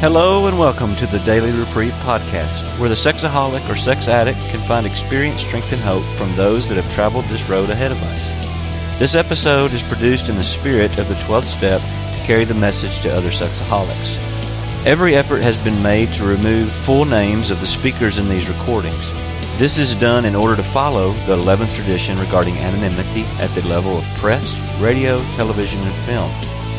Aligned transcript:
Hello 0.00 0.46
and 0.46 0.58
welcome 0.58 0.94
to 0.96 1.06
the 1.06 1.18
Daily 1.20 1.50
Reprieve 1.50 1.94
podcast, 1.94 2.78
where 2.78 2.88
the 2.90 2.94
sexaholic 2.94 3.66
or 3.68 3.76
sex 3.76 4.08
addict 4.08 4.38
can 4.50 4.60
find 4.60 4.86
experience, 4.86 5.40
strength, 5.40 5.72
and 5.72 5.80
hope 5.80 6.04
from 6.14 6.36
those 6.36 6.68
that 6.68 6.76
have 6.76 6.92
traveled 6.92 7.24
this 7.24 7.48
road 7.48 7.70
ahead 7.70 7.90
of 7.90 8.02
us. 8.02 8.98
This 8.98 9.14
episode 9.14 9.72
is 9.72 9.82
produced 9.82 10.28
in 10.28 10.36
the 10.36 10.44
spirit 10.44 10.98
of 10.98 11.08
the 11.08 11.14
12th 11.14 11.44
step 11.44 11.80
to 11.80 12.26
carry 12.26 12.44
the 12.44 12.54
message 12.54 13.00
to 13.00 13.12
other 13.12 13.30
sexaholics. 13.30 14.16
Every 14.86 15.16
effort 15.16 15.42
has 15.42 15.56
been 15.64 15.82
made 15.82 16.12
to 16.12 16.24
remove 16.24 16.70
full 16.70 17.04
names 17.04 17.50
of 17.50 17.60
the 17.60 17.66
speakers 17.66 18.18
in 18.18 18.28
these 18.28 18.48
recordings. 18.48 19.25
This 19.58 19.78
is 19.78 19.94
done 19.94 20.26
in 20.26 20.34
order 20.34 20.54
to 20.54 20.62
follow 20.62 21.12
the 21.24 21.34
11th 21.34 21.74
tradition 21.74 22.18
regarding 22.18 22.58
anonymity 22.58 23.22
at 23.40 23.48
the 23.52 23.66
level 23.66 23.96
of 23.96 24.04
press, 24.18 24.54
radio, 24.78 25.16
television, 25.34 25.80
and 25.80 25.94
film. 26.04 26.30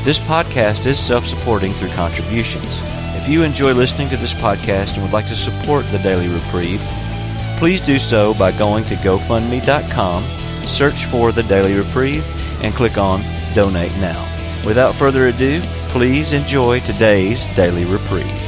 This 0.03 0.19
podcast 0.19 0.85
is 0.85 0.99
self 0.99 1.25
supporting 1.25 1.73
through 1.73 1.89
contributions. 1.89 2.67
If 3.15 3.27
you 3.27 3.41
enjoy 3.41 3.73
listening 3.73 4.09
to 4.09 4.17
this 4.17 4.35
podcast 4.35 4.93
and 4.93 5.01
would 5.01 5.11
like 5.11 5.27
to 5.29 5.35
support 5.35 5.87
the 5.87 5.97
Daily 5.97 6.27
Reprieve, 6.27 6.79
please 7.57 7.81
do 7.81 7.97
so 7.97 8.35
by 8.35 8.51
going 8.51 8.85
to 8.85 8.95
GoFundMe.com, 8.97 10.23
search 10.63 11.05
for 11.05 11.31
the 11.31 11.41
Daily 11.41 11.75
Reprieve, 11.75 12.23
and 12.63 12.75
click 12.75 12.99
on 12.99 13.23
Donate 13.55 13.97
Now. 13.97 14.23
Without 14.67 14.93
further 14.93 15.29
ado, 15.29 15.61
please 15.89 16.31
enjoy 16.31 16.81
today's 16.81 17.43
Daily 17.55 17.85
Reprieve. 17.85 18.46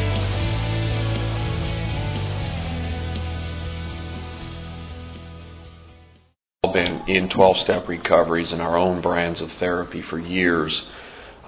In 7.09 7.29
12 7.29 7.55
step 7.63 7.87
recoveries 7.87 8.51
and 8.51 8.61
our 8.61 8.77
own 8.77 9.01
brands 9.01 9.41
of 9.41 9.49
therapy 9.59 10.03
for 10.09 10.19
years. 10.19 10.71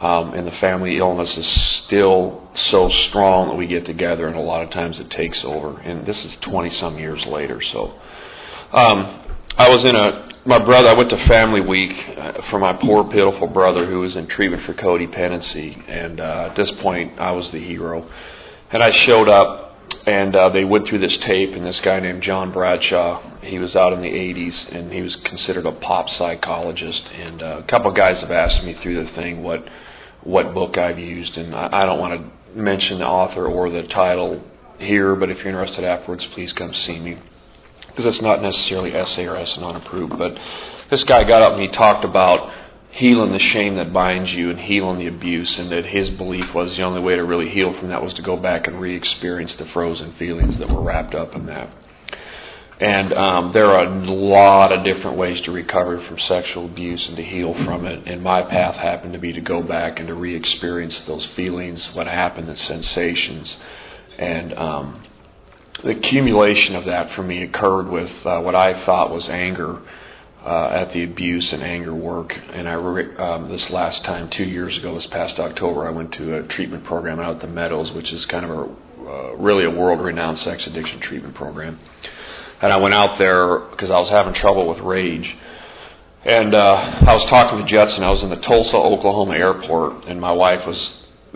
Um, 0.02 0.34
and 0.34 0.48
the 0.48 0.58
family 0.60 0.98
illness 0.98 1.30
is 1.38 1.46
still 1.86 2.50
so 2.72 2.90
strong 3.10 3.50
that 3.50 3.56
we 3.56 3.68
get 3.68 3.86
together, 3.86 4.28
and 4.28 4.36
a 4.36 4.42
lot 4.42 4.64
of 4.64 4.72
times 4.72 4.96
it 4.98 5.12
takes 5.12 5.38
over. 5.44 5.80
And 5.80 6.08
this 6.08 6.16
is 6.18 6.32
20 6.50 6.76
some 6.80 6.98
years 6.98 7.22
later. 7.28 7.62
So 7.72 7.94
um, 8.74 9.22
I 9.58 9.70
was 9.70 9.86
in 9.86 9.96
a 9.96 10.32
my 10.44 10.58
brother. 10.58 10.88
I 10.88 10.94
went 10.94 11.12
to 11.12 11.28
Family 11.28 11.62
Week 11.62 11.92
uh, 12.18 12.32
for 12.50 12.58
my 12.58 12.74
poor 12.74 13.04
pitiful 13.04 13.48
brother 13.48 13.86
who 13.86 14.00
was 14.00 14.16
in 14.16 14.28
treatment 14.28 14.64
for 14.66 14.74
codependency, 14.74 15.88
and 15.88 16.20
uh, 16.20 16.48
at 16.50 16.58
this 16.58 16.72
point 16.82 17.20
I 17.20 17.32
was 17.32 17.48
the 17.54 17.64
hero. 17.64 18.10
And 18.72 18.82
I 18.82 18.90
showed 19.06 19.30
up 19.30 19.71
and 20.06 20.36
uh, 20.36 20.50
they 20.50 20.64
went 20.64 20.88
through 20.88 21.00
this 21.00 21.18
tape, 21.28 21.52
and 21.54 21.66
this 21.66 21.80
guy 21.84 22.00
named 22.00 22.24
John 22.24 22.52
Bradshaw, 22.52 23.40
he 23.42 23.60
was 23.60 23.76
out 23.76 23.94
in 23.94 24.02
the 24.02 24.08
80s, 24.08 24.76
and 24.76 24.92
he 24.92 25.02
was 25.02 25.16
considered 25.26 25.66
a 25.66 25.72
pop 25.72 26.08
psychologist. 26.18 27.02
And 27.14 27.42
uh, 27.42 27.62
a 27.66 27.68
couple 27.70 27.92
guys 27.94 28.20
have 28.22 28.32
asked 28.32 28.64
me 28.64 28.76
through 28.82 29.06
the 29.06 29.12
thing 29.14 29.44
what 29.44 29.64
what 30.24 30.54
book 30.54 30.78
I've 30.78 31.00
used, 31.00 31.36
and 31.36 31.56
I, 31.56 31.70
I 31.72 31.86
don't 31.86 32.00
want 32.00 32.22
to 32.22 32.60
mention 32.60 33.00
the 33.00 33.06
author 33.06 33.48
or 33.48 33.70
the 33.70 33.84
title 33.88 34.44
here, 34.78 35.16
but 35.16 35.30
if 35.30 35.38
you're 35.38 35.48
interested 35.48 35.84
afterwards, 35.84 36.24
please 36.36 36.52
come 36.54 36.72
see 36.86 37.00
me 37.00 37.18
because 37.88 38.06
it's 38.14 38.22
not 38.22 38.42
necessarily 38.42 38.92
SARS 38.92 39.58
not 39.60 39.76
approved. 39.76 40.18
But 40.18 40.34
this 40.90 41.04
guy 41.04 41.24
got 41.24 41.42
up 41.42 41.54
and 41.54 41.62
he 41.62 41.76
talked 41.76 42.06
about 42.06 42.61
healing 42.94 43.32
the 43.32 43.52
shame 43.54 43.76
that 43.78 43.94
binds 43.94 44.30
you 44.32 44.50
and 44.50 44.60
healing 44.60 45.00
the 45.00 45.08
abuse, 45.08 45.54
and 45.58 45.72
that 45.72 45.86
his 45.86 46.10
belief 46.18 46.46
was 46.54 46.76
the 46.78 46.84
only 46.84 47.02
way 47.02 47.16
to 47.16 47.24
really 47.24 47.50
heal 47.50 47.74
from 47.80 47.90
that 47.90 48.04
was 48.04 48.14
to 48.16 48.22
go 48.22 48.38
back 48.38 48.68
and 48.68 48.80
re 48.80 48.96
experience 48.96 49.52
the 49.58 49.66
frozen 49.74 50.14
feelings 50.20 50.60
that 50.60 50.70
were 50.70 50.82
wrapped 50.82 51.16
up 51.16 51.34
in 51.36 51.46
that. 51.46 51.74
And 52.82 53.14
um, 53.14 53.52
there 53.54 53.68
are 53.68 53.86
a 53.86 54.12
lot 54.12 54.72
of 54.72 54.84
different 54.84 55.16
ways 55.16 55.40
to 55.46 55.52
recover 55.52 56.04
from 56.08 56.18
sexual 56.28 56.66
abuse 56.66 57.04
and 57.08 57.16
to 57.16 57.24
heal 57.24 57.54
from 57.64 57.86
it. 57.86 58.08
And 58.08 58.24
my 58.24 58.42
path 58.42 58.74
happened 58.74 59.14
to 59.14 59.20
be 59.20 59.34
to 59.34 59.42
go 59.42 59.62
back 59.62 60.00
and 60.00 60.08
to 60.08 60.16
re 60.16 60.36
experience 60.36 60.96
those 61.08 61.26
feelings, 61.36 61.80
what 61.94 62.08
happened, 62.08 62.50
the 62.50 62.56
sensations. 62.68 63.48
And 64.18 64.54
um, 64.54 65.08
the 65.84 65.92
accumulation 65.92 66.76
of 66.76 66.86
that 66.86 67.16
for 67.16 67.22
me 67.22 67.44
occurred 67.44 67.90
with 67.90 68.10
uh, 68.26 68.40
what 68.40 68.56
I 68.56 68.84
thought 68.84 69.12
was 69.12 69.28
anger 69.30 69.80
uh, 70.46 70.70
at 70.70 70.92
the 70.94 71.04
abuse 71.04 71.48
and 71.52 71.62
anger 71.62 71.94
work. 71.94 72.32
And 72.34 72.68
I 72.68 72.74
re- 72.74 73.16
um, 73.16 73.50
this 73.50 73.64
last 73.70 74.04
time, 74.04 74.30
two 74.36 74.44
years 74.44 74.76
ago, 74.78 74.96
this 74.96 75.08
past 75.12 75.40
October, 75.40 75.88
I 75.88 75.92
went 75.92 76.14
to 76.14 76.38
a 76.38 76.48
treatment 76.48 76.84
program 76.86 77.20
out 77.20 77.36
at 77.36 77.42
the 77.42 77.48
Meadows, 77.48 77.94
which 77.96 78.12
is 78.12 78.26
kind 78.26 78.46
of 78.46 78.52
a 78.52 78.76
uh, 79.02 79.36
really 79.36 79.66
a 79.66 79.70
world-renowned 79.70 80.40
sex 80.46 80.62
addiction 80.68 81.00
treatment 81.02 81.36
program. 81.36 81.80
And 82.62 82.72
I 82.72 82.78
went 82.78 82.94
out 82.94 83.18
there 83.18 83.60
because 83.72 83.90
I 83.90 84.00
was 84.00 84.10
having 84.12 84.40
trouble 84.40 84.70
with 84.70 84.80
rage. 84.80 85.26
And 86.24 86.54
uh, 86.54 86.58
I 86.58 87.16
was 87.16 87.28
talking 87.30 87.66
to 87.66 87.72
Judson. 87.72 88.04
I 88.04 88.12
was 88.12 88.22
in 88.22 88.30
the 88.30 88.36
Tulsa, 88.36 88.76
Oklahoma 88.78 89.34
airport, 89.34 90.06
and 90.06 90.22
my 90.22 90.32
wife 90.32 90.62
was 90.68 90.78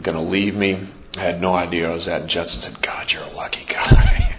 going 0.03 0.15
to 0.15 0.21
leave 0.21 0.53
me. 0.53 0.89
I 1.17 1.23
had 1.23 1.41
no 1.41 1.55
idea 1.55 1.89
I 1.89 1.95
was 1.95 2.07
at. 2.07 2.21
And 2.21 2.31
said, 2.31 2.77
"God, 2.83 3.07
you're 3.09 3.23
a 3.23 3.33
lucky 3.33 3.65
guy." 3.67 4.31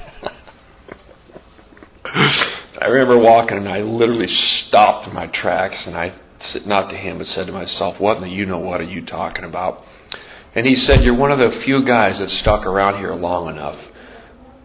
I 2.86 2.88
remember 2.88 3.18
walking, 3.18 3.56
and 3.56 3.68
I 3.68 3.80
literally 3.80 4.28
stopped 4.68 5.08
in 5.08 5.12
my 5.12 5.26
tracks, 5.26 5.74
and 5.86 5.96
I 5.96 6.14
said, 6.52 6.68
not 6.68 6.88
to 6.90 6.96
him, 6.96 7.18
but 7.18 7.26
said 7.34 7.48
to 7.48 7.52
myself, 7.52 7.98
"What 7.98 8.18
in 8.18 8.22
the 8.22 8.28
you 8.28 8.46
know 8.46 8.60
what 8.60 8.80
are 8.80 8.84
you 8.84 9.04
talking 9.04 9.42
about?" 9.42 9.82
And 10.54 10.64
he 10.64 10.76
said, 10.86 11.02
"You're 11.02 11.16
one 11.16 11.32
of 11.32 11.40
the 11.40 11.62
few 11.64 11.84
guys 11.84 12.16
that 12.20 12.30
stuck 12.42 12.64
around 12.64 13.00
here 13.00 13.12
long 13.16 13.48
enough 13.48 13.76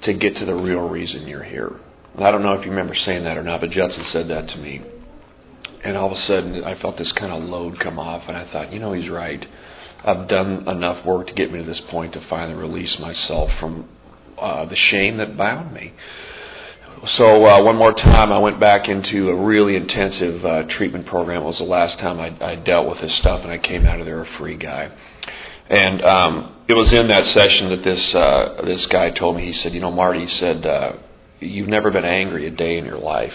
to 0.04 0.14
get 0.14 0.36
to 0.36 0.46
the 0.46 0.54
real 0.54 0.88
reason 0.88 1.28
you're 1.28 1.42
here." 1.42 1.74
And 2.16 2.24
I 2.24 2.30
don't 2.30 2.44
know 2.44 2.54
if 2.54 2.64
you 2.64 2.70
remember 2.70 2.94
saying 2.94 3.24
that 3.24 3.38
or 3.38 3.44
not, 3.44 3.60
but 3.60 3.72
Judson 3.72 4.06
said 4.14 4.28
that 4.28 4.50
to 4.50 4.58
me. 4.58 4.84
And 5.84 5.98
all 5.98 6.12
of 6.12 6.16
a 6.16 6.28
sudden, 6.28 6.64
I 6.64 6.80
felt 6.80 7.00
this 7.00 7.12
kind 7.14 7.34
of 7.34 7.42
load 7.42 7.80
come 7.80 7.98
off, 7.98 8.22
and 8.28 8.38
I 8.38 8.46
thought, 8.52 8.72
you 8.72 8.78
know, 8.78 8.94
he's 8.94 9.10
right. 9.10 9.44
I've 10.06 10.28
done 10.28 10.68
enough 10.68 11.04
work 11.08 11.26
to 11.26 11.34
get 11.34 11.52
me 11.52 11.58
to 11.58 11.66
this 11.66 11.82
point 11.90 12.14
to 12.14 12.22
finally 12.30 12.54
release 12.54 13.00
myself 13.00 13.50
from 13.60 13.90
uh, 14.40 14.66
the 14.66 14.78
shame 14.92 15.18
that 15.18 15.36
bound 15.36 15.74
me. 15.74 15.94
So 17.18 17.46
uh, 17.46 17.64
one 17.64 17.78
more 17.78 17.94
time, 17.94 18.32
I 18.32 18.40
went 18.40 18.60
back 18.60 18.88
into 18.88 19.30
a 19.30 19.36
really 19.36 19.76
intensive 19.76 20.46
uh, 20.46 20.64
treatment 20.78 21.08
program. 21.08 21.42
It 21.42 21.46
was 21.46 21.58
the 21.58 21.64
last 21.66 22.00
time 22.00 22.20
I, 22.20 22.30
I 22.46 22.56
dealt 22.56 22.88
with 22.88 23.02
this 23.02 23.12
stuff, 23.20 23.42
and 23.44 23.52
I 23.52 23.58
came 23.58 23.86
out 23.86 24.00
of 24.00 24.06
there 24.06 24.22
a 24.22 24.38
free 24.38 24.58
guy. 24.58 24.90
And 25.70 26.02
um, 26.04 26.64
it 26.68 26.74
was 26.74 26.94
in 26.94 27.08
that 27.08 27.26
session 27.34 27.70
that 27.70 27.84
this 27.84 28.14
uh, 28.14 28.66
this 28.66 28.86
guy 28.92 29.10
told 29.18 29.36
me. 29.36 29.52
He 29.52 29.60
said, 29.64 29.74
"You 29.74 29.80
know, 29.80 29.92
Marty," 29.92 30.26
he 30.26 30.38
said, 30.40 30.66
uh, 30.66 30.92
you've 31.42 31.68
never 31.68 31.92
been 31.92 32.06
angry 32.06 32.48
a 32.48 32.52
day 32.52 32.78
in 32.78 32.86
your 32.86 33.00
life. 33.00 33.34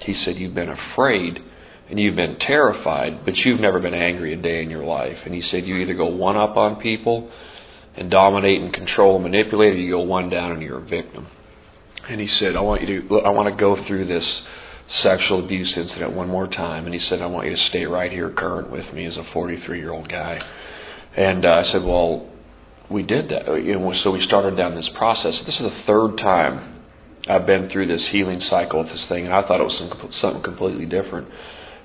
He 0.00 0.14
said, 0.24 0.36
You've 0.36 0.54
been 0.54 0.70
afraid 0.70 1.38
and 1.88 1.98
you've 1.98 2.16
been 2.16 2.36
terrified, 2.38 3.24
but 3.24 3.36
you've 3.36 3.60
never 3.60 3.80
been 3.80 3.94
angry 3.94 4.32
a 4.32 4.36
day 4.36 4.62
in 4.62 4.70
your 4.70 4.84
life. 4.84 5.16
And 5.24 5.34
he 5.34 5.42
said, 5.50 5.66
You 5.66 5.76
either 5.76 5.94
go 5.94 6.06
one 6.06 6.36
up 6.36 6.56
on 6.56 6.80
people 6.80 7.30
and 7.96 8.10
dominate 8.10 8.60
and 8.60 8.72
control 8.72 9.16
and 9.16 9.24
manipulate, 9.24 9.74
or 9.74 9.78
you 9.78 9.92
go 9.92 10.02
one 10.02 10.28
down 10.28 10.52
and 10.52 10.62
you're 10.62 10.84
a 10.84 10.88
victim. 10.88 11.26
And 12.08 12.20
he 12.20 12.28
said, 12.38 12.56
I 12.56 12.60
want 12.60 12.82
you 12.82 13.08
to, 13.08 13.16
I 13.20 13.30
want 13.30 13.54
to 13.54 13.60
go 13.60 13.84
through 13.86 14.06
this 14.06 14.24
sexual 15.02 15.44
abuse 15.44 15.72
incident 15.76 16.12
one 16.12 16.28
more 16.28 16.46
time. 16.46 16.84
And 16.84 16.94
he 16.94 17.00
said, 17.08 17.20
I 17.20 17.26
want 17.26 17.48
you 17.48 17.56
to 17.56 17.68
stay 17.68 17.84
right 17.84 18.10
here 18.10 18.30
current 18.30 18.70
with 18.70 18.92
me 18.94 19.06
as 19.06 19.16
a 19.16 19.24
43 19.32 19.78
year 19.78 19.92
old 19.92 20.08
guy. 20.08 20.40
And 21.16 21.44
uh, 21.44 21.48
I 21.48 21.72
said, 21.72 21.82
Well, 21.82 22.30
we 22.90 23.02
did 23.02 23.30
that. 23.30 23.46
You 23.64 23.78
know, 23.78 23.94
so 24.04 24.10
we 24.10 24.24
started 24.26 24.56
down 24.56 24.74
this 24.74 24.88
process. 24.96 25.34
This 25.44 25.56
is 25.56 25.62
the 25.62 25.82
third 25.86 26.18
time 26.18 26.82
I've 27.28 27.46
been 27.46 27.68
through 27.70 27.88
this 27.88 28.02
healing 28.12 28.40
cycle 28.48 28.80
with 28.80 28.92
this 28.92 29.04
thing, 29.08 29.24
and 29.24 29.34
I 29.34 29.42
thought 29.42 29.60
it 29.60 29.64
was 29.64 29.76
some, 29.78 30.12
something 30.20 30.42
completely 30.42 30.86
different. 30.86 31.28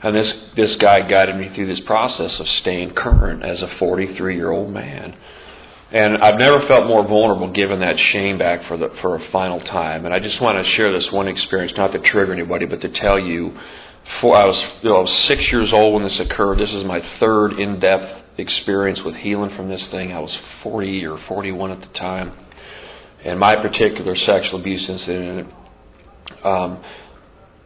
And 0.03 0.15
this 0.15 0.31
this 0.55 0.75
guy 0.79 1.07
guided 1.07 1.35
me 1.35 1.51
through 1.55 1.67
this 1.67 1.83
process 1.85 2.31
of 2.39 2.45
staying 2.61 2.93
current 2.95 3.43
as 3.43 3.61
a 3.61 3.77
43 3.79 4.35
year 4.35 4.51
old 4.51 4.71
man. 4.71 5.15
And 5.93 6.23
I've 6.23 6.39
never 6.39 6.65
felt 6.67 6.87
more 6.87 7.05
vulnerable 7.05 7.51
giving 7.51 7.81
that 7.81 7.95
shame 8.13 8.37
back 8.37 8.67
for 8.67 8.77
the 8.77 8.89
for 9.01 9.17
a 9.17 9.31
final 9.31 9.59
time. 9.59 10.05
And 10.05 10.13
I 10.13 10.19
just 10.19 10.41
want 10.41 10.63
to 10.63 10.71
share 10.75 10.91
this 10.91 11.07
one 11.11 11.27
experience, 11.27 11.73
not 11.75 11.91
to 11.91 11.99
trigger 11.99 12.33
anybody, 12.33 12.65
but 12.65 12.81
to 12.81 12.89
tell 12.89 13.19
you, 13.19 13.57
for 14.21 14.37
I 14.37 14.45
was 14.45 14.79
you 14.83 14.89
know, 14.89 14.97
I 14.97 15.01
was 15.01 15.25
six 15.27 15.41
years 15.51 15.69
old 15.73 15.95
when 15.95 16.03
this 16.03 16.19
occurred. 16.19 16.59
This 16.59 16.71
is 16.71 16.85
my 16.85 17.01
third 17.19 17.59
in 17.59 17.79
depth 17.79 18.39
experience 18.39 18.99
with 19.03 19.15
healing 19.15 19.55
from 19.55 19.67
this 19.67 19.81
thing. 19.91 20.13
I 20.13 20.19
was 20.19 20.35
40 20.63 21.05
or 21.05 21.19
41 21.27 21.71
at 21.71 21.79
the 21.81 21.99
time 21.99 22.37
and 23.23 23.39
my 23.39 23.55
particular 23.55 24.15
sexual 24.15 24.59
abuse 24.59 24.83
incident, 24.87 25.53
um, 26.43 26.83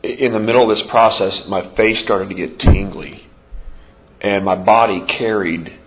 in 0.03 0.33
the 0.33 0.39
middle 0.39 0.69
of 0.69 0.77
this 0.77 0.85
process, 0.89 1.33
my 1.47 1.75
face 1.75 1.97
started 2.03 2.29
to 2.29 2.35
get 2.35 2.59
tingly, 2.59 3.25
and 4.21 4.43
my 4.43 4.55
body 4.55 5.03
carried 5.17 5.79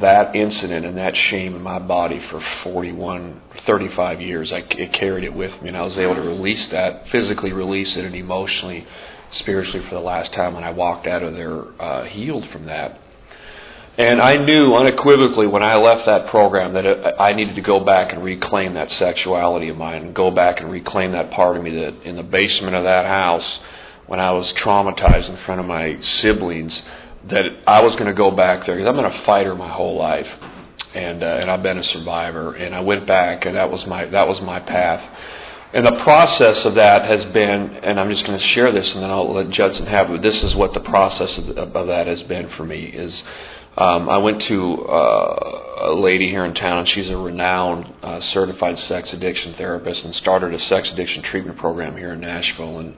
that 0.00 0.34
incident 0.34 0.86
and 0.86 0.96
that 0.96 1.14
shame 1.30 1.54
in 1.54 1.62
my 1.62 1.78
body 1.78 2.20
for 2.30 2.42
41, 2.64 3.40
35 3.66 4.20
years. 4.20 4.50
I 4.52 4.58
it 4.70 4.92
carried 4.98 5.24
it 5.24 5.34
with 5.34 5.50
me, 5.62 5.68
and 5.68 5.76
I 5.76 5.82
was 5.82 5.98
able 5.98 6.14
to 6.14 6.22
release 6.22 6.70
that, 6.70 7.04
physically 7.12 7.52
release 7.52 7.88
it, 7.96 8.04
and 8.04 8.14
emotionally, 8.14 8.86
spiritually 9.40 9.84
for 9.88 9.94
the 9.94 10.00
last 10.00 10.32
time 10.34 10.54
when 10.54 10.64
I 10.64 10.70
walked 10.70 11.06
out 11.06 11.22
of 11.22 11.34
there 11.34 11.82
uh, 11.82 12.04
healed 12.04 12.44
from 12.52 12.66
that. 12.66 12.98
And 13.98 14.22
I 14.22 14.38
knew 14.38 14.74
unequivocally 14.74 15.46
when 15.46 15.62
I 15.62 15.76
left 15.76 16.06
that 16.06 16.30
program 16.30 16.72
that 16.72 17.20
I 17.20 17.34
needed 17.34 17.56
to 17.56 17.60
go 17.60 17.84
back 17.84 18.14
and 18.14 18.24
reclaim 18.24 18.72
that 18.74 18.88
sexuality 18.98 19.68
of 19.68 19.76
mine 19.76 20.02
and 20.02 20.14
go 20.14 20.30
back 20.30 20.60
and 20.60 20.70
reclaim 20.70 21.12
that 21.12 21.30
part 21.32 21.58
of 21.58 21.62
me 21.62 21.74
that 21.74 22.02
in 22.02 22.16
the 22.16 22.22
basement 22.22 22.74
of 22.74 22.84
that 22.84 23.04
house 23.04 23.58
when 24.06 24.18
I 24.18 24.32
was 24.32 24.50
traumatized 24.64 25.28
in 25.28 25.44
front 25.44 25.60
of 25.60 25.66
my 25.66 25.94
siblings 26.22 26.72
that 27.30 27.44
I 27.66 27.82
was 27.82 27.92
going 27.92 28.06
to 28.06 28.14
go 28.14 28.30
back 28.30 28.66
there 28.66 28.76
because 28.76 28.88
I've 28.88 28.96
been 28.96 29.20
a 29.20 29.24
fighter 29.24 29.54
my 29.54 29.72
whole 29.72 29.96
life, 29.96 30.26
and 30.94 31.22
uh, 31.22 31.26
and 31.26 31.50
I've 31.50 31.62
been 31.62 31.78
a 31.78 31.84
survivor, 31.92 32.54
and 32.54 32.74
I 32.74 32.80
went 32.80 33.06
back, 33.06 33.46
and 33.46 33.56
that 33.56 33.70
was 33.70 33.86
my 33.86 34.06
that 34.06 34.26
was 34.26 34.40
my 34.42 34.60
path. 34.60 35.00
And 35.74 35.86
the 35.86 36.02
process 36.04 36.66
of 36.66 36.74
that 36.74 37.06
has 37.06 37.32
been, 37.32 37.80
and 37.82 37.98
I'm 37.98 38.10
just 38.10 38.26
going 38.26 38.38
to 38.38 38.46
share 38.48 38.72
this, 38.72 38.86
and 38.92 39.02
then 39.02 39.10
I'll 39.10 39.32
let 39.32 39.48
Judson 39.50 39.86
have 39.86 40.10
it. 40.10 40.20
This 40.20 40.36
is 40.42 40.54
what 40.54 40.74
the 40.74 40.80
process 40.80 41.30
of, 41.38 41.56
of 41.56 41.86
that 41.86 42.06
has 42.06 42.22
been 42.24 42.50
for 42.58 42.64
me. 42.64 42.84
Is 42.92 43.12
um, 43.78 44.10
I 44.10 44.18
went 44.18 44.42
to 44.48 44.84
uh, 44.84 45.88
a 45.92 45.94
lady 45.96 46.28
here 46.28 46.44
in 46.44 46.52
town, 46.54 46.80
and 46.80 46.88
she's 46.88 47.08
a 47.08 47.16
renowned 47.16 47.86
uh, 48.02 48.20
certified 48.34 48.76
sex 48.86 49.08
addiction 49.12 49.54
therapist, 49.56 50.04
and 50.04 50.14
started 50.16 50.52
a 50.52 50.58
sex 50.68 50.88
addiction 50.92 51.22
treatment 51.30 51.56
program 51.56 51.96
here 51.96 52.12
in 52.12 52.20
Nashville, 52.20 52.80
and 52.80 52.94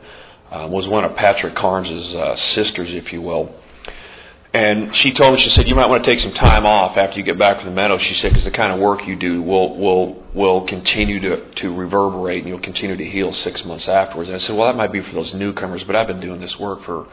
uh, 0.51 0.67
was 0.69 0.89
one 0.89 1.05
of 1.05 1.15
Patrick 1.15 1.55
Carnes' 1.55 2.15
uh, 2.15 2.35
sisters, 2.57 2.89
if 2.91 3.13
you 3.13 3.23
will. 3.23 3.55
And 4.55 4.95
she 5.03 5.13
told 5.13 5.35
me, 5.35 5.43
she 5.43 5.51
said, 5.57 5.67
you 5.67 5.75
might 5.75 5.87
want 5.87 6.05
to 6.05 6.11
take 6.15 6.23
some 6.23 6.33
time 6.33 6.65
off 6.65 6.97
after 6.97 7.19
you 7.19 7.25
get 7.25 7.37
back 7.37 7.57
from 7.57 7.67
the 7.67 7.75
meadow. 7.75 7.99
She 7.99 8.17
said, 8.23 8.31
because 8.31 8.45
the 8.45 8.57
kind 8.57 8.73
of 8.73 8.79
work 8.79 9.01
you 9.05 9.17
do 9.17 9.43
will 9.43 9.77
will 9.77 10.23
will 10.33 10.65
continue 10.69 11.19
to 11.21 11.55
to 11.63 11.75
reverberate, 11.75 12.39
and 12.39 12.49
you'll 12.49 12.61
continue 12.61 12.97
to 12.97 13.05
heal 13.05 13.35
six 13.43 13.61
months 13.67 13.87
afterwards. 13.89 14.31
And 14.31 14.41
I 14.41 14.47
said, 14.47 14.55
well, 14.55 14.69
that 14.69 14.77
might 14.77 14.93
be 14.93 15.03
for 15.03 15.13
those 15.13 15.35
newcomers, 15.35 15.83
but 15.85 15.97
I've 15.97 16.07
been 16.07 16.21
doing 16.21 16.41
this 16.41 16.55
work 16.61 16.85
for 16.87 17.09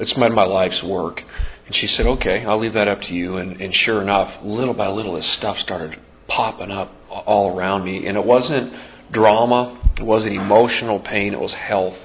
it's 0.00 0.12
been 0.14 0.34
my 0.34 0.44
life's 0.44 0.82
work. 0.82 1.20
And 1.66 1.76
she 1.76 1.86
said, 1.96 2.06
okay, 2.06 2.44
I'll 2.44 2.60
leave 2.60 2.74
that 2.74 2.88
up 2.88 3.00
to 3.02 3.14
you. 3.14 3.36
And, 3.36 3.60
and 3.60 3.72
sure 3.84 4.02
enough, 4.02 4.42
little 4.42 4.74
by 4.74 4.88
little, 4.88 5.14
this 5.14 5.24
stuff 5.38 5.58
started 5.62 5.98
popping 6.26 6.72
up 6.72 6.90
all 7.08 7.56
around 7.56 7.84
me, 7.84 8.06
and 8.08 8.16
it 8.16 8.24
wasn't 8.24 8.72
drama, 9.12 9.80
it 9.98 10.02
wasn't 10.02 10.32
emotional 10.32 10.98
pain, 10.98 11.32
it 11.32 11.40
was 11.40 11.52
health, 11.52 11.96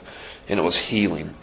and 0.47 0.59
it 0.59 0.63
was 0.63 0.75
healing. 0.89 1.33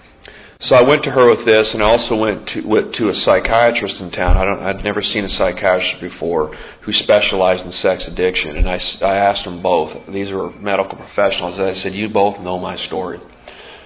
So 0.68 0.76
I 0.76 0.80
went 0.80 1.04
to 1.04 1.10
her 1.10 1.28
with 1.28 1.44
this, 1.44 1.66
and 1.74 1.82
I 1.82 1.86
also 1.90 2.14
went 2.14 2.48
to 2.54 2.62
went 2.66 2.94
to 2.94 3.10
a 3.10 3.14
psychiatrist 3.26 3.96
in 4.00 4.10
town. 4.12 4.38
I 4.38 4.44
don't, 4.46 4.62
I'd 4.62 4.82
never 4.82 5.02
seen 5.02 5.24
a 5.24 5.28
psychiatrist 5.36 6.00
before 6.00 6.56
who 6.82 6.92
specialized 7.04 7.66
in 7.66 7.72
sex 7.82 8.02
addiction, 8.06 8.56
and 8.56 8.70
I, 8.70 8.80
I 9.02 9.16
asked 9.16 9.44
them 9.44 9.60
both. 9.60 9.92
These 10.10 10.32
were 10.32 10.50
medical 10.52 10.96
professionals. 10.96 11.60
I 11.60 11.82
said, 11.82 11.94
"You 11.94 12.08
both 12.08 12.40
know 12.40 12.58
my 12.58 12.78
story." 12.86 13.20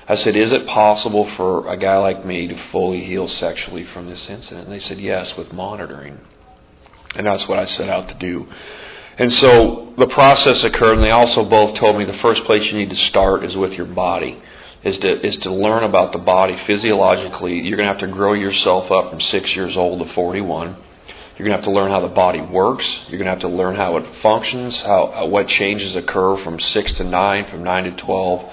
I 0.08 0.22
said, 0.22 0.36
"Is 0.36 0.52
it 0.52 0.68
possible 0.68 1.28
for 1.36 1.68
a 1.68 1.76
guy 1.76 1.98
like 1.98 2.24
me 2.24 2.46
to 2.46 2.54
fully 2.70 3.04
heal 3.04 3.28
sexually 3.40 3.84
from 3.92 4.06
this 4.06 4.20
incident?" 4.28 4.68
And 4.68 4.72
they 4.72 4.86
said, 4.86 5.00
"Yes, 5.00 5.26
with 5.36 5.52
monitoring." 5.52 6.18
And 7.16 7.26
that's 7.26 7.48
what 7.48 7.58
I 7.58 7.66
set 7.76 7.88
out 7.88 8.06
to 8.06 8.14
do. 8.14 8.46
And 9.18 9.32
so 9.40 9.94
the 9.98 10.06
process 10.14 10.62
occurred, 10.62 10.98
and 10.98 11.02
they 11.02 11.10
also 11.10 11.42
both 11.42 11.76
told 11.80 11.98
me 11.98 12.04
the 12.04 12.22
first 12.22 12.44
place 12.44 12.62
you 12.70 12.78
need 12.78 12.90
to 12.90 13.08
start 13.08 13.42
is 13.42 13.56
with 13.56 13.72
your 13.72 13.86
body 13.86 14.40
is 14.84 14.98
to 15.00 15.26
is 15.26 15.36
to 15.42 15.52
learn 15.52 15.84
about 15.84 16.12
the 16.12 16.18
body 16.18 16.56
physiologically. 16.66 17.60
You're 17.60 17.76
going 17.76 17.88
to 17.88 17.92
have 17.92 18.08
to 18.08 18.14
grow 18.14 18.32
yourself 18.32 18.90
up 18.92 19.10
from 19.10 19.20
six 19.32 19.50
years 19.54 19.74
old 19.76 20.06
to 20.06 20.14
41. 20.14 20.76
You're 21.36 21.46
going 21.46 21.56
to 21.56 21.64
have 21.64 21.72
to 21.72 21.74
learn 21.74 21.90
how 21.90 22.00
the 22.00 22.14
body 22.14 22.40
works. 22.40 22.84
You're 23.08 23.18
going 23.18 23.26
to 23.26 23.32
have 23.32 23.40
to 23.40 23.48
learn 23.48 23.76
how 23.76 23.96
it 23.96 24.04
functions, 24.22 24.74
how 24.82 25.22
uh, 25.22 25.26
what 25.26 25.46
changes 25.46 25.94
occur 25.94 26.42
from 26.42 26.58
six 26.74 26.90
to 26.98 27.04
nine, 27.04 27.46
from 27.50 27.62
nine 27.62 27.84
to 27.84 28.02
12, 28.02 28.52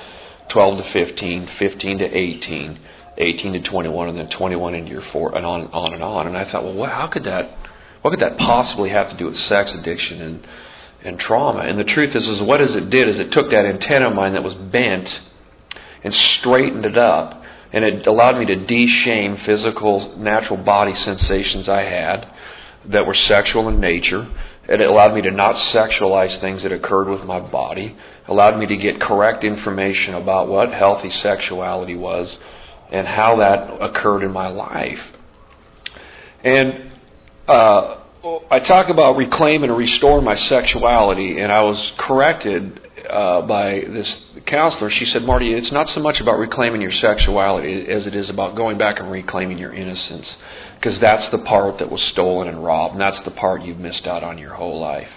12 0.54 0.78
to 0.78 0.94
15, 0.94 1.50
15 1.58 1.98
to 1.98 2.06
18, 2.06 2.80
18 3.18 3.54
to 3.54 3.70
21, 3.70 4.10
and 4.10 4.18
then 4.18 4.30
21 4.38 4.76
into 4.76 4.92
your 4.92 5.04
four, 5.12 5.36
and 5.36 5.46
on 5.46 5.68
on 5.68 5.94
and 5.94 6.04
on. 6.04 6.28
And 6.28 6.38
I 6.38 6.52
thought, 6.52 6.64
well, 6.64 6.74
what, 6.74 6.90
how 6.90 7.08
could 7.08 7.24
that? 7.26 7.58
What 8.02 8.12
could 8.12 8.22
that 8.22 8.38
possibly 8.38 8.90
have 8.92 9.10
to 9.10 9.18
do 9.18 9.26
with 9.26 9.38
sex 9.50 9.72
addiction 9.74 10.22
and 10.22 10.48
and 11.04 11.20
trauma? 11.20 11.62
And 11.62 11.80
the 11.80 11.86
truth 11.86 12.16
is, 12.16 12.24
is 12.24 12.42
what 12.42 12.62
is 12.62 12.70
it 12.76 12.90
did 12.90 13.10
is 13.10 13.16
it 13.18 13.32
took 13.32 13.50
that 13.50 13.66
antenna 13.66 14.10
of 14.10 14.16
mine 14.16 14.34
that 14.34 14.44
was 14.44 14.54
bent 14.72 15.08
and 16.06 16.14
straightened 16.40 16.86
it 16.86 16.98
up. 16.98 17.42
And 17.74 17.84
it 17.84 18.08
allowed 18.08 18.38
me 18.38 18.46
to 18.46 18.56
de-shame 18.56 19.38
physical, 19.46 20.16
natural 20.18 20.64
body 20.64 20.94
sensations 21.04 21.68
I 21.68 21.82
had 21.82 22.32
that 22.94 23.06
were 23.06 23.16
sexual 23.28 23.68
in 23.68 23.82
nature. 23.82 24.26
It 24.70 24.82
allowed 24.82 25.16
me 25.16 25.24
to 25.24 25.32
not 25.32 25.56
sexualize 25.74 26.40
things 26.40 26.62
that 26.64 26.72
occurred 26.72 27.10
with 27.10 27.26
my 27.28 27.40
body. 27.40 27.88
It 27.88 28.30
allowed 28.30 28.58
me 28.60 28.68
to 28.68 28.78
get 28.78 29.02
correct 29.02 29.44
information 29.44 30.14
about 30.14 30.48
what 30.48 30.72
healthy 30.72 31.12
sexuality 31.24 31.96
was 31.96 32.28
and 32.92 33.08
how 33.08 33.38
that 33.38 33.84
occurred 33.84 34.24
in 34.24 34.32
my 34.32 34.48
life. 34.48 35.00
And 36.44 36.92
uh, 37.48 37.98
I 38.52 38.60
talk 38.60 38.90
about 38.90 39.18
reclaiming 39.18 39.72
and 39.72 39.78
restoring 39.78 40.24
my 40.24 40.38
sexuality, 40.50 41.40
and 41.40 41.52
I 41.52 41.62
was 41.64 41.94
corrected 42.00 42.80
uh, 43.10 43.42
by 43.42 43.82
this 43.88 44.08
counselor, 44.48 44.92
she 44.92 45.06
said, 45.12 45.24
Marty, 45.24 45.54
it's 45.54 45.72
not 45.72 45.88
so 45.94 46.02
much 46.02 46.18
about 46.22 46.38
reclaiming 46.38 46.82
your 46.82 46.92
sexuality 46.92 47.86
as 47.90 48.06
it 48.06 48.16
is 48.16 48.30
about 48.30 48.56
going 48.56 48.78
back 48.78 49.00
and 49.00 49.12
reclaiming 49.12 49.58
your 49.58 49.74
innocence. 49.74 50.26
Because 50.76 51.00
that's 51.02 51.30
the 51.32 51.40
part 51.40 51.80
that 51.80 51.90
was 51.90 52.02
stolen 52.12 52.48
and 52.48 52.64
robbed, 52.64 52.94
and 52.94 53.02
that's 53.02 53.24
the 53.26 53.32
part 53.32 53.64
you've 53.64 53.80
missed 53.80 54.06
out 54.06 54.24
on 54.24 54.38
your 54.38 54.54
whole 54.54 54.80
life. 54.80 55.08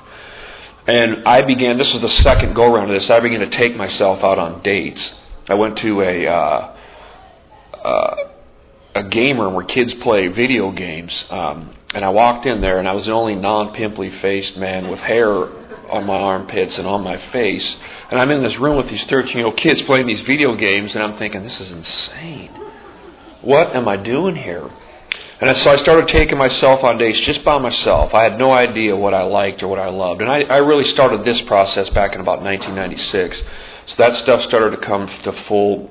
And 0.87 1.27
I 1.27 1.43
began, 1.43 1.77
this 1.77 1.91
was 1.93 2.03
the 2.03 2.23
second 2.23 2.55
go 2.55 2.73
round 2.73 2.91
of 2.91 3.01
this, 3.01 3.11
I 3.11 3.21
began 3.21 3.41
to 3.41 3.59
take 3.59 3.77
myself 3.77 4.21
out 4.23 4.39
on 4.39 4.63
dates. 4.63 5.01
I 5.49 5.55
went 5.55 5.79
to 5.79 6.01
a, 6.01 6.27
uh, 6.27 6.77
uh, 7.85 8.17
a 8.95 9.09
game 9.09 9.39
room 9.39 9.55
where 9.55 9.67
kids 9.67 9.93
play 10.03 10.29
video 10.29 10.73
games. 10.73 11.13
Um, 11.31 11.75
and 11.95 12.05
I 12.05 12.11
walked 12.11 12.47
in 12.47 12.61
there, 12.61 12.79
and 12.79 12.89
I 12.89 12.93
was 12.93 13.07
the 13.07 13.13
only 13.13 13.35
non 13.35 13.75
pimply 13.75 14.11
faced 14.21 14.57
man 14.57 14.91
with 14.91 14.99
hair 14.99 15.58
on 15.91 16.07
my 16.07 16.17
armpits 16.17 16.73
and 16.77 16.87
on 16.87 17.03
my 17.03 17.17
face. 17.33 17.67
And 18.11 18.21
I'm 18.21 18.31
in 18.31 18.43
this 18.43 18.59
room 18.61 18.77
with 18.77 18.89
these 18.89 19.05
13 19.09 19.37
year 19.37 19.47
old 19.47 19.59
kids 19.59 19.81
playing 19.87 20.07
these 20.07 20.25
video 20.27 20.57
games, 20.57 20.93
and 20.95 21.03
I'm 21.03 21.19
thinking, 21.19 21.43
this 21.43 21.59
is 21.61 21.71
insane. 21.71 22.51
What 23.43 23.75
am 23.77 23.89
I 23.89 23.97
doing 23.97 24.37
here? 24.37 24.69
And 25.41 25.51
so 25.63 25.71
I 25.71 25.81
started 25.83 26.11
taking 26.13 26.37
myself 26.37 26.83
on 26.83 26.99
dates 26.99 27.21
just 27.25 27.45
by 27.45 27.59
myself. 27.59 28.13
I 28.13 28.25
had 28.25 28.39
no 28.39 28.53
idea 28.53 28.97
what 28.97 29.15
I 29.15 29.23
liked 29.23 29.63
or 29.63 29.69
what 29.69 29.79
I 29.79 29.89
loved. 29.89 30.21
And 30.21 30.29
I, 30.29 30.43
I 30.43 30.57
really 30.57 30.91
started 30.93 31.25
this 31.25 31.39
process 31.47 31.89
back 31.95 32.15
in 32.15 32.21
about 32.21 32.43
1996. 32.43 33.37
So 33.89 33.95
that 33.99 34.21
stuff 34.25 34.43
started 34.49 34.81
to 34.81 34.85
come 34.85 35.07
to 35.07 35.45
full 35.47 35.91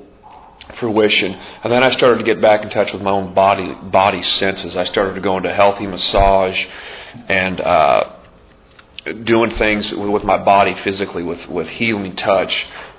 fruition. 0.78 1.32
And 1.64 1.72
then 1.72 1.82
I 1.82 1.96
started 1.96 2.18
to 2.18 2.24
get 2.24 2.42
back 2.42 2.62
in 2.62 2.68
touch 2.68 2.88
with 2.92 3.00
my 3.00 3.10
own 3.10 3.32
body 3.32 3.72
body 3.90 4.22
senses. 4.38 4.76
I 4.76 4.84
started 4.92 5.14
to 5.14 5.20
go 5.20 5.38
into 5.38 5.52
healthy 5.52 5.86
massage 5.86 6.58
and 7.28 7.60
uh, 7.60 8.04
doing 9.12 9.52
things 9.58 9.84
with 9.92 10.24
my 10.24 10.42
body 10.42 10.74
physically, 10.84 11.22
with, 11.22 11.48
with 11.48 11.66
healing 11.68 12.16
touch, 12.16 12.50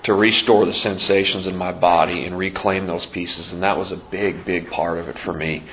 to 0.06 0.14
restore 0.14 0.66
the 0.66 0.74
sensations 0.82 1.46
in 1.46 1.56
my 1.56 1.72
body 1.72 2.26
and 2.26 2.38
reclaim 2.38 2.88
those 2.88 3.06
pieces. 3.14 3.46
And 3.52 3.64
that 3.64 3.78
was 3.78 3.92
a 3.92 4.02
big, 4.12 4.46
big 4.46 4.70
part 4.70 4.98
of 4.98 5.08
it 5.08 5.18
for 5.26 5.34
me. 5.34 5.64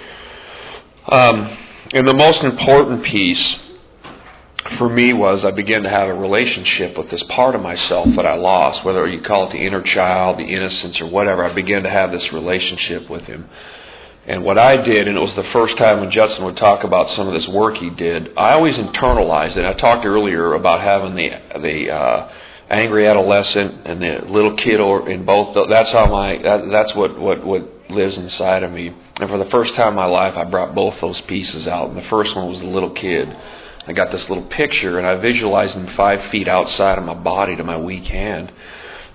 Um, 1.11 1.59
and 1.93 2.07
the 2.07 2.15
most 2.15 2.43
important 2.43 3.05
piece 3.05 3.55
for 4.79 4.89
me 4.89 5.13
was 5.13 5.45
I 5.45 5.53
began 5.53 5.83
to 5.85 5.91
have 5.91 6.09
a 6.09 6.15
relationship 6.15 6.99
with 6.99 7.11
this 7.11 7.23
part 7.35 7.55
of 7.55 7.61
myself 7.61 8.09
that 8.17 8.27
I 8.27 8.35
lost, 8.35 8.85
whether 8.85 9.07
you 9.07 9.23
call 9.23 9.49
it 9.49 9.53
the 9.53 9.65
inner 9.65 9.83
child, 9.83 10.39
the 10.39 10.45
innocence, 10.45 11.01
or 11.01 11.09
whatever. 11.09 11.45
I 11.45 11.55
began 11.55 11.85
to 11.85 11.91
have 11.91 12.11
this 12.11 12.25
relationship 12.33 13.09
with 13.09 13.23
him. 13.23 13.49
And 14.27 14.43
what 14.43 14.59
I 14.59 14.77
did, 14.83 15.07
and 15.07 15.17
it 15.17 15.21
was 15.21 15.35
the 15.37 15.47
first 15.53 15.79
time 15.79 16.01
when 16.01 16.11
Judson 16.11 16.45
would 16.45 16.57
talk 16.57 16.83
about 16.83 17.15
some 17.17 17.29
of 17.29 17.35
this 17.35 17.47
work 17.49 17.77
he 17.77 17.91
did, 17.91 18.37
I 18.37 18.53
always 18.53 18.75
internalized 18.75 19.57
it. 19.57 19.65
I 19.65 19.73
talked 19.79 20.05
earlier 20.05 20.55
about 20.55 20.81
having 20.81 21.15
the 21.15 21.31
the 21.63 21.91
uh, 21.95 22.29
angry 22.69 23.07
adolescent 23.07 23.87
and 23.87 24.03
the 24.03 24.27
little 24.27 24.57
kid, 24.57 24.81
or 24.81 25.09
in 25.09 25.25
both. 25.25 25.55
That's 25.71 25.93
how 25.93 26.11
my 26.11 26.43
that, 26.43 26.67
that's 26.73 26.97
what 26.97 27.19
what 27.19 27.47
what 27.47 27.71
lives 27.89 28.17
inside 28.17 28.65
of 28.65 28.73
me. 28.73 28.89
And 28.89 29.31
for 29.31 29.39
the 29.39 29.49
first 29.51 29.75
time 29.77 29.91
in 29.91 29.95
my 29.95 30.07
life, 30.07 30.35
I 30.37 30.43
brought 30.43 30.75
both 30.75 30.95
those 31.01 31.21
pieces 31.29 31.69
out. 31.69 31.89
And 31.91 31.97
the 31.97 32.11
first 32.11 32.35
one 32.35 32.51
was 32.51 32.59
the 32.59 32.67
little 32.67 32.91
kid. 32.91 33.29
I 33.87 33.93
got 33.93 34.11
this 34.11 34.27
little 34.29 34.49
picture, 34.51 34.99
and 34.99 35.07
I 35.07 35.15
visualized 35.15 35.75
him 35.75 35.89
five 35.97 36.33
feet 36.33 36.49
outside 36.49 36.99
of 36.99 37.05
my 37.05 37.15
body 37.15 37.55
to 37.55 37.63
my 37.63 37.79
weak 37.79 38.11
hand. 38.11 38.51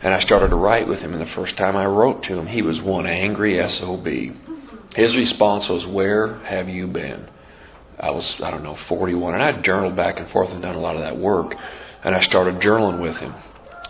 And 0.02 0.14
I 0.14 0.22
started 0.22 0.50
to 0.50 0.56
write 0.56 0.88
with 0.88 1.00
him. 1.00 1.14
And 1.14 1.22
the 1.22 1.36
first 1.36 1.58
time 1.58 1.76
I 1.76 1.86
wrote 1.86 2.24
to 2.24 2.40
him, 2.40 2.48
he 2.48 2.62
was 2.62 2.80
one 2.82 3.06
angry 3.06 3.60
SOB. 3.78 4.61
His 4.96 5.16
response 5.16 5.66
was, 5.70 5.86
Where 5.94 6.40
have 6.46 6.68
you 6.68 6.88
been? 6.88 7.28
I 8.00 8.10
was, 8.10 8.26
I 8.44 8.52
don't 8.52 8.64
know, 8.64 8.78
41. 8.90 9.36
And 9.36 9.44
I 9.44 9.62
journaled 9.62 9.96
back 9.96 10.18
and 10.18 10.30
forth 10.32 10.50
and 10.50 10.62
done 10.62 10.76
a 10.76 10.80
lot 10.80 10.96
of 10.96 11.02
that 11.02 11.18
work. 11.18 11.54
And 12.04 12.16
I 12.16 12.24
started 12.26 12.56
journaling 12.56 13.02
with 13.02 13.16
him. 13.18 13.34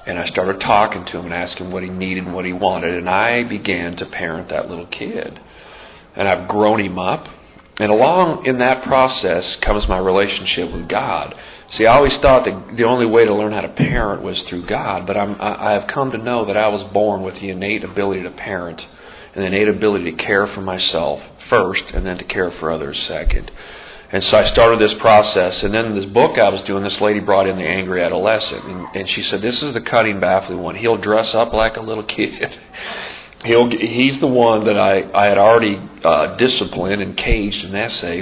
And 0.06 0.20
I 0.20 0.28
started 0.30 0.60
talking 0.60 1.06
to 1.06 1.20
him 1.20 1.26
and 1.26 1.34
asking 1.34 1.72
what 1.72 1.84
he 1.84 1.90
needed 1.90 2.26
and 2.26 2.36
what 2.36 2.46
he 2.46 2.54
wanted. 2.54 2.96
And 2.96 3.10
I 3.10 3.48
began 3.48 3.96
to 3.98 4.06
parent 4.08 4.50
that 4.50 4.68
little 4.68 4.88
kid. 4.88 5.40
And 6.16 6.28
I've 6.28 6.50
grown 6.50 6.82
him 6.82 7.00
up. 7.00 7.26
And 7.78 7.92
along 7.92 8.46
in 8.46 8.60
that 8.60 8.84
process 8.84 9.44
comes 9.66 9.88
my 9.88 9.98
relationship 9.98 10.74
with 10.74 10.90
God. 10.90 11.34
See, 11.78 11.86
I 11.86 11.96
always 11.96 12.12
thought 12.22 12.44
that 12.46 12.76
the 12.76 12.84
only 12.84 13.06
way 13.06 13.26
to 13.26 13.34
learn 13.34 13.54
how 13.54 13.62
to 13.62 13.70
parent 13.70 14.22
was 14.22 14.36
through 14.50 14.68
God, 14.68 15.08
but 15.08 15.16
I'm, 15.16 15.40
I, 15.40 15.70
I 15.70 15.72
have 15.80 15.90
come 15.94 16.12
to 16.12 16.18
know 16.18 16.46
that 16.46 16.58
I 16.58 16.68
was 16.68 16.92
born 16.92 17.22
with 17.22 17.36
the 17.36 17.50
innate 17.50 17.86
ability 17.86 18.24
to 18.24 18.32
parent 18.32 18.82
an 19.36 19.44
innate 19.44 19.68
ability 19.68 20.12
to 20.12 20.18
care 20.18 20.48
for 20.54 20.62
myself 20.62 21.20
first 21.50 21.84
and 21.94 22.06
then 22.06 22.18
to 22.18 22.24
care 22.24 22.52
for 22.60 22.72
others 22.72 22.98
second. 23.08 23.52
And 24.14 24.22
so 24.30 24.36
I 24.36 24.52
started 24.52 24.80
this 24.80 24.98
process. 25.00 25.56
And 25.64 25.74
then 25.74 25.96
this 25.96 26.10
book 26.12 26.38
I 26.38 26.50
was 26.50 26.62
doing, 26.68 26.84
this 26.84 26.98
lady 27.00 27.22
brought 27.22 27.48
in 27.48 27.56
the 27.56 27.64
angry 27.64 28.04
adolescent. 28.04 28.66
And, 28.66 28.88
and 28.94 29.10
she 29.16 29.26
said, 29.32 29.42
This 29.42 29.56
is 29.62 29.74
the 29.74 29.82
cutting, 29.90 30.20
baffling 30.20 30.60
one. 30.60 30.76
He'll 30.76 30.98
dress 30.98 31.30
up 31.34 31.54
like 31.54 31.78
a 31.78 31.82
little 31.82 32.04
kid. 32.04 32.44
he'll 33.46 33.70
he's 33.70 34.20
the 34.20 34.28
one 34.28 34.66
that 34.66 34.78
I 34.78 35.02
I 35.12 35.26
had 35.26 35.38
already 35.38 35.78
uh, 36.04 36.38
disciplined 36.38 37.02
and 37.02 37.18
caged 37.18 37.66
an 37.66 37.76
essay, 37.76 38.20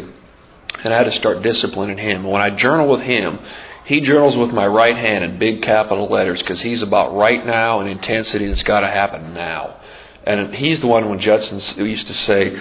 and 0.83 0.93
I 0.93 0.97
had 0.97 1.11
to 1.11 1.17
start 1.19 1.43
disciplining 1.43 1.97
him. 1.97 2.23
When 2.23 2.41
I 2.41 2.55
journal 2.55 2.89
with 2.89 3.01
him, 3.01 3.39
he 3.85 4.01
journals 4.01 4.37
with 4.37 4.51
my 4.51 4.67
right 4.67 4.95
hand 4.95 5.23
in 5.23 5.39
big 5.39 5.61
capital 5.61 6.07
letters 6.09 6.39
because 6.39 6.61
he's 6.61 6.81
about 6.81 7.15
right 7.15 7.45
now 7.45 7.81
and 7.81 7.89
intensity 7.89 8.47
that's 8.47 8.63
got 8.63 8.81
to 8.81 8.87
happen 8.87 9.33
now. 9.33 9.78
And 10.25 10.53
he's 10.53 10.79
the 10.81 10.87
one 10.87 11.09
when 11.09 11.19
Judson 11.19 11.61
used 11.77 12.07
to 12.07 12.13
say, 12.27 12.55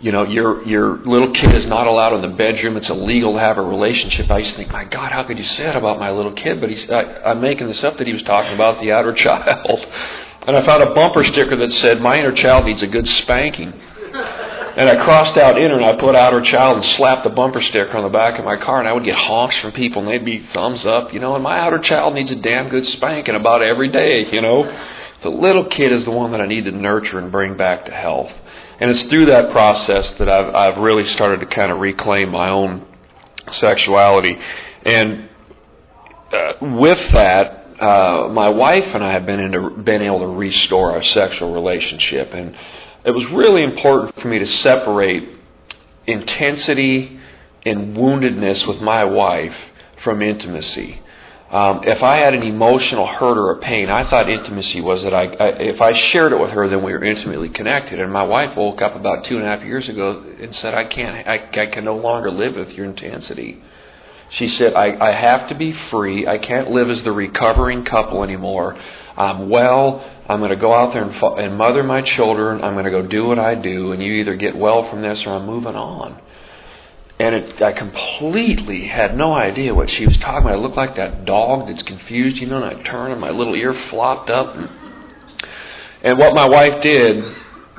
you 0.00 0.12
know, 0.12 0.22
your 0.22 0.62
your 0.64 0.98
little 0.98 1.32
kid 1.32 1.54
is 1.54 1.66
not 1.66 1.86
allowed 1.86 2.14
in 2.14 2.22
the 2.22 2.36
bedroom. 2.36 2.76
It's 2.76 2.88
illegal 2.88 3.34
to 3.34 3.40
have 3.40 3.58
a 3.58 3.62
relationship. 3.62 4.30
I 4.30 4.38
used 4.38 4.52
to 4.52 4.56
think, 4.56 4.70
my 4.70 4.84
God, 4.84 5.10
how 5.10 5.24
could 5.24 5.38
you 5.38 5.48
say 5.56 5.64
that 5.64 5.74
about 5.74 5.98
my 5.98 6.10
little 6.10 6.32
kid? 6.32 6.60
But 6.60 6.70
he's, 6.70 6.88
I, 6.88 7.32
I'm 7.34 7.40
making 7.40 7.66
this 7.66 7.82
up 7.82 7.98
that 7.98 8.06
he 8.06 8.12
was 8.12 8.22
talking 8.22 8.54
about 8.54 8.80
the 8.80 8.92
outer 8.92 9.12
child. 9.24 9.80
And 10.46 10.56
I 10.56 10.64
found 10.64 10.82
a 10.82 10.94
bumper 10.94 11.24
sticker 11.24 11.56
that 11.56 11.70
said, 11.82 12.00
my 12.00 12.18
inner 12.18 12.34
child 12.34 12.64
needs 12.64 12.82
a 12.82 12.86
good 12.86 13.06
spanking. 13.22 13.68
And 13.68 14.88
I 14.88 14.94
crossed 15.04 15.36
out 15.36 15.58
inner 15.58 15.74
and 15.74 15.84
I 15.84 15.98
put 15.98 16.14
outer 16.14 16.40
child 16.40 16.78
and 16.78 16.86
slapped 16.96 17.24
the 17.24 17.34
bumper 17.34 17.60
sticker 17.60 17.96
on 17.98 18.04
the 18.04 18.14
back 18.14 18.38
of 18.38 18.44
my 18.44 18.56
car. 18.56 18.78
And 18.78 18.88
I 18.88 18.92
would 18.92 19.04
get 19.04 19.16
honks 19.16 19.56
from 19.60 19.72
people 19.72 20.00
and 20.00 20.08
they'd 20.08 20.24
be 20.24 20.46
thumbs 20.54 20.86
up, 20.86 21.12
you 21.12 21.18
know. 21.18 21.34
And 21.34 21.42
my 21.42 21.58
outer 21.58 21.80
child 21.82 22.14
needs 22.14 22.30
a 22.30 22.36
damn 22.36 22.70
good 22.70 22.84
spanking 22.96 23.34
about 23.34 23.60
every 23.60 23.90
day, 23.90 24.30
you 24.30 24.40
know. 24.40 24.62
The 25.22 25.30
little 25.30 25.64
kid 25.64 25.92
is 25.92 26.04
the 26.04 26.10
one 26.10 26.32
that 26.32 26.40
I 26.40 26.46
need 26.46 26.64
to 26.64 26.72
nurture 26.72 27.18
and 27.18 27.32
bring 27.32 27.56
back 27.56 27.86
to 27.86 27.90
health. 27.90 28.30
And 28.80 28.90
it's 28.90 29.10
through 29.10 29.26
that 29.26 29.50
process 29.50 30.04
that 30.18 30.28
I've, 30.28 30.54
I've 30.54 30.82
really 30.82 31.12
started 31.14 31.40
to 31.40 31.54
kind 31.54 31.72
of 31.72 31.78
reclaim 31.78 32.30
my 32.30 32.48
own 32.50 32.86
sexuality. 33.60 34.36
And 34.84 35.28
uh, 36.32 36.52
with 36.60 36.98
that, 37.12 37.58
uh, 37.80 38.28
my 38.28 38.48
wife 38.48 38.84
and 38.94 39.02
I 39.02 39.12
have 39.12 39.26
been 39.26 39.40
into, 39.40 39.70
been 39.70 40.02
able 40.02 40.20
to 40.20 40.26
restore 40.26 40.92
our 40.92 41.02
sexual 41.14 41.52
relationship, 41.52 42.28
and 42.32 42.54
it 43.04 43.10
was 43.10 43.24
really 43.32 43.62
important 43.62 44.14
for 44.20 44.28
me 44.28 44.38
to 44.38 44.46
separate 44.62 45.28
intensity 46.06 47.18
and 47.64 47.96
woundedness 47.96 48.66
with 48.66 48.80
my 48.82 49.04
wife 49.04 49.54
from 50.04 50.22
intimacy. 50.22 51.00
Um, 51.50 51.80
if 51.84 52.02
I 52.02 52.18
had 52.18 52.34
an 52.34 52.42
emotional 52.42 53.06
hurt 53.06 53.38
or 53.38 53.52
a 53.52 53.60
pain, 53.60 53.88
I 53.88 54.08
thought 54.10 54.28
intimacy 54.28 54.82
was 54.82 55.02
that 55.02 55.14
I, 55.14 55.32
I, 55.32 55.48
if 55.56 55.80
I 55.80 55.92
shared 56.12 56.32
it 56.32 56.38
with 56.38 56.50
her, 56.50 56.68
then 56.68 56.84
we 56.84 56.92
were 56.92 57.02
intimately 57.02 57.48
connected. 57.48 58.00
And 58.00 58.12
my 58.12 58.22
wife 58.22 58.54
woke 58.54 58.82
up 58.82 58.94
about 58.94 59.24
two 59.26 59.36
and 59.36 59.44
a 59.44 59.48
half 59.48 59.64
years 59.64 59.88
ago 59.88 60.22
and 60.40 60.54
said, 60.60 60.74
"I 60.74 60.84
can't, 60.84 61.26
I, 61.26 61.48
I 61.50 61.66
can 61.72 61.86
no 61.86 61.96
longer 61.96 62.30
live 62.30 62.54
with 62.54 62.68
your 62.76 62.84
intensity." 62.84 63.62
She 64.38 64.54
said, 64.58 64.74
I, 64.74 64.92
"I 65.00 65.18
have 65.18 65.48
to 65.48 65.54
be 65.54 65.72
free. 65.90 66.26
I 66.26 66.36
can't 66.36 66.70
live 66.70 66.90
as 66.90 67.02
the 67.04 67.12
recovering 67.12 67.86
couple 67.86 68.22
anymore. 68.22 68.76
I'm 69.16 69.48
well. 69.48 70.04
I'm 70.28 70.40
going 70.40 70.50
to 70.50 70.60
go 70.60 70.74
out 70.74 70.92
there 70.92 71.02
and, 71.02 71.14
and 71.40 71.56
mother 71.56 71.82
my 71.82 72.02
children. 72.14 72.62
I'm 72.62 72.74
going 72.74 72.84
to 72.84 72.90
go 72.90 73.08
do 73.08 73.24
what 73.24 73.38
I 73.38 73.54
do, 73.54 73.92
and 73.92 74.02
you 74.02 74.12
either 74.20 74.36
get 74.36 74.54
well 74.54 74.90
from 74.90 75.00
this 75.00 75.18
or 75.24 75.32
I'm 75.32 75.46
moving 75.46 75.76
on." 75.76 76.27
And 77.20 77.34
it, 77.34 77.62
I 77.62 77.72
completely 77.72 78.86
had 78.86 79.16
no 79.16 79.34
idea 79.34 79.74
what 79.74 79.88
she 79.90 80.06
was 80.06 80.16
talking 80.20 80.42
about. 80.46 80.52
I 80.52 80.62
looked 80.62 80.76
like 80.76 80.96
that 80.96 81.24
dog 81.24 81.66
that's 81.66 81.82
confused, 81.82 82.36
you 82.36 82.46
know, 82.46 82.62
and 82.62 82.78
I 82.78 82.82
turned 82.88 83.12
and 83.12 83.20
my 83.20 83.30
little 83.30 83.54
ear 83.54 83.74
flopped 83.90 84.30
up. 84.30 84.54
And, 84.54 84.68
and 86.04 86.18
what 86.18 86.32
my 86.34 86.48
wife 86.48 86.80
did, 86.82 87.16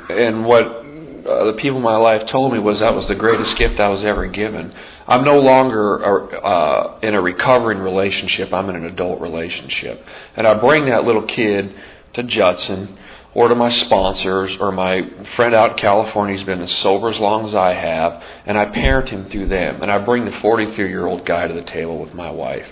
and 0.09 0.45
what 0.45 0.65
uh, 0.65 1.51
the 1.51 1.57
people 1.61 1.77
in 1.77 1.83
my 1.83 1.95
life 1.95 2.21
told 2.31 2.51
me 2.51 2.59
was 2.59 2.79
that 2.79 2.93
was 2.93 3.07
the 3.07 3.15
greatest 3.15 3.57
gift 3.57 3.79
I 3.79 3.87
was 3.87 4.03
ever 4.03 4.27
given. 4.27 4.73
I'm 5.07 5.23
no 5.23 5.39
longer 5.39 6.03
uh, 6.03 6.99
in 6.99 7.15
a 7.15 7.21
recovering 7.21 7.79
relationship. 7.79 8.53
I'm 8.53 8.69
in 8.69 8.75
an 8.75 8.85
adult 8.85 9.21
relationship. 9.21 10.03
And 10.35 10.45
I 10.45 10.59
bring 10.59 10.85
that 10.85 11.03
little 11.03 11.25
kid 11.25 11.71
to 12.15 12.23
Judson 12.23 12.97
or 13.35 13.47
to 13.47 13.55
my 13.55 13.71
sponsors 13.85 14.51
or 14.59 14.71
my 14.71 15.01
friend 15.35 15.53
out 15.53 15.71
in 15.71 15.77
California 15.77 16.35
who's 16.35 16.45
been 16.45 16.61
as 16.61 16.69
sober 16.81 17.11
as 17.11 17.19
long 17.19 17.47
as 17.47 17.55
I 17.55 17.73
have, 17.73 18.21
and 18.45 18.57
I 18.57 18.65
parent 18.65 19.09
him 19.09 19.29
through 19.29 19.49
them. 19.49 19.81
And 19.81 19.91
I 19.91 20.03
bring 20.03 20.25
the 20.25 20.37
43 20.41 20.89
year 20.89 21.05
old 21.05 21.25
guy 21.27 21.47
to 21.47 21.53
the 21.53 21.69
table 21.69 22.01
with 22.01 22.13
my 22.13 22.31
wife. 22.31 22.65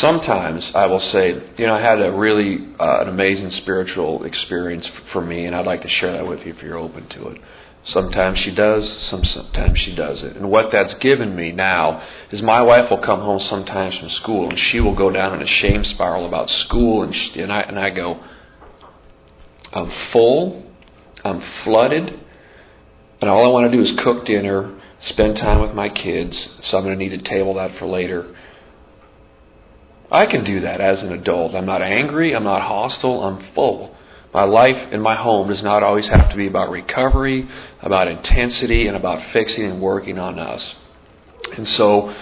Sometimes 0.00 0.64
I 0.74 0.86
will 0.86 1.10
say, 1.12 1.34
you 1.58 1.66
know, 1.66 1.74
I 1.74 1.80
had 1.80 2.00
a 2.00 2.10
really 2.10 2.74
uh, 2.80 3.02
an 3.02 3.08
amazing 3.08 3.52
spiritual 3.62 4.24
experience 4.24 4.86
for 5.12 5.20
me, 5.20 5.44
and 5.44 5.54
I'd 5.54 5.66
like 5.66 5.82
to 5.82 5.88
share 5.88 6.12
that 6.12 6.26
with 6.26 6.40
you 6.40 6.54
if 6.54 6.62
you're 6.62 6.78
open 6.78 7.08
to 7.10 7.28
it. 7.28 7.40
Sometimes 7.92 8.38
she 8.38 8.54
does, 8.54 8.82
some, 9.10 9.22
sometimes 9.34 9.78
she 9.84 9.94
doesn't. 9.94 10.38
And 10.38 10.50
what 10.50 10.70
that's 10.72 10.94
given 11.02 11.36
me 11.36 11.52
now 11.52 12.02
is 12.32 12.40
my 12.40 12.62
wife 12.62 12.88
will 12.88 13.04
come 13.04 13.20
home 13.20 13.46
sometimes 13.50 13.94
from 14.00 14.08
school, 14.22 14.48
and 14.48 14.58
she 14.72 14.80
will 14.80 14.96
go 14.96 15.10
down 15.10 15.34
in 15.34 15.46
a 15.46 15.60
shame 15.60 15.84
spiral 15.94 16.26
about 16.26 16.48
school, 16.66 17.02
and 17.02 17.14
she, 17.14 17.40
and 17.40 17.52
I 17.52 17.60
and 17.60 17.78
I 17.78 17.90
go 17.90 18.24
I'm 19.74 19.90
full, 20.12 20.62
I'm 21.24 21.42
flooded, 21.64 22.08
and 23.20 23.30
all 23.30 23.44
I 23.44 23.48
want 23.48 23.70
to 23.70 23.76
do 23.76 23.82
is 23.82 23.90
cook 24.04 24.24
dinner, 24.24 24.80
spend 25.10 25.36
time 25.36 25.60
with 25.60 25.74
my 25.74 25.88
kids, 25.88 26.34
so 26.70 26.76
I'm 26.76 26.84
going 26.84 26.96
to 26.96 27.04
need 27.04 27.20
to 27.20 27.28
table 27.28 27.54
that 27.54 27.78
for 27.78 27.86
later. 27.86 28.34
I 30.12 30.26
can 30.26 30.44
do 30.44 30.60
that 30.60 30.80
as 30.80 31.00
an 31.00 31.12
adult. 31.12 31.56
I'm 31.56 31.66
not 31.66 31.82
angry, 31.82 32.36
I'm 32.36 32.44
not 32.44 32.62
hostile, 32.62 33.24
I'm 33.24 33.52
full. 33.54 33.96
My 34.32 34.44
life 34.44 34.92
in 34.92 35.00
my 35.00 35.16
home 35.20 35.48
does 35.48 35.62
not 35.62 35.82
always 35.82 36.06
have 36.08 36.30
to 36.30 36.36
be 36.36 36.46
about 36.46 36.70
recovery, 36.70 37.48
about 37.82 38.08
intensity, 38.08 38.86
and 38.86 38.96
about 38.96 39.32
fixing 39.32 39.64
and 39.64 39.80
working 39.80 40.18
on 40.18 40.38
us. 40.38 40.60
And 41.56 41.66
so, 41.76 42.14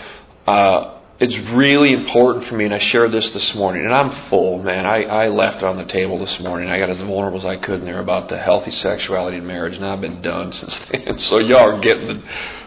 uh, 0.47 1.01
it's 1.23 1.55
really 1.55 1.93
important 1.93 2.49
for 2.49 2.57
me, 2.57 2.65
and 2.65 2.75
I 2.75 2.81
shared 2.91 3.13
this 3.13 3.25
this 3.33 3.53
morning, 3.55 3.85
and 3.85 3.95
I'm 3.95 4.29
full, 4.29 4.61
man. 4.61 4.85
I, 4.85 5.05
I 5.05 5.29
left 5.29 5.63
on 5.63 5.77
the 5.77 5.85
table 5.85 6.19
this 6.19 6.35
morning. 6.41 6.69
I 6.69 6.81
got 6.81 6.91
as 6.91 6.97
vulnerable 6.97 7.39
as 7.39 7.47
I 7.47 7.65
could 7.65 7.79
in 7.79 7.85
there 7.85 8.01
about 8.01 8.29
the 8.29 8.39
healthy 8.39 8.73
sexuality 8.83 9.37
in 9.37 9.47
marriage, 9.47 9.75
and 9.75 9.87
I've 9.87 10.01
been 10.01 10.21
done 10.21 10.53
since 10.53 10.73
then. 10.91 11.19
So 11.31 11.39
y'all 11.39 11.79
are 11.79 11.81
getting 11.81 12.09
the, 12.09 12.23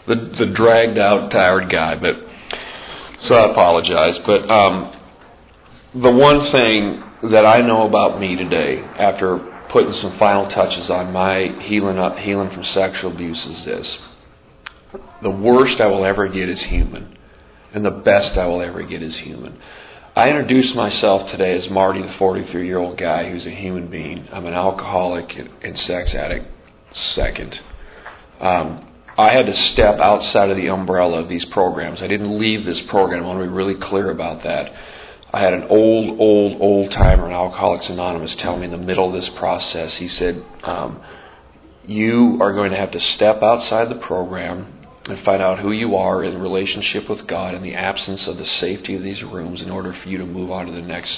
the, 0.07 0.45
the 0.45 0.53
dragged 0.55 0.97
out, 0.97 1.31
tired 1.31 1.69
guy, 1.69 1.95
but 1.95 2.15
so 3.27 3.35
I 3.35 3.51
apologize. 3.51 4.23
But 4.25 4.49
um, 4.49 5.01
the 6.01 6.11
one 6.11 6.49
thing 6.53 7.31
that 7.31 7.45
I 7.45 7.59
know 7.59 7.85
about 7.85 8.21
me 8.21 8.37
today, 8.37 8.79
after 8.97 9.35
putting 9.73 9.99
some 10.01 10.17
final 10.17 10.47
touches 10.47 10.89
on 10.89 11.11
my 11.11 11.51
healing 11.67 11.99
up, 11.99 12.15
healing 12.15 12.51
from 12.55 12.63
sexual 12.73 13.11
abuse, 13.11 13.37
is 13.37 13.65
this: 13.65 13.87
the 15.21 15.29
worst 15.29 15.81
I 15.81 15.87
will 15.87 16.05
ever 16.05 16.29
get 16.29 16.47
is 16.47 16.59
human 16.69 17.15
and 17.75 17.83
the 17.85 17.91
best 17.91 18.37
I 18.37 18.47
will 18.47 18.61
ever 18.61 18.81
get 18.83 19.03
is 19.03 19.13
human. 19.23 19.59
I 20.15 20.29
introduce 20.29 20.73
myself 20.75 21.29
today 21.29 21.59
as 21.61 21.69
Marty, 21.69 22.01
the 22.01 22.15
43 22.17 22.65
year 22.65 22.77
old 22.77 22.97
guy 22.97 23.29
who's 23.29 23.45
a 23.45 23.53
human 23.53 23.91
being. 23.91 24.29
I'm 24.31 24.45
an 24.45 24.53
alcoholic 24.53 25.29
and 25.29 25.77
sex 25.85 26.11
addict, 26.17 26.45
second. 27.15 27.53
Um, 28.39 28.93
I 29.17 29.33
had 29.33 29.45
to 29.45 29.71
step 29.73 29.99
outside 29.99 30.49
of 30.49 30.57
the 30.57 30.69
umbrella 30.69 31.21
of 31.21 31.27
these 31.27 31.43
programs. 31.51 31.99
I 32.01 32.07
didn't 32.07 32.39
leave 32.39 32.65
this 32.65 32.79
program. 32.89 33.23
I 33.23 33.27
want 33.27 33.39
to 33.39 33.45
be 33.45 33.51
really 33.51 33.75
clear 33.89 34.09
about 34.09 34.43
that. 34.43 34.71
I 35.33 35.41
had 35.41 35.53
an 35.53 35.63
old, 35.69 36.17
old, 36.17 36.61
old 36.61 36.91
timer 36.91 37.25
in 37.25 37.33
Alcoholics 37.33 37.87
Anonymous 37.89 38.31
tell 38.41 38.55
me 38.57 38.65
in 38.65 38.71
the 38.71 38.77
middle 38.77 39.13
of 39.13 39.21
this 39.21 39.29
process, 39.37 39.91
he 39.99 40.09
said, 40.17 40.41
um, 40.63 41.01
You 41.83 42.37
are 42.41 42.53
going 42.53 42.71
to 42.71 42.77
have 42.77 42.91
to 42.91 42.99
step 43.17 43.43
outside 43.43 43.89
the 43.89 43.99
program 44.05 44.74
and 45.07 45.23
find 45.23 45.41
out 45.41 45.59
who 45.59 45.71
you 45.71 45.95
are 45.95 46.23
in 46.23 46.41
relationship 46.41 47.09
with 47.09 47.27
God 47.27 47.53
in 47.53 47.61
the 47.61 47.75
absence 47.75 48.21
of 48.27 48.37
the 48.37 48.47
safety 48.59 48.95
of 48.95 49.03
these 49.03 49.21
rooms 49.21 49.61
in 49.61 49.69
order 49.69 49.95
for 50.01 50.09
you 50.09 50.17
to 50.17 50.25
move 50.25 50.51
on 50.51 50.65
to 50.65 50.71
the 50.71 50.81
next 50.81 51.11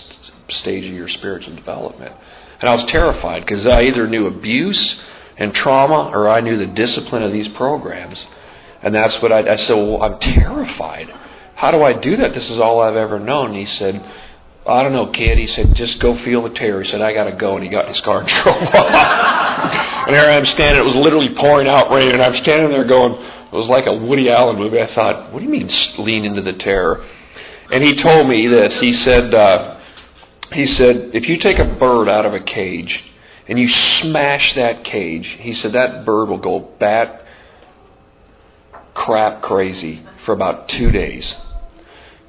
stage 0.62 0.86
of 0.86 0.94
your 0.94 1.10
spiritual 1.10 1.56
development. 1.56 2.14
And 2.60 2.70
I 2.70 2.76
was 2.76 2.90
terrified 2.92 3.46
because 3.46 3.66
I 3.66 3.84
either 3.84 4.08
knew 4.08 4.28
abuse 4.28 4.96
and 5.38 5.54
trauma 5.54 6.10
or 6.14 6.30
I 6.30 6.42
knew 6.42 6.58
the 6.58 6.74
discipline 6.74 7.24
of 7.24 7.32
these 7.32 7.48
programs. 7.56 8.18
And 8.82 8.94
that's 8.94 9.14
what 9.22 9.32
I, 9.32 9.40
I 9.42 9.58
said, 9.68 9.76
well, 9.76 10.02
I'm 10.02 10.20
terrified. 10.20 11.08
How 11.56 11.72
do 11.72 11.82
I 11.84 11.94
do 11.94 12.18
that? 12.18 12.34
This 12.34 12.46
is 12.46 12.60
all 12.62 12.82
I've 12.82 12.96
ever 12.96 13.20
known. 13.20 13.56
And 13.56 13.68
he 13.68 13.78
said, 13.80 13.96
I 14.68 14.84
don't 14.84 14.94
know, 14.94 15.12
kid. 15.12 15.38
He 15.38 15.48
said, 15.56 15.74
just 15.76 16.02
go 16.02 16.18
feel 16.26 16.44
the 16.44 16.54
terror. 16.54 16.84
He 16.84 16.92
said, 16.92 17.02
I 17.02 17.14
got 17.14 17.26
to 17.26 17.36
go. 17.38 17.56
And 17.56 17.64
he 17.64 17.70
got 17.70 17.88
in 17.88 17.94
his 17.94 18.04
car 18.04 18.22
and 18.22 18.30
drove 18.44 18.62
off. 18.74 20.08
and 20.08 20.16
there 20.16 20.30
I'm 20.30 20.46
standing. 20.54 20.82
It 20.82 20.86
was 20.86 20.98
literally 20.98 21.34
pouring 21.40 21.68
out 21.68 21.90
rain. 21.90 22.12
And 22.12 22.22
I'm 22.22 22.36
standing 22.44 22.70
there 22.70 22.86
going, 22.86 23.16
it 23.52 23.56
was 23.56 23.70
like 23.70 23.86
a 23.88 23.94
Woody 23.94 24.30
Allen 24.30 24.58
movie. 24.58 24.80
I 24.80 24.94
thought, 24.94 25.32
what 25.32 25.40
do 25.40 25.46
you 25.46 25.52
mean 25.52 25.70
lean 26.00 26.26
into 26.26 26.42
the 26.42 26.54
terror? 26.54 27.06
And 27.72 27.84
he 27.84 28.02
told 28.02 28.28
me 28.28 28.48
this. 28.48 28.74
He 28.80 29.02
said, 29.06 29.34
uh, 29.34 29.80
he 30.54 30.76
said, 30.78 31.12
if 31.14 31.28
you 31.28 31.38
take 31.42 31.60
a 31.60 31.76
bird 31.80 32.10
out 32.10 32.26
of 32.26 32.34
a 32.34 32.40
cage 32.40 33.00
and 33.48 33.58
you 33.58 33.70
smash 34.02 34.54
that 34.56 34.84
cage, 34.84 35.26
he 35.40 35.58
said 35.62 35.74
that 35.74 36.06
bird 36.06 36.30
will 36.30 36.42
go 36.42 36.70
bat 36.80 37.24
crap 38.94 39.42
crazy 39.42 40.04
for 40.26 40.34
about 40.34 40.70
two 40.70 40.92
days, 40.92 41.24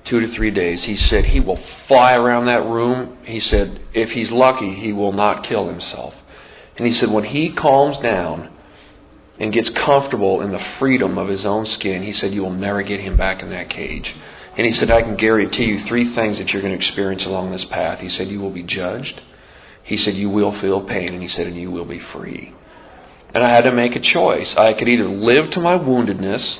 two 0.08 0.20
to 0.20 0.34
three 0.36 0.50
days. 0.50 0.80
He 0.84 0.96
said 1.08 1.24
he 1.24 1.40
will 1.40 1.58
fly 1.88 2.12
around 2.12 2.46
that 2.46 2.64
room. 2.68 3.18
He 3.24 3.40
said 3.40 3.80
if 3.94 4.10
he's 4.10 4.30
lucky, 4.30 4.74
he 4.74 4.92
will 4.92 5.12
not 5.12 5.48
kill 5.48 5.68
himself. 5.68 6.14
And 6.76 6.86
he 6.86 6.98
said 7.00 7.10
when 7.10 7.24
he 7.24 7.54
calms 7.54 7.96
down 8.02 8.54
and 9.40 9.52
gets 9.52 9.68
comfortable 9.84 10.40
in 10.40 10.50
the 10.50 10.74
freedom 10.78 11.16
of 11.16 11.28
his 11.28 11.44
own 11.44 11.66
skin, 11.78 12.02
he 12.02 12.14
said, 12.20 12.32
You 12.32 12.42
will 12.42 12.50
never 12.50 12.82
get 12.82 13.00
him 13.00 13.16
back 13.16 13.42
in 13.42 13.50
that 13.50 13.70
cage. 13.70 14.06
And 14.56 14.66
he 14.66 14.74
said, 14.78 14.90
I 14.90 15.02
can 15.02 15.16
guarantee 15.16 15.64
you 15.64 15.86
three 15.86 16.14
things 16.14 16.38
that 16.38 16.48
you're 16.48 16.62
going 16.62 16.76
to 16.76 16.84
experience 16.84 17.22
along 17.24 17.52
this 17.52 17.64
path. 17.70 18.00
He 18.00 18.10
said, 18.16 18.28
You 18.28 18.40
will 18.40 18.52
be 18.52 18.64
judged. 18.64 19.20
He 19.84 19.96
said, 20.04 20.16
You 20.16 20.30
will 20.30 20.60
feel 20.60 20.86
pain. 20.86 21.14
And 21.14 21.22
he 21.22 21.28
said, 21.28 21.46
And 21.46 21.56
you 21.56 21.70
will 21.70 21.84
be 21.86 22.00
free. 22.12 22.52
And 23.32 23.44
I 23.44 23.54
had 23.54 23.62
to 23.62 23.72
make 23.72 23.94
a 23.94 24.00
choice. 24.00 24.48
I 24.56 24.72
could 24.72 24.88
either 24.88 25.08
live 25.08 25.52
to 25.52 25.60
my 25.60 25.78
woundedness, 25.78 26.56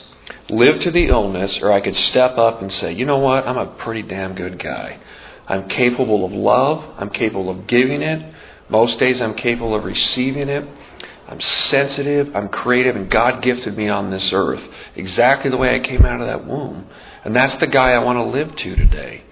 live 0.51 0.83
to 0.85 0.91
the 0.93 1.09
illness, 1.09 1.59
or 1.61 1.73
I 1.73 1.81
could 1.81 1.97
step 2.11 2.39
up 2.39 2.63
and 2.63 2.71
say, 2.81 2.93
You 2.93 3.05
know 3.05 3.19
what? 3.19 3.47
I'm 3.47 3.59
a 3.59 3.77
pretty 3.83 4.03
damn 4.03 4.37
good 4.37 4.63
guy. 4.63 5.01
I'm 5.49 5.69
capable 5.69 6.25
of 6.25 6.31
love. 6.31 6.95
I'm 6.99 7.11
capable 7.11 7.51
of 7.51 7.67
giving 7.67 8.03
it. 8.03 8.35
Most 8.71 9.01
days 9.01 9.17
I'm 9.21 9.35
capable 9.35 9.75
of 9.75 9.85
receiving 9.85 10.49
it. 10.49 10.69
I'm 11.29 11.41
sensitive, 11.71 12.35
I'm 12.35 12.49
creative, 12.49 12.97
and 12.97 13.11
God 13.11 13.43
gifted 13.43 13.77
me 13.77 13.89
on 13.89 14.11
this 14.11 14.31
earth 14.33 14.63
exactly 14.97 15.51
the 15.51 15.59
way 15.59 15.75
I 15.75 15.87
came 15.87 16.07
out 16.07 16.23
of 16.23 16.27
that 16.27 16.47
womb. 16.47 16.87
And 17.25 17.37
that's 17.37 17.61
the 17.61 17.67
guy 17.67 17.91
I 17.91 18.03
want 18.03 18.17
to 18.17 18.25
live 18.25 18.57
to 18.57 18.77
today. 18.77 19.23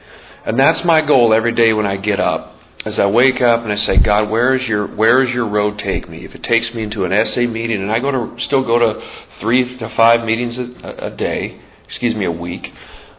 And 0.45 0.59
that's 0.59 0.85
my 0.85 1.05
goal 1.05 1.33
every 1.33 1.55
day 1.55 1.73
when 1.73 1.87
I 1.87 1.97
get 1.97 2.21
up. 2.21 2.53
As 2.85 2.95
I 3.01 3.07
wake 3.07 3.41
up 3.41 3.65
and 3.65 3.73
I 3.73 3.85
say, 3.85 3.97
God, 3.97 4.31
where 4.31 4.55
is 4.55 4.69
your 4.69 4.87
where 4.87 5.27
is 5.27 5.35
your 5.35 5.49
road 5.49 5.81
take 5.83 6.09
me? 6.09 6.25
If 6.25 6.37
it 6.37 6.45
takes 6.45 6.73
me 6.73 6.85
into 6.85 7.05
an 7.05 7.11
SA 7.35 7.41
meeting, 7.41 7.83
and 7.83 7.91
I 7.91 7.99
go 7.99 8.13
to 8.13 8.37
still 8.47 8.65
go 8.65 8.79
to 8.79 9.01
three 9.41 9.77
to 9.79 9.93
five 9.97 10.25
meetings 10.25 10.57
a, 10.85 11.07
a 11.07 11.11
day, 11.17 11.61
excuse 11.89 12.15
me, 12.15 12.27
a 12.27 12.31
week. 12.31 12.65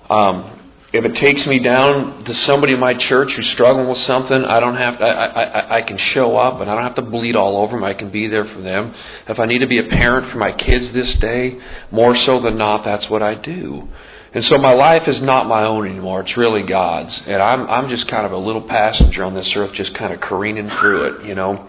Um, 0.09 0.66
if 0.93 1.03
it 1.03 1.13
takes 1.19 1.45
me 1.45 1.59
down 1.59 2.23
to 2.23 2.33
somebody 2.45 2.73
in 2.73 2.79
my 2.79 2.93
church 3.09 3.29
who's 3.35 3.49
struggling 3.53 3.89
with 3.89 3.97
something, 4.07 4.45
I 4.45 4.61
don't 4.61 4.77
have 4.77 4.97
to, 4.99 5.03
I, 5.03 5.43
I, 5.43 5.77
I 5.77 5.81
can 5.81 5.99
show 6.13 6.37
up 6.37 6.61
and 6.61 6.69
I 6.69 6.75
don't 6.75 6.83
have 6.83 6.95
to 6.95 7.01
bleed 7.01 7.35
all 7.35 7.57
over 7.57 7.75
them. 7.75 7.83
I 7.83 7.93
can 7.93 8.09
be 8.09 8.27
there 8.27 8.45
for 8.45 8.61
them. 8.61 8.95
If 9.27 9.37
I 9.37 9.45
need 9.45 9.59
to 9.59 9.67
be 9.67 9.79
a 9.79 9.83
parent 9.83 10.31
for 10.31 10.37
my 10.37 10.53
kids 10.53 10.93
this 10.93 11.13
day, 11.19 11.59
more 11.91 12.15
so 12.25 12.41
than 12.41 12.57
not, 12.57 12.85
that's 12.85 13.09
what 13.09 13.21
I 13.21 13.35
do. 13.35 13.87
And 14.33 14.45
so 14.49 14.57
my 14.57 14.73
life 14.73 15.03
is 15.07 15.21
not 15.21 15.47
my 15.47 15.65
own 15.65 15.89
anymore. 15.89 16.21
It's 16.21 16.37
really 16.37 16.63
God's. 16.63 17.13
And 17.27 17.41
I'm, 17.41 17.67
I'm 17.69 17.89
just 17.89 18.09
kind 18.09 18.25
of 18.25 18.31
a 18.31 18.37
little 18.37 18.65
passenger 18.65 19.25
on 19.25 19.33
this 19.33 19.51
earth, 19.55 19.71
just 19.75 19.93
kind 19.97 20.13
of 20.13 20.21
careening 20.21 20.69
through 20.79 21.03
it, 21.03 21.25
you 21.25 21.35
know. 21.35 21.67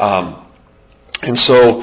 Um, 0.00 0.46
and 1.22 1.38
so, 1.46 1.82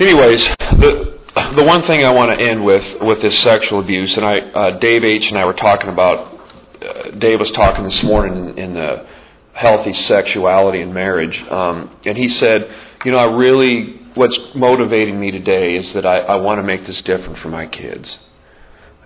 anyways, 0.00 0.40
the, 0.80 1.17
the 1.56 1.64
one 1.64 1.86
thing 1.86 2.04
I 2.04 2.12
want 2.12 2.38
to 2.38 2.50
end 2.50 2.64
with 2.64 2.84
with 3.00 3.22
this 3.22 3.34
sexual 3.44 3.80
abuse, 3.80 4.12
and 4.16 4.24
I, 4.24 4.38
uh, 4.38 4.78
Dave 4.78 5.04
H. 5.04 5.22
and 5.28 5.38
I 5.38 5.44
were 5.44 5.54
talking 5.54 5.88
about. 5.88 6.36
Uh, 6.78 7.10
Dave 7.18 7.40
was 7.40 7.50
talking 7.56 7.84
this 7.84 8.00
morning 8.04 8.50
in, 8.50 8.58
in 8.58 8.74
the 8.74 9.06
healthy 9.52 9.92
sexuality 10.06 10.80
in 10.80 10.94
marriage, 10.94 11.36
um, 11.50 11.90
and 12.06 12.16
he 12.16 12.28
said, 12.38 12.62
you 13.04 13.10
know, 13.10 13.18
I 13.18 13.24
really 13.24 13.98
what's 14.14 14.38
motivating 14.54 15.18
me 15.18 15.30
today 15.30 15.76
is 15.76 15.86
that 15.94 16.04
I, 16.04 16.18
I 16.18 16.36
want 16.36 16.58
to 16.58 16.62
make 16.62 16.86
this 16.86 17.00
different 17.04 17.38
for 17.38 17.48
my 17.48 17.66
kids. 17.66 18.04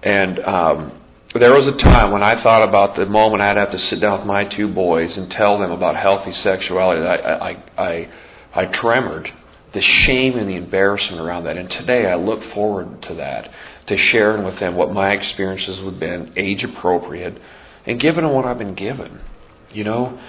And 0.02 0.38
um, 0.40 1.00
there 1.34 1.52
was 1.52 1.72
a 1.74 1.82
time 1.82 2.12
when 2.12 2.22
I 2.22 2.42
thought 2.42 2.66
about 2.66 2.96
the 2.96 3.06
moment 3.06 3.42
I'd 3.42 3.56
have 3.56 3.72
to 3.72 3.88
sit 3.88 4.00
down 4.00 4.18
with 4.18 4.26
my 4.26 4.44
two 4.44 4.68
boys 4.68 5.10
and 5.16 5.30
tell 5.30 5.58
them 5.58 5.70
about 5.70 5.96
healthy 5.96 6.32
sexuality. 6.42 7.02
I 7.02 7.16
I 7.16 7.64
I, 7.78 8.08
I 8.54 8.64
tremored 8.80 9.28
the 9.74 9.82
shame 10.06 10.38
and 10.38 10.48
the 10.48 10.56
embarrassment 10.56 11.20
around 11.20 11.44
that. 11.44 11.56
And 11.56 11.68
today 11.68 12.06
I 12.06 12.16
look 12.16 12.40
forward 12.54 13.02
to 13.08 13.14
that, 13.14 13.48
to 13.88 13.96
sharing 14.12 14.44
with 14.44 14.60
them 14.60 14.76
what 14.76 14.92
my 14.92 15.12
experiences 15.12 15.78
have 15.84 15.98
been, 15.98 16.34
age 16.36 16.62
appropriate, 16.62 17.38
and 17.86 18.00
them 18.24 18.32
what 18.32 18.44
I've 18.44 18.58
been 18.58 18.74
given. 18.74 19.20
You 19.72 19.84
know? 19.84 20.20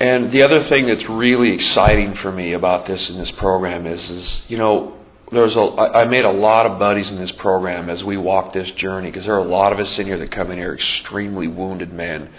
And 0.00 0.32
the 0.32 0.42
other 0.42 0.68
thing 0.68 0.86
that's 0.86 1.08
really 1.10 1.54
exciting 1.54 2.14
for 2.22 2.30
me 2.30 2.52
about 2.52 2.86
this 2.86 3.04
in 3.08 3.18
this 3.18 3.32
program 3.38 3.86
is, 3.86 4.00
is 4.10 4.28
you 4.46 4.56
know, 4.56 4.94
there's 5.32 5.56
a 5.56 5.58
I 5.58 6.04
made 6.06 6.24
a 6.24 6.30
lot 6.30 6.66
of 6.66 6.78
buddies 6.78 7.06
in 7.08 7.18
this 7.18 7.32
program 7.38 7.90
as 7.90 8.02
we 8.02 8.16
walk 8.16 8.54
this 8.54 8.68
journey 8.78 9.10
because 9.10 9.24
there 9.24 9.34
are 9.34 9.44
a 9.44 9.48
lot 9.48 9.72
of 9.72 9.78
us 9.78 9.92
in 9.98 10.06
here 10.06 10.18
that 10.18 10.34
come 10.34 10.50
in 10.50 10.58
here 10.58 10.74
extremely 10.74 11.48
wounded 11.48 11.92
men 11.92 12.30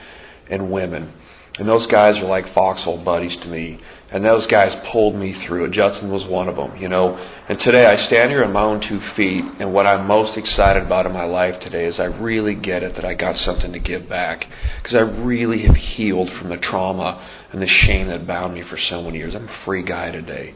and 0.49 0.71
women, 0.71 1.13
and 1.59 1.67
those 1.67 1.85
guys 1.87 2.15
are 2.17 2.25
like 2.25 2.53
foxhole 2.53 3.03
buddies 3.03 3.37
to 3.43 3.47
me 3.47 3.79
and 4.11 4.25
those 4.25 4.47
guys 4.47 4.71
pulled 4.91 5.15
me 5.15 5.35
through 5.45 5.65
it. 5.65 5.71
Judson 5.71 6.11
was 6.11 6.27
one 6.27 6.47
of 6.47 6.55
them, 6.55 6.75
you 6.77 6.89
know. 6.89 7.15
And 7.15 7.59
today 7.59 7.85
I 7.85 8.07
stand 8.07 8.31
here 8.31 8.43
on 8.43 8.51
my 8.51 8.61
own 8.61 8.81
two 8.81 8.99
feet, 9.15 9.43
and 9.59 9.71
what 9.71 9.85
I'm 9.85 10.07
most 10.07 10.37
excited 10.37 10.83
about 10.83 11.05
in 11.05 11.11
my 11.11 11.25
life 11.25 11.59
today 11.61 11.85
is 11.85 11.95
I 11.99 12.05
really 12.05 12.55
get 12.55 12.81
it 12.81 12.95
that 12.95 13.05
I 13.05 13.13
got 13.13 13.35
something 13.45 13.71
to 13.71 13.79
give 13.79 14.09
back. 14.09 14.45
Because 14.81 14.95
I 14.95 15.01
really 15.01 15.63
have 15.67 15.75
healed 15.75 16.29
from 16.39 16.49
the 16.49 16.57
trauma 16.57 17.23
and 17.51 17.61
the 17.61 17.67
shame 17.67 18.07
that 18.07 18.25
bound 18.25 18.55
me 18.55 18.63
for 18.67 18.79
so 18.89 19.03
many 19.03 19.19
years. 19.19 19.35
I'm 19.35 19.47
a 19.47 19.65
free 19.65 19.83
guy 19.83 20.09
today. 20.09 20.55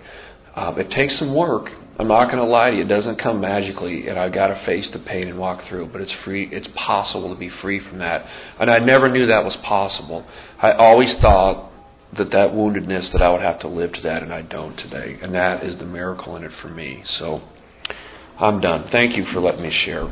Uh, 0.56 0.74
it 0.78 0.90
takes 0.92 1.18
some 1.20 1.34
work. 1.34 1.70
I'm 2.00 2.08
not 2.08 2.26
going 2.26 2.38
to 2.38 2.46
lie 2.46 2.72
to 2.72 2.76
you. 2.76 2.84
It 2.84 2.88
doesn't 2.88 3.22
come 3.22 3.40
magically, 3.40 4.08
and 4.08 4.18
I've 4.18 4.34
got 4.34 4.48
to 4.48 4.66
face 4.66 4.86
the 4.94 5.00
pain 5.00 5.28
and 5.28 5.38
walk 5.38 5.62
through. 5.70 5.90
But 5.92 6.02
it's 6.02 6.12
free. 6.24 6.50
It's 6.52 6.68
possible 6.76 7.34
to 7.34 7.40
be 7.40 7.52
free 7.62 7.80
from 7.88 8.00
that, 8.00 8.26
and 8.60 8.70
I 8.70 8.80
never 8.80 9.10
knew 9.10 9.28
that 9.28 9.44
was 9.44 9.56
possible. 9.64 10.26
I 10.62 10.72
always 10.72 11.10
thought 11.22 11.72
that 12.18 12.32
that 12.32 12.52
woundedness 12.52 13.12
that 13.12 13.22
I 13.22 13.32
would 13.32 13.42
have 13.42 13.60
to 13.62 13.68
live 13.68 13.94
to 13.94 14.02
that, 14.02 14.24
and 14.24 14.34
I 14.34 14.42
don't 14.42 14.76
today. 14.78 15.18
And 15.22 15.34
that 15.34 15.64
is 15.64 15.78
the 15.80 15.86
miracle 15.86 16.36
in 16.36 16.44
it 16.44 16.52
for 16.62 16.70
me. 16.70 17.04
So 17.20 17.42
I'm 18.40 18.60
done. 18.60 18.90
Thank 18.92 19.16
you 19.16 19.26
for 19.34 19.40
letting 19.40 19.64
me 19.64 19.72
share. 19.86 20.12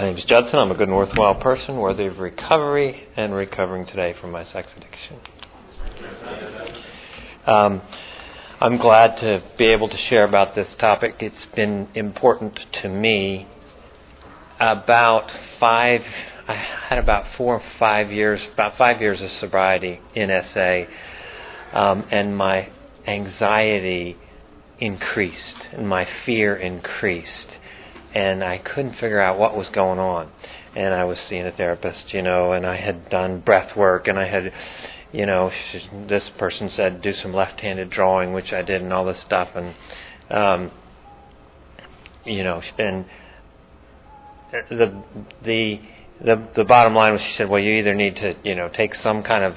My 0.00 0.06
name 0.06 0.16
is 0.16 0.24
Judson. 0.24 0.58
I'm 0.58 0.70
a 0.70 0.74
good 0.74 0.88
and 0.88 0.96
worthwhile 0.96 1.34
person, 1.34 1.76
worthy 1.76 2.06
of 2.06 2.20
recovery, 2.20 3.06
and 3.18 3.34
recovering 3.34 3.84
today 3.84 4.14
from 4.18 4.30
my 4.30 4.50
sex 4.50 4.66
addiction. 4.74 5.20
Um, 7.46 7.82
I'm 8.62 8.78
glad 8.78 9.20
to 9.20 9.42
be 9.58 9.66
able 9.66 9.90
to 9.90 9.96
share 10.08 10.24
about 10.24 10.54
this 10.54 10.68
topic. 10.78 11.16
It's 11.20 11.54
been 11.54 11.88
important 11.94 12.58
to 12.80 12.88
me. 12.88 13.46
About 14.58 15.30
five, 15.60 16.00
I 16.48 16.54
had 16.88 16.98
about 16.98 17.36
four 17.36 17.56
or 17.56 17.62
five 17.78 18.10
years, 18.10 18.40
about 18.54 18.78
five 18.78 19.02
years 19.02 19.20
of 19.20 19.28
sobriety 19.38 20.00
in 20.14 20.30
SA, 20.54 21.78
um, 21.78 22.06
and 22.10 22.34
my 22.34 22.70
anxiety 23.06 24.16
increased 24.78 25.36
and 25.74 25.86
my 25.86 26.08
fear 26.24 26.56
increased, 26.56 27.28
and 28.14 28.42
I 28.42 28.58
couldn't 28.58 28.94
figure 28.94 29.20
out 29.20 29.38
what 29.38 29.56
was 29.56 29.66
going 29.72 29.98
on. 29.98 30.30
And 30.74 30.94
I 30.94 31.04
was 31.04 31.18
seeing 31.28 31.46
a 31.46 31.52
therapist, 31.52 32.12
you 32.12 32.22
know, 32.22 32.52
and 32.52 32.64
I 32.64 32.76
had 32.76 33.10
done 33.10 33.40
breath 33.40 33.76
work, 33.76 34.06
and 34.06 34.18
I 34.18 34.28
had 34.28 34.52
you 35.12 35.26
know, 35.26 35.50
she, 35.72 35.80
this 36.08 36.22
person 36.38 36.70
said 36.76 37.02
do 37.02 37.12
some 37.22 37.34
left-handed 37.34 37.90
drawing, 37.90 38.32
which 38.32 38.52
I 38.52 38.62
did, 38.62 38.82
and 38.82 38.92
all 38.92 39.04
this 39.04 39.18
stuff, 39.26 39.48
and 39.54 39.74
um, 40.30 40.70
you 42.24 42.44
know, 42.44 42.62
and 42.78 43.04
the 44.52 45.02
the 45.44 45.80
the 46.24 46.48
the 46.56 46.64
bottom 46.64 46.94
line 46.94 47.12
was 47.12 47.20
she 47.22 47.34
said, 47.38 47.48
well, 47.48 47.60
you 47.60 47.72
either 47.78 47.94
need 47.94 48.14
to 48.16 48.34
you 48.44 48.54
know 48.54 48.68
take 48.68 48.92
some 49.02 49.22
kind 49.22 49.42
of 49.42 49.54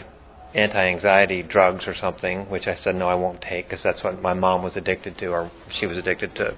anti-anxiety 0.56 1.44
drugs 1.44 1.84
or 1.86 1.96
something, 2.00 2.50
which 2.50 2.68
I 2.68 2.78
said 2.84 2.96
no, 2.96 3.08
I 3.08 3.16
won't 3.16 3.42
take 3.42 3.70
because 3.70 3.84
that's 3.84 4.04
what 4.04 4.22
my 4.22 4.34
mom 4.34 4.64
was 4.64 4.74
addicted 4.76 5.18
to, 5.20 5.28
or 5.28 5.52
she 5.80 5.86
was 5.86 5.98
addicted 5.98 6.36
to. 6.36 6.58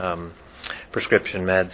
Um, 0.00 0.34
prescription 0.92 1.42
meds, 1.42 1.72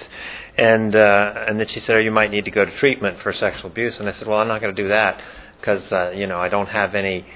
and 0.56 0.94
uh, 0.94 1.44
and 1.48 1.58
then 1.60 1.66
she 1.72 1.80
said, 1.86 1.96
oh, 1.96 1.98
you 1.98 2.10
might 2.10 2.30
need 2.30 2.44
to 2.44 2.50
go 2.50 2.64
to 2.64 2.78
treatment 2.78 3.18
for 3.22 3.32
sexual 3.32 3.70
abuse. 3.70 3.94
And 3.98 4.08
I 4.08 4.12
said, 4.18 4.26
well, 4.26 4.38
I'm 4.38 4.48
not 4.48 4.60
going 4.60 4.74
to 4.74 4.82
do 4.82 4.88
that 4.88 5.20
because 5.60 5.82
uh, 5.92 6.10
you 6.10 6.26
know 6.26 6.38
I 6.38 6.48
don't 6.48 6.68
have 6.68 6.94
any 6.94 7.26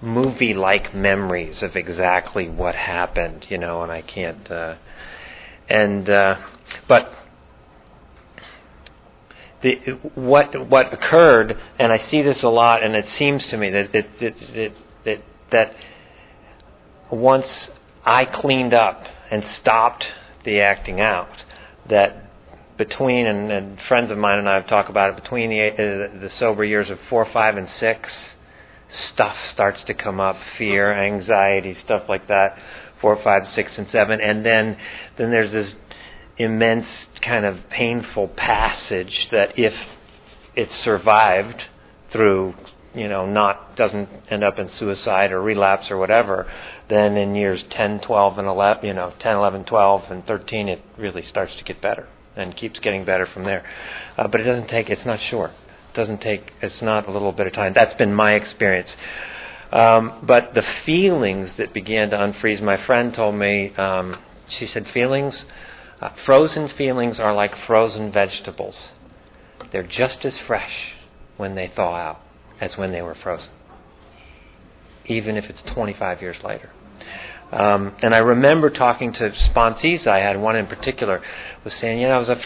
movie-like 0.00 0.94
memories 0.94 1.56
of 1.62 1.76
exactly 1.76 2.48
what 2.48 2.74
happened, 2.74 3.46
you 3.48 3.56
know, 3.58 3.82
and 3.82 3.92
I 3.92 4.02
can't. 4.02 4.50
Uh, 4.50 4.74
and 5.68 6.08
uh, 6.08 6.34
but 6.88 7.12
the 9.62 9.74
what 10.14 10.68
what 10.68 10.92
occurred, 10.92 11.56
and 11.78 11.92
I 11.92 12.10
see 12.10 12.22
this 12.22 12.38
a 12.42 12.48
lot, 12.48 12.82
and 12.82 12.94
it 12.94 13.04
seems 13.18 13.42
to 13.50 13.56
me 13.56 13.70
that 13.70 13.92
that 13.92 14.06
that 14.20 14.72
that, 15.04 15.18
that 15.52 15.72
once 17.10 17.46
I 18.04 18.24
cleaned 18.24 18.74
up 18.74 19.02
and 19.30 19.42
stopped 19.60 20.04
the 20.44 20.60
acting 20.60 21.00
out, 21.00 21.30
that 21.88 22.30
between, 22.78 23.26
and, 23.26 23.50
and 23.50 23.78
friends 23.88 24.10
of 24.10 24.18
mine 24.18 24.38
and 24.38 24.48
I 24.48 24.54
have 24.54 24.68
talked 24.68 24.90
about 24.90 25.10
it, 25.10 25.22
between 25.22 25.50
the, 25.50 25.68
uh, 25.68 26.20
the 26.20 26.30
sober 26.38 26.64
years 26.64 26.90
of 26.90 26.98
four, 27.08 27.26
five, 27.32 27.56
and 27.56 27.68
six, 27.78 28.08
stuff 29.12 29.36
starts 29.52 29.78
to 29.86 29.94
come 29.94 30.20
up 30.20 30.36
fear, 30.58 30.92
anxiety, 30.92 31.76
stuff 31.84 32.02
like 32.08 32.28
that. 32.28 32.56
Four, 33.00 33.18
five, 33.22 33.42
six, 33.54 33.72
and 33.76 33.88
seven. 33.90 34.20
And 34.20 34.46
then, 34.46 34.76
then 35.18 35.30
there's 35.30 35.52
this 35.52 35.74
immense 36.38 36.86
kind 37.24 37.44
of 37.44 37.56
painful 37.70 38.28
passage 38.28 39.28
that 39.32 39.58
if 39.58 39.72
it's 40.54 40.72
survived 40.84 41.62
through 42.12 42.54
you 42.94 43.08
know 43.08 43.26
not 43.26 43.76
doesn't 43.76 44.08
end 44.30 44.44
up 44.44 44.58
in 44.58 44.70
suicide 44.78 45.32
or 45.32 45.40
relapse 45.42 45.86
or 45.90 45.96
whatever 45.96 46.50
then 46.90 47.16
in 47.16 47.34
years 47.34 47.60
10 47.70 48.00
12 48.06 48.38
and 48.38 48.48
11 48.48 48.84
you 48.84 48.92
know 48.92 49.12
10 49.20 49.36
11 49.36 49.64
12 49.64 50.02
and 50.10 50.24
13 50.26 50.68
it 50.68 50.80
really 50.98 51.24
starts 51.30 51.52
to 51.58 51.64
get 51.64 51.80
better 51.80 52.08
and 52.36 52.56
keeps 52.56 52.78
getting 52.80 53.04
better 53.04 53.26
from 53.32 53.44
there. 53.44 53.64
Uh, 54.16 54.28
but 54.28 54.40
it 54.40 54.44
doesn't 54.44 54.68
take, 54.68 54.88
it's 54.88 55.06
not 55.06 55.18
sure 55.30 55.48
It 55.48 55.96
doesn't 55.96 56.20
take, 56.20 56.52
it's 56.60 56.82
not 56.82 57.08
a 57.08 57.12
little 57.12 57.32
bit 57.32 57.46
of 57.46 57.52
time. 57.52 57.72
That's 57.74 57.96
been 57.98 58.14
my 58.14 58.34
experience. 58.34 58.88
Um, 59.72 60.24
but 60.26 60.52
the 60.54 60.62
feelings 60.84 61.50
that 61.58 61.72
began 61.72 62.10
to 62.10 62.16
unfreeze, 62.16 62.62
my 62.62 62.84
friend 62.86 63.12
told 63.14 63.34
me, 63.34 63.74
um, 63.76 64.16
she 64.58 64.68
said, 64.72 64.86
feelings, 64.92 65.34
Uh, 66.00 66.10
frozen 66.26 66.68
feelings 66.76 67.20
are 67.20 67.32
like 67.32 67.52
frozen 67.66 68.10
vegetables. 68.10 68.74
They're 69.70 69.86
just 69.86 70.24
as 70.24 70.32
fresh 70.48 70.96
when 71.36 71.54
they 71.54 71.68
thaw 71.68 71.94
out 71.94 72.20
as 72.62 72.70
when 72.76 72.92
they 72.92 73.02
were 73.02 73.16
frozen, 73.20 73.48
even 75.06 75.36
if 75.36 75.44
it's 75.50 75.58
25 75.74 76.22
years 76.22 76.36
later. 76.44 76.70
Um, 77.50 77.94
and 78.00 78.14
I 78.14 78.18
remember 78.18 78.70
talking 78.70 79.12
to 79.12 79.30
sponsees 79.50 80.06
I 80.06 80.20
had. 80.20 80.40
One 80.40 80.56
in 80.56 80.66
particular 80.66 81.20
was 81.64 81.74
saying, 81.80 82.00
"You 82.00 82.08
know, 82.08 82.14
I 82.14 82.18
was, 82.18 82.28
a, 82.28 82.36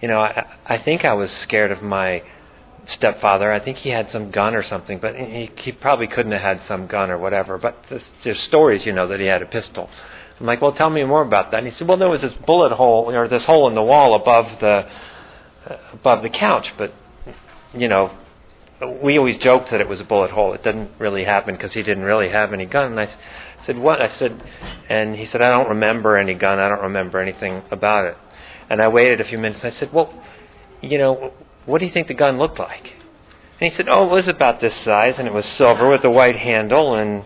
you 0.00 0.08
know, 0.08 0.20
I, 0.20 0.46
I 0.64 0.78
think 0.82 1.04
I 1.04 1.12
was 1.12 1.28
scared 1.42 1.70
of 1.70 1.82
my 1.82 2.22
stepfather. 2.96 3.52
I 3.52 3.62
think 3.62 3.78
he 3.78 3.90
had 3.90 4.08
some 4.10 4.30
gun 4.30 4.54
or 4.54 4.64
something, 4.66 5.00
but 5.00 5.16
he, 5.16 5.50
he 5.56 5.72
probably 5.72 6.06
couldn't 6.06 6.32
have 6.32 6.40
had 6.40 6.60
some 6.66 6.86
gun 6.86 7.10
or 7.10 7.18
whatever. 7.18 7.58
But 7.58 7.76
there's, 7.90 8.02
there's 8.24 8.40
stories, 8.48 8.82
you 8.86 8.92
know, 8.92 9.06
that 9.08 9.20
he 9.20 9.26
had 9.26 9.42
a 9.42 9.46
pistol. 9.46 9.90
I'm 10.40 10.46
like, 10.46 10.62
well, 10.62 10.72
tell 10.72 10.90
me 10.90 11.04
more 11.04 11.22
about 11.22 11.50
that. 11.50 11.58
And 11.58 11.66
he 11.66 11.78
said, 11.78 11.86
well, 11.86 11.98
there 11.98 12.08
was 12.08 12.22
this 12.22 12.32
bullet 12.46 12.72
hole 12.72 13.14
or 13.14 13.28
this 13.28 13.44
hole 13.44 13.68
in 13.68 13.74
the 13.74 13.82
wall 13.82 14.14
above 14.14 14.46
the 14.60 14.88
uh, 15.66 15.78
above 15.92 16.22
the 16.22 16.30
couch, 16.30 16.66
but 16.76 16.92
you 17.74 17.88
know, 17.88 18.16
we 19.02 19.18
always 19.18 19.40
joked 19.42 19.70
that 19.70 19.80
it 19.80 19.88
was 19.88 20.00
a 20.00 20.04
bullet 20.04 20.30
hole. 20.30 20.54
It 20.54 20.62
didn't 20.62 20.90
really 20.98 21.24
happen 21.24 21.56
because 21.56 21.72
he 21.72 21.82
didn't 21.82 22.04
really 22.04 22.30
have 22.30 22.52
any 22.52 22.66
gun. 22.66 22.92
And 22.92 23.00
I 23.00 23.14
said, 23.66 23.78
what? 23.78 24.00
I 24.00 24.16
said, 24.18 24.42
and 24.88 25.16
he 25.16 25.26
said, 25.30 25.40
I 25.42 25.50
don't 25.50 25.68
remember 25.68 26.16
any 26.16 26.34
gun. 26.34 26.58
I 26.58 26.68
don't 26.68 26.82
remember 26.82 27.20
anything 27.20 27.62
about 27.70 28.06
it. 28.06 28.16
And 28.70 28.80
I 28.80 28.88
waited 28.88 29.20
a 29.20 29.24
few 29.24 29.38
minutes. 29.38 29.60
I 29.62 29.78
said, 29.78 29.92
well, 29.92 30.12
you 30.80 30.98
know, 30.98 31.32
what 31.66 31.78
do 31.78 31.86
you 31.86 31.92
think 31.92 32.08
the 32.08 32.14
gun 32.14 32.38
looked 32.38 32.58
like? 32.58 32.84
And 33.60 33.70
he 33.70 33.76
said, 33.76 33.88
Oh, 33.88 34.04
it 34.06 34.10
was 34.10 34.28
about 34.28 34.60
this 34.60 34.72
size, 34.84 35.14
and 35.18 35.26
it 35.26 35.32
was 35.32 35.44
silver 35.56 35.88
with 35.88 36.04
a 36.04 36.10
white 36.10 36.36
handle. 36.36 36.94
And 36.94 37.24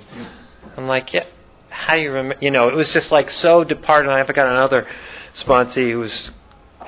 I'm 0.77 0.87
like, 0.87 1.13
Yeah, 1.13 1.25
how 1.71 1.95
do 1.95 2.01
you 2.01 2.13
remember? 2.13 2.37
You 2.41 2.51
know, 2.51 2.69
it 2.69 2.75
was 2.75 2.87
just 2.93 3.11
like 3.11 3.29
so 3.43 3.65
departed. 3.65 4.11
And 4.11 4.21
I've 4.21 4.35
got 4.35 4.47
another 4.47 4.87
sponsee 5.45 5.93
who's 5.93 6.13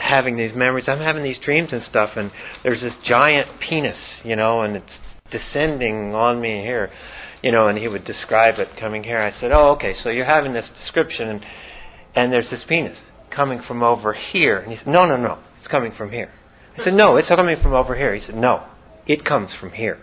having 0.00 0.36
these 0.36 0.52
memories. 0.54 0.86
I'm 0.88 0.98
having 0.98 1.22
these 1.22 1.38
dreams 1.44 1.70
and 1.72 1.82
stuff, 1.88 2.10
and 2.16 2.30
there's 2.62 2.80
this 2.80 2.92
giant 3.06 3.48
penis, 3.60 3.96
you 4.24 4.36
know, 4.36 4.62
and 4.62 4.76
it's 4.76 4.86
descending 5.30 6.14
on 6.14 6.40
me 6.40 6.62
here, 6.62 6.90
you 7.42 7.52
know, 7.52 7.68
and 7.68 7.78
he 7.78 7.88
would 7.88 8.04
describe 8.04 8.58
it 8.58 8.68
coming 8.78 9.04
here. 9.04 9.20
I 9.20 9.38
said, 9.40 9.52
Oh, 9.52 9.72
okay, 9.72 9.94
so 10.02 10.08
you're 10.10 10.24
having 10.24 10.52
this 10.52 10.66
description, 10.82 11.28
and, 11.28 11.44
and 12.14 12.32
there's 12.32 12.50
this 12.50 12.62
penis 12.68 12.96
coming 13.34 13.62
from 13.66 13.82
over 13.82 14.12
here. 14.12 14.58
And 14.58 14.72
he 14.72 14.78
said, 14.78 14.88
No, 14.88 15.06
no, 15.06 15.16
no, 15.16 15.38
it's 15.58 15.68
coming 15.68 15.92
from 15.96 16.10
here. 16.10 16.30
I 16.78 16.84
said, 16.84 16.94
No, 16.94 17.16
it's 17.16 17.28
coming 17.28 17.56
from 17.62 17.74
over 17.74 17.94
here. 17.96 18.14
He 18.14 18.24
said, 18.24 18.36
No, 18.36 18.66
it 19.06 19.24
comes 19.24 19.50
from 19.60 19.72
here. 19.72 19.98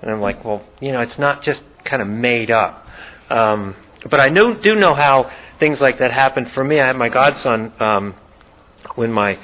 And 0.00 0.10
I'm 0.10 0.20
like, 0.20 0.44
Well, 0.44 0.64
you 0.80 0.92
know, 0.92 1.00
it's 1.00 1.18
not 1.18 1.42
just 1.42 1.60
kind 1.88 2.02
of 2.02 2.08
made 2.08 2.50
up. 2.50 2.84
Um, 3.30 3.76
but 4.10 4.20
I 4.20 4.28
know, 4.28 4.54
do 4.60 4.74
know 4.74 4.94
how 4.94 5.30
things 5.58 5.78
like 5.80 5.98
that 5.98 6.12
happen 6.12 6.50
for 6.54 6.64
me. 6.64 6.80
I 6.80 6.86
had 6.86 6.96
my 6.96 7.08
godson 7.08 7.72
um, 7.80 8.14
when 8.94 9.12
my 9.12 9.38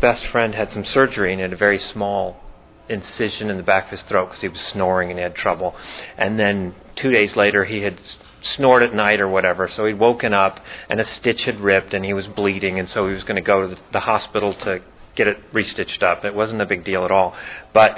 best 0.00 0.22
friend 0.30 0.54
had 0.54 0.70
some 0.72 0.84
surgery 0.92 1.32
and 1.32 1.40
had 1.40 1.52
a 1.52 1.56
very 1.56 1.80
small 1.92 2.36
incision 2.88 3.48
in 3.48 3.56
the 3.56 3.62
back 3.62 3.84
of 3.84 3.98
his 3.98 4.08
throat 4.08 4.26
because 4.26 4.40
he 4.42 4.48
was 4.48 4.60
snoring 4.72 5.10
and 5.10 5.18
he 5.18 5.22
had 5.22 5.34
trouble. 5.34 5.74
And 6.18 6.38
then 6.38 6.74
two 7.00 7.10
days 7.10 7.30
later, 7.36 7.64
he 7.64 7.82
had 7.82 7.98
snored 8.56 8.82
at 8.82 8.94
night 8.94 9.20
or 9.20 9.28
whatever. 9.28 9.70
So 9.74 9.86
he'd 9.86 9.98
woken 9.98 10.34
up 10.34 10.58
and 10.88 11.00
a 11.00 11.04
stitch 11.20 11.42
had 11.46 11.60
ripped 11.60 11.94
and 11.94 12.04
he 12.04 12.12
was 12.12 12.26
bleeding, 12.26 12.78
and 12.78 12.88
so 12.92 13.08
he 13.08 13.14
was 13.14 13.22
going 13.22 13.36
to 13.36 13.42
go 13.42 13.68
to 13.68 13.76
the 13.92 14.00
hospital 14.00 14.54
to 14.64 14.80
get 15.16 15.28
it 15.28 15.38
restitched 15.52 16.02
up. 16.02 16.24
It 16.24 16.34
wasn't 16.34 16.60
a 16.60 16.66
big 16.66 16.84
deal 16.84 17.04
at 17.04 17.10
all. 17.10 17.34
But 17.72 17.92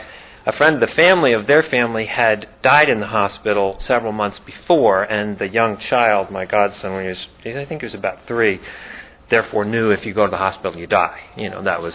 a 0.47 0.57
friend 0.57 0.81
of 0.81 0.89
the 0.89 0.95
family 0.95 1.33
of 1.33 1.47
their 1.47 1.63
family 1.63 2.07
had 2.07 2.47
died 2.63 2.89
in 2.89 3.01
the 3.01 3.07
hospital 3.07 3.81
several 3.87 4.13
months 4.13 4.39
before, 4.47 5.03
and 5.03 5.39
the 5.39 5.49
young 5.49 5.79
child, 5.91 6.31
my 6.31 6.45
godson, 6.45 6.93
when 6.93 7.03
he 7.03 7.09
was, 7.09 7.19
I 7.45 7.67
think 7.69 7.83
he 7.83 7.87
was 7.87 7.95
about 7.95 8.19
three, 8.27 8.61
therefore 9.29 9.65
knew 9.65 9.91
if 9.91 10.07
you 10.07 10.15
go 10.15 10.25
to 10.25 10.31
the 10.31 10.37
hospital 10.37 10.79
you 10.79 10.87
die. 10.87 11.21
You 11.37 11.51
know 11.51 11.63
that 11.65 11.83
was, 11.83 11.95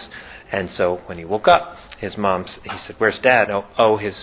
and 0.52 0.70
so 0.76 1.00
when 1.06 1.18
he 1.18 1.24
woke 1.24 1.48
up, 1.48 1.76
his 1.98 2.16
mom, 2.16 2.44
he 2.62 2.70
said, 2.86 2.96
"Where's 2.98 3.18
Dad?" 3.22 3.50
Oh, 3.50 3.64
oh, 3.78 3.96
his 3.96 4.14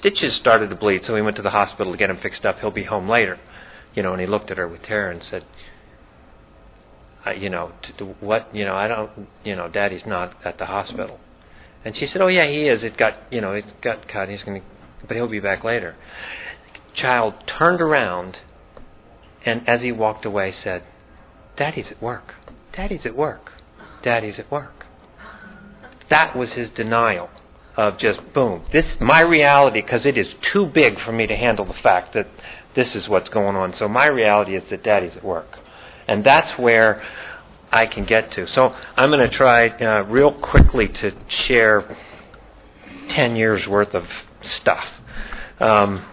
stitches 0.00 0.34
started 0.40 0.70
to 0.70 0.76
bleed, 0.76 1.02
so 1.06 1.14
he 1.14 1.22
went 1.22 1.36
to 1.36 1.42
the 1.42 1.50
hospital 1.50 1.92
to 1.92 1.98
get 1.98 2.10
him 2.10 2.18
fixed 2.20 2.44
up. 2.44 2.58
He'll 2.58 2.70
be 2.70 2.84
home 2.84 3.08
later 3.08 3.38
you 3.96 4.02
know, 4.02 4.12
and 4.12 4.20
he 4.20 4.26
looked 4.26 4.50
at 4.50 4.58
her 4.58 4.68
with 4.68 4.82
terror 4.82 5.10
and 5.10 5.22
said, 5.28 5.44
you 7.40 7.50
know, 7.50 7.72
to, 7.82 7.92
to 7.96 8.04
what, 8.20 8.54
you 8.54 8.64
know, 8.64 8.76
I 8.76 8.86
don't, 8.86 9.10
you 9.42 9.56
know, 9.56 9.68
Daddy's 9.68 10.06
not 10.06 10.36
at 10.44 10.58
the 10.58 10.66
hospital. 10.66 11.18
And 11.86 11.94
she 11.96 12.08
said, 12.12 12.20
oh 12.20 12.26
yeah, 12.26 12.48
he 12.48 12.66
is. 12.66 12.82
It 12.82 12.96
got, 12.96 13.12
you 13.30 13.40
know, 13.40 13.52
it 13.52 13.64
got 13.80 14.08
cut. 14.08 14.28
He's 14.28 14.42
going 14.42 14.60
to, 14.60 14.66
but 15.06 15.16
he'll 15.16 15.28
be 15.28 15.38
back 15.38 15.62
later. 15.62 15.94
Child 16.96 17.34
turned 17.56 17.80
around, 17.80 18.38
and 19.44 19.68
as 19.68 19.82
he 19.82 19.92
walked 19.92 20.24
away, 20.24 20.52
said, 20.64 20.82
"Daddy's 21.56 21.84
at 21.88 22.02
work. 22.02 22.34
Daddy's 22.76 23.02
at 23.04 23.14
work. 23.14 23.52
Daddy's 24.02 24.34
at 24.36 24.50
work." 24.50 24.84
That 26.10 26.34
was 26.34 26.48
his 26.56 26.70
denial 26.74 27.30
of 27.76 28.00
just 28.00 28.18
boom. 28.34 28.64
This 28.72 28.86
my 29.00 29.20
reality 29.20 29.80
because 29.80 30.04
it 30.06 30.18
is 30.18 30.26
too 30.52 30.66
big 30.66 30.94
for 31.04 31.12
me 31.12 31.28
to 31.28 31.36
handle 31.36 31.66
the 31.66 31.80
fact 31.84 32.14
that 32.14 32.26
this 32.74 32.88
is 32.96 33.08
what's 33.08 33.28
going 33.28 33.54
on. 33.54 33.74
So 33.78 33.86
my 33.86 34.06
reality 34.06 34.56
is 34.56 34.64
that 34.70 34.82
daddy's 34.82 35.16
at 35.16 35.24
work. 35.24 35.56
And 36.08 36.24
that's 36.24 36.58
where 36.58 37.00
I 37.70 37.86
can 37.86 38.06
get 38.06 38.32
to. 38.32 38.46
So 38.54 38.68
I'm 38.96 39.10
going 39.10 39.28
to 39.28 39.36
try 39.36 39.68
uh, 39.68 40.04
real 40.04 40.32
quickly 40.32 40.88
to 40.88 41.10
share 41.46 41.96
10 43.14 43.36
years 43.36 43.66
worth 43.68 43.94
of 43.94 44.04
stuff. 44.60 44.84
Um, 45.60 46.04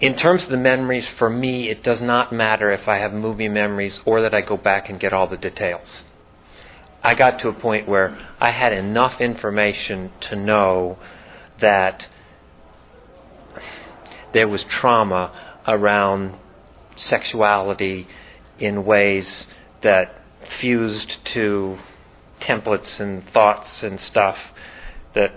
in 0.00 0.16
terms 0.16 0.42
of 0.44 0.50
the 0.50 0.56
memories, 0.56 1.04
for 1.18 1.30
me, 1.30 1.70
it 1.70 1.82
does 1.82 1.98
not 2.00 2.32
matter 2.32 2.72
if 2.72 2.88
I 2.88 2.96
have 2.96 3.12
movie 3.12 3.48
memories 3.48 3.94
or 4.04 4.20
that 4.22 4.34
I 4.34 4.40
go 4.40 4.56
back 4.56 4.90
and 4.90 5.00
get 5.00 5.12
all 5.12 5.28
the 5.28 5.36
details. 5.36 5.86
I 7.02 7.14
got 7.14 7.38
to 7.40 7.48
a 7.48 7.52
point 7.52 7.88
where 7.88 8.18
I 8.40 8.50
had 8.50 8.72
enough 8.72 9.20
information 9.20 10.10
to 10.30 10.36
know 10.36 10.98
that 11.60 12.02
there 14.32 14.48
was 14.48 14.60
trauma 14.80 15.60
around 15.66 16.36
sexuality 17.08 18.08
in 18.58 18.84
ways 18.84 19.24
that 19.82 20.20
fused 20.60 21.10
to 21.34 21.78
templates 22.48 23.00
and 23.00 23.22
thoughts 23.32 23.68
and 23.82 23.98
stuff 24.10 24.36
that 25.14 25.30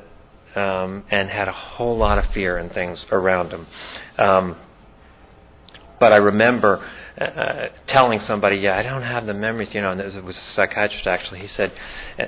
um, 0.60 1.04
and 1.12 1.30
had 1.30 1.48
a 1.48 1.54
whole 1.54 1.98
lot 1.98 2.18
of 2.18 2.26
fear 2.34 2.58
and 2.58 2.72
things 2.72 3.00
around 3.12 3.52
them. 3.52 3.68
Um, 4.18 4.56
but 6.00 6.12
I 6.12 6.18
remember 6.18 6.88
uh, 7.20 7.68
telling 7.88 8.20
somebody, 8.28 8.58
"Yeah, 8.58 8.78
I 8.78 8.84
don't 8.84 9.04
have 9.04 9.26
the 9.26 9.34
memories," 9.34 9.70
you 9.72 9.82
know. 9.82 9.92
And 9.92 10.02
it 10.02 10.24
was 10.24 10.36
a 10.36 10.56
psychiatrist 10.56 11.08
actually. 11.08 11.40
He 11.40 11.50
said, 11.56 11.72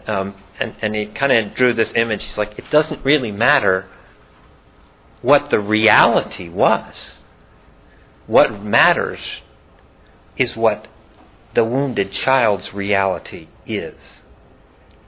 um, 0.07 0.35
and 0.59 0.75
and 0.81 0.95
he 0.95 1.07
kind 1.07 1.31
of 1.31 1.55
drew 1.55 1.73
this 1.73 1.89
image. 1.95 2.21
He's 2.21 2.37
like, 2.37 2.57
"It 2.57 2.65
doesn't 2.71 3.03
really 3.03 3.31
matter 3.31 3.87
what 5.21 5.49
the 5.51 5.59
reality 5.59 6.49
was. 6.49 6.93
What 8.27 8.61
matters 8.61 9.19
is 10.39 10.55
what 10.55 10.87
the 11.53 11.63
wounded 11.63 12.11
child's 12.25 12.73
reality 12.73 13.47
is. 13.67 13.95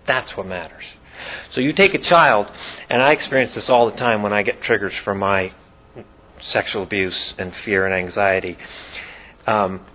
That's 0.05 0.35
what 0.35 0.45
matters. 0.45 0.83
So 1.55 1.61
you 1.61 1.73
take 1.73 1.93
a 1.93 2.09
child, 2.09 2.47
and 2.89 3.01
I 3.01 3.13
experience 3.13 3.53
this 3.55 3.65
all 3.69 3.89
the 3.89 3.97
time 3.97 4.21
when 4.21 4.33
I 4.33 4.43
get 4.43 4.61
triggers 4.61 4.93
from 5.03 5.19
my 5.19 5.53
sexual 6.51 6.83
abuse 6.83 7.33
and 7.37 7.53
fear 7.63 7.85
and 7.85 7.93
anxiety. 7.93 8.57
Um, 9.45 9.85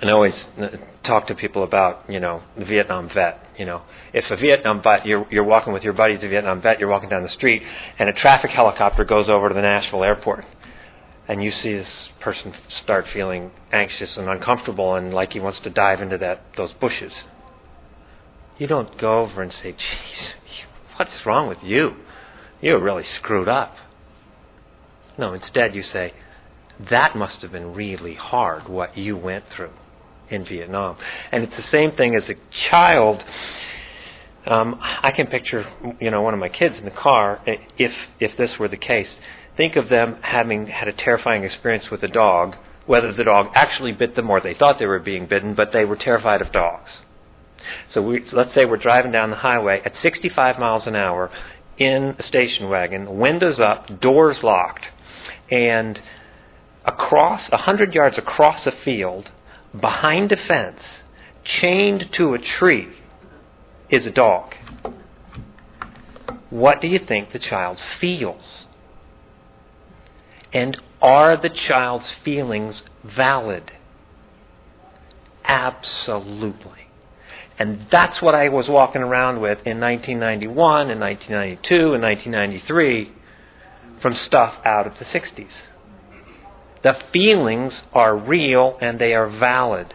and 0.00 0.10
I 0.10 0.12
always 0.12 0.34
uh, 0.60 0.68
talk 1.06 1.28
to 1.28 1.34
people 1.34 1.64
about, 1.64 2.08
you 2.08 2.18
know, 2.18 2.42
the 2.58 2.64
Vietnam 2.64 3.10
vet. 3.14 3.38
You 3.58 3.66
know, 3.66 3.82
if 4.12 4.24
a 4.30 4.36
Vietnam 4.36 4.82
vet, 4.82 5.06
you're, 5.06 5.26
you're 5.30 5.44
walking 5.44 5.72
with 5.72 5.82
your 5.82 5.92
buddies, 5.92 6.20
a 6.22 6.28
Vietnam 6.28 6.62
vet, 6.62 6.80
you're 6.80 6.88
walking 6.88 7.08
down 7.08 7.22
the 7.22 7.32
street, 7.36 7.62
and 7.98 8.08
a 8.08 8.12
traffic 8.12 8.50
helicopter 8.50 9.04
goes 9.04 9.28
over 9.28 9.48
to 9.48 9.54
the 9.54 9.60
Nashville 9.60 10.02
airport, 10.02 10.44
and 11.32 11.42
you 11.42 11.50
see 11.62 11.72
this 11.72 11.88
person 12.20 12.52
start 12.84 13.06
feeling 13.10 13.50
anxious 13.72 14.10
and 14.18 14.28
uncomfortable, 14.28 14.94
and 14.96 15.14
like 15.14 15.32
he 15.32 15.40
wants 15.40 15.60
to 15.64 15.70
dive 15.70 16.02
into 16.02 16.18
that 16.18 16.42
those 16.58 16.72
bushes. 16.78 17.12
You 18.58 18.66
don't 18.66 19.00
go 19.00 19.20
over 19.20 19.40
and 19.40 19.50
say, 19.62 19.72
"Jeez, 19.72 20.96
what's 20.98 21.24
wrong 21.24 21.48
with 21.48 21.62
you? 21.62 21.92
You're 22.60 22.82
really 22.82 23.04
screwed 23.18 23.48
up." 23.48 23.74
No, 25.16 25.32
instead 25.32 25.74
you 25.74 25.82
say, 25.90 26.12
"That 26.90 27.16
must 27.16 27.40
have 27.40 27.52
been 27.52 27.72
really 27.72 28.14
hard 28.14 28.68
what 28.68 28.98
you 28.98 29.16
went 29.16 29.44
through." 29.56 29.72
in 30.30 30.46
Vietnam. 30.46 30.96
And 31.30 31.42
it's 31.42 31.52
the 31.56 31.70
same 31.70 31.94
thing 31.94 32.16
as 32.16 32.22
a 32.30 32.34
child. 32.70 33.22
Um, 34.46 34.80
I 34.80 35.10
can 35.14 35.26
picture, 35.26 35.66
you 36.00 36.10
know, 36.10 36.22
one 36.22 36.32
of 36.32 36.40
my 36.40 36.48
kids 36.48 36.76
in 36.78 36.86
the 36.86 36.90
car. 36.90 37.40
If 37.46 37.92
if 38.18 38.36
this 38.38 38.50
were 38.58 38.68
the 38.68 38.78
case, 38.78 39.08
think 39.56 39.76
of 39.76 39.88
them 39.88 40.16
having 40.22 40.66
had 40.66 40.88
a 40.88 40.92
terrifying 40.92 41.44
experience 41.44 41.86
with 41.90 42.02
a 42.02 42.08
dog. 42.08 42.54
Whether 42.86 43.12
the 43.12 43.24
dog 43.24 43.46
actually 43.54 43.92
bit 43.92 44.16
them 44.16 44.28
or 44.28 44.40
they 44.40 44.54
thought 44.54 44.78
they 44.78 44.86
were 44.86 44.98
being 44.98 45.26
bitten, 45.26 45.54
but 45.54 45.68
they 45.72 45.84
were 45.84 45.96
terrified 45.96 46.42
of 46.42 46.52
dogs. 46.52 46.90
So, 47.94 48.02
we, 48.02 48.24
let's 48.32 48.54
say 48.54 48.64
we're 48.64 48.76
driving 48.76 49.12
down 49.12 49.30
the 49.30 49.36
highway 49.36 49.80
at 49.84 49.92
65 50.02 50.58
miles 50.58 50.82
an 50.86 50.96
hour 50.96 51.30
in 51.78 52.16
a 52.18 52.26
station 52.26 52.68
wagon, 52.68 53.18
windows 53.18 53.58
up, 53.60 54.00
doors 54.00 54.38
locked, 54.42 54.84
and 55.50 55.98
across 56.84 57.42
a 57.52 57.58
hundred 57.58 57.94
yards 57.94 58.18
across 58.18 58.66
a 58.66 58.72
field, 58.84 59.28
behind 59.78 60.32
a 60.32 60.36
fence, 60.36 60.80
chained 61.60 62.04
to 62.16 62.34
a 62.34 62.38
tree, 62.58 62.88
is 63.90 64.06
a 64.06 64.10
dog. 64.10 64.52
What 66.50 66.80
do 66.80 66.88
you 66.88 66.98
think 67.06 67.32
the 67.32 67.38
child 67.38 67.78
feels? 68.00 68.42
And 70.52 70.76
are 71.00 71.40
the 71.40 71.50
child's 71.68 72.06
feelings 72.24 72.82
valid? 73.04 73.72
Absolutely. 75.44 76.88
And 77.58 77.86
that's 77.90 78.22
what 78.22 78.34
I 78.34 78.48
was 78.48 78.66
walking 78.68 79.02
around 79.02 79.40
with 79.40 79.58
in 79.66 79.80
1991 79.80 80.90
and 80.90 81.00
1992 81.00 81.94
and 81.94 82.02
1993 82.02 83.12
from 84.00 84.16
stuff 84.26 84.54
out 84.64 84.86
of 84.86 84.94
the 84.98 85.04
60s. 85.04 85.46
The 86.82 86.94
feelings 87.12 87.72
are 87.92 88.16
real 88.16 88.76
and 88.80 88.98
they 88.98 89.14
are 89.14 89.28
valid. 89.28 89.94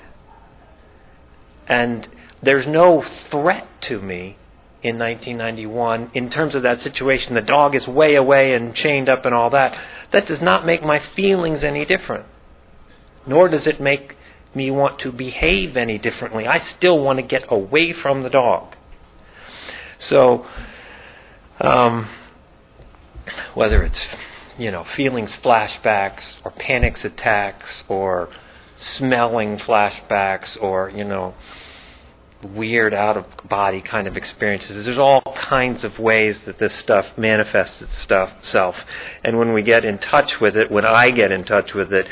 And 1.68 2.08
there's 2.42 2.66
no 2.68 3.04
threat 3.30 3.68
to 3.90 4.02
me 4.02 4.38
in 4.84 5.00
1991 5.00 6.12
in 6.14 6.30
terms 6.30 6.56
of 6.56 6.64
that 6.64 6.82
situation. 6.84 7.34
The 7.36 7.42
dog 7.42 7.76
is 7.76 7.88
way 7.88 8.16
away 8.16 8.54
and 8.54 8.76
chained 8.76 9.10
up 9.10 9.26
and 9.26 9.34
all 9.34 9.50
that. 9.52 9.76
That 10.14 10.28
does 10.28 10.40
not 10.42 10.66
make 10.66 10.84
my 10.84 11.00
feelings 11.16 11.60
any 11.64 11.86
different. 11.86 12.26
Nor 13.26 13.50
does 13.50 13.66
it 13.66 13.82
make 13.82 14.14
me 14.56 14.72
want 14.72 15.00
to 15.02 15.12
behave 15.12 15.76
any 15.76 15.98
differently. 15.98 16.48
I 16.48 16.60
still 16.78 17.00
want 17.00 17.20
to 17.20 17.24
get 17.24 17.44
away 17.50 17.94
from 18.02 18.24
the 18.24 18.30
dog. 18.30 18.74
So, 20.10 20.46
um, 21.60 22.10
whether 23.54 23.84
it's 23.84 23.96
you 24.58 24.72
know 24.72 24.86
feelings 24.96 25.30
flashbacks 25.44 26.22
or 26.46 26.52
panics 26.52 27.02
attacks 27.04 27.66
or 27.90 28.30
smelling 28.98 29.58
flashbacks 29.58 30.48
or 30.62 30.90
you 30.90 31.04
know 31.04 31.34
weird 32.44 32.94
out 32.94 33.18
of 33.18 33.26
body 33.50 33.82
kind 33.82 34.08
of 34.08 34.16
experiences. 34.16 34.86
There's 34.86 34.98
all 34.98 35.22
kinds 35.50 35.84
of 35.84 35.98
ways 36.00 36.36
that 36.46 36.60
this 36.60 36.72
stuff 36.84 37.06
manifests 37.18 37.82
itself. 37.82 38.76
And 39.24 39.38
when 39.38 39.54
we 39.54 39.64
get 39.64 39.86
in 39.86 39.98
touch 39.98 40.32
with 40.40 40.56
it, 40.56 40.72
when 40.72 40.86
I 40.86 41.12
get 41.12 41.32
in 41.32 41.46
touch 41.46 41.72
with 41.74 41.92
it, 41.92 42.06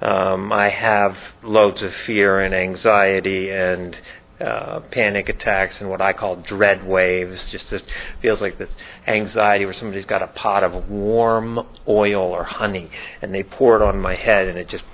um, 0.00 0.52
I 0.52 0.70
have 0.70 1.12
loads 1.42 1.82
of 1.82 1.90
fear 2.06 2.40
and 2.40 2.54
anxiety 2.54 3.50
and 3.50 3.96
uh, 4.40 4.80
panic 4.92 5.28
attacks 5.28 5.74
and 5.80 5.90
what 5.90 6.00
I 6.00 6.12
call 6.12 6.36
dread 6.36 6.86
waves. 6.86 7.38
Just 7.50 7.64
it 7.70 7.82
feels 8.22 8.40
like 8.40 8.58
this 8.58 8.68
anxiety 9.06 9.64
where 9.64 9.74
somebody's 9.78 10.06
got 10.06 10.22
a 10.22 10.28
pot 10.28 10.62
of 10.62 10.88
warm 10.88 11.58
oil 11.88 12.22
or 12.22 12.44
honey 12.44 12.90
and 13.20 13.34
they 13.34 13.42
pour 13.42 13.76
it 13.76 13.82
on 13.82 14.00
my 14.00 14.14
head 14.14 14.46
and 14.46 14.56
it 14.56 14.68
just 14.68 14.84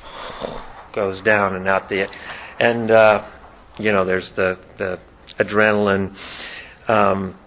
goes 0.95 1.23
down 1.25 1.55
and 1.57 1.69
out 1.69 1.89
the 1.89 2.07
and 2.59 2.91
uh, 2.91 3.29
you 3.79 3.93
know 3.93 4.05
there's 4.05 4.29
the 4.37 4.59
the 4.79 4.99
adrenaline. 5.39 6.15
Um, 6.89 7.39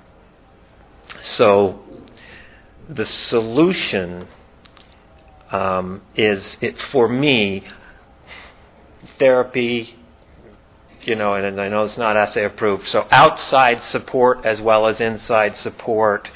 so 1.38 1.80
the 2.90 3.06
solution 3.30 4.28
um, 5.52 6.02
is 6.16 6.42
it 6.62 6.76
for 6.92 7.08
me 7.08 7.64
therapy 9.20 9.96
you 11.02 11.16
know 11.16 11.34
and, 11.36 11.46
and 11.46 11.62
I 11.62 11.70
know 11.70 11.86
it's 11.86 11.98
not 11.98 12.34
SA 12.34 12.42
approved 12.46 12.84
so 12.92 13.04
outside 13.12 13.78
support 13.92 14.46
as 14.46 14.60
well 14.62 14.88
as 14.88 14.96
inside 15.00 15.54
support 15.64 16.28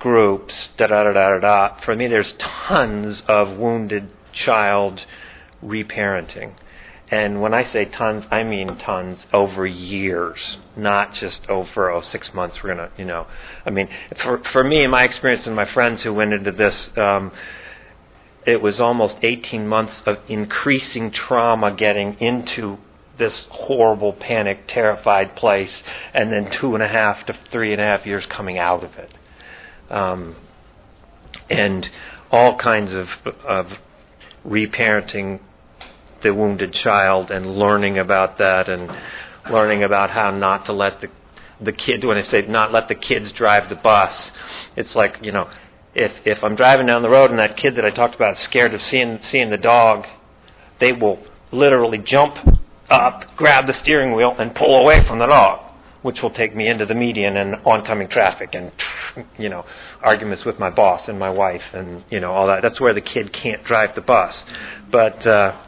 groups 0.00 0.52
da 0.78 0.86
da 0.88 1.04
da 1.04 1.12
da 1.12 1.38
da 1.38 1.80
for 1.84 1.94
me 1.94 2.08
there's 2.08 2.32
tons 2.68 3.22
of 3.28 3.56
wounded 3.58 4.10
child 4.44 5.00
reparenting 5.62 6.54
and 7.14 7.40
when 7.40 7.54
I 7.54 7.72
say 7.72 7.84
tons, 7.84 8.24
I 8.32 8.42
mean 8.42 8.76
tons 8.84 9.18
over 9.32 9.64
years, 9.64 10.36
not 10.76 11.12
just 11.14 11.48
over 11.48 11.88
oh 11.88 12.02
six 12.10 12.26
months. 12.34 12.56
We're 12.62 12.74
gonna, 12.74 12.90
you 12.98 13.04
know, 13.04 13.28
I 13.64 13.70
mean, 13.70 13.88
for 14.20 14.42
for 14.52 14.64
me, 14.64 14.84
my 14.88 15.04
experience 15.04 15.44
and 15.46 15.54
my 15.54 15.72
friends 15.72 16.00
who 16.02 16.12
went 16.12 16.32
into 16.32 16.50
this, 16.50 16.74
um, 16.96 17.30
it 18.44 18.60
was 18.60 18.80
almost 18.80 19.14
18 19.22 19.64
months 19.68 19.92
of 20.06 20.16
increasing 20.28 21.12
trauma 21.12 21.76
getting 21.76 22.16
into 22.20 22.78
this 23.16 23.32
horrible, 23.48 24.12
panic, 24.12 24.66
terrified 24.66 25.36
place, 25.36 25.70
and 26.12 26.32
then 26.32 26.50
two 26.60 26.74
and 26.74 26.82
a 26.82 26.88
half 26.88 27.24
to 27.26 27.38
three 27.52 27.70
and 27.70 27.80
a 27.80 27.84
half 27.84 28.04
years 28.04 28.24
coming 28.36 28.58
out 28.58 28.82
of 28.82 28.90
it, 28.94 29.12
um, 29.88 30.34
and 31.48 31.86
all 32.32 32.58
kinds 32.58 32.90
of 32.92 33.06
of 33.46 33.66
reparenting 34.44 35.38
the 36.24 36.34
wounded 36.34 36.74
child 36.82 37.30
and 37.30 37.56
learning 37.56 37.98
about 37.98 38.38
that 38.38 38.68
and 38.68 38.90
learning 39.52 39.84
about 39.84 40.10
how 40.10 40.30
not 40.32 40.66
to 40.66 40.72
let 40.72 41.00
the 41.00 41.08
the 41.64 41.72
kid 41.72 42.04
when 42.04 42.16
I 42.18 42.28
say 42.30 42.42
not 42.48 42.72
let 42.72 42.88
the 42.88 42.94
kids 42.96 43.26
drive 43.36 43.68
the 43.68 43.76
bus, 43.76 44.10
it's 44.76 44.94
like, 44.94 45.16
you 45.22 45.32
know, 45.32 45.48
if 45.94 46.10
if 46.24 46.42
I'm 46.42 46.56
driving 46.56 46.86
down 46.86 47.02
the 47.02 47.08
road 47.08 47.30
and 47.30 47.38
that 47.38 47.56
kid 47.56 47.76
that 47.76 47.84
I 47.84 47.90
talked 47.90 48.14
about 48.14 48.32
is 48.32 48.44
scared 48.48 48.74
of 48.74 48.80
seeing 48.90 49.18
seeing 49.30 49.50
the 49.50 49.56
dog, 49.56 50.04
they 50.80 50.92
will 50.92 51.22
literally 51.52 51.98
jump 51.98 52.34
up, 52.90 53.22
grab 53.36 53.66
the 53.66 53.74
steering 53.82 54.14
wheel 54.14 54.34
and 54.38 54.54
pull 54.54 54.80
away 54.80 55.06
from 55.06 55.18
the 55.20 55.26
dog, 55.26 55.72
which 56.02 56.16
will 56.22 56.32
take 56.32 56.56
me 56.56 56.68
into 56.68 56.84
the 56.84 56.94
median 56.94 57.36
and 57.36 57.54
oncoming 57.64 58.08
traffic 58.08 58.50
and 58.52 58.72
you 59.38 59.48
know, 59.48 59.64
arguments 60.02 60.44
with 60.44 60.58
my 60.58 60.70
boss 60.70 61.02
and 61.06 61.18
my 61.18 61.30
wife 61.30 61.62
and 61.72 62.04
you 62.10 62.18
know, 62.18 62.32
all 62.32 62.48
that. 62.48 62.62
That's 62.62 62.80
where 62.80 62.94
the 62.94 63.00
kid 63.00 63.32
can't 63.32 63.64
drive 63.64 63.94
the 63.94 64.02
bus. 64.02 64.34
But 64.90 65.24
uh 65.26 65.63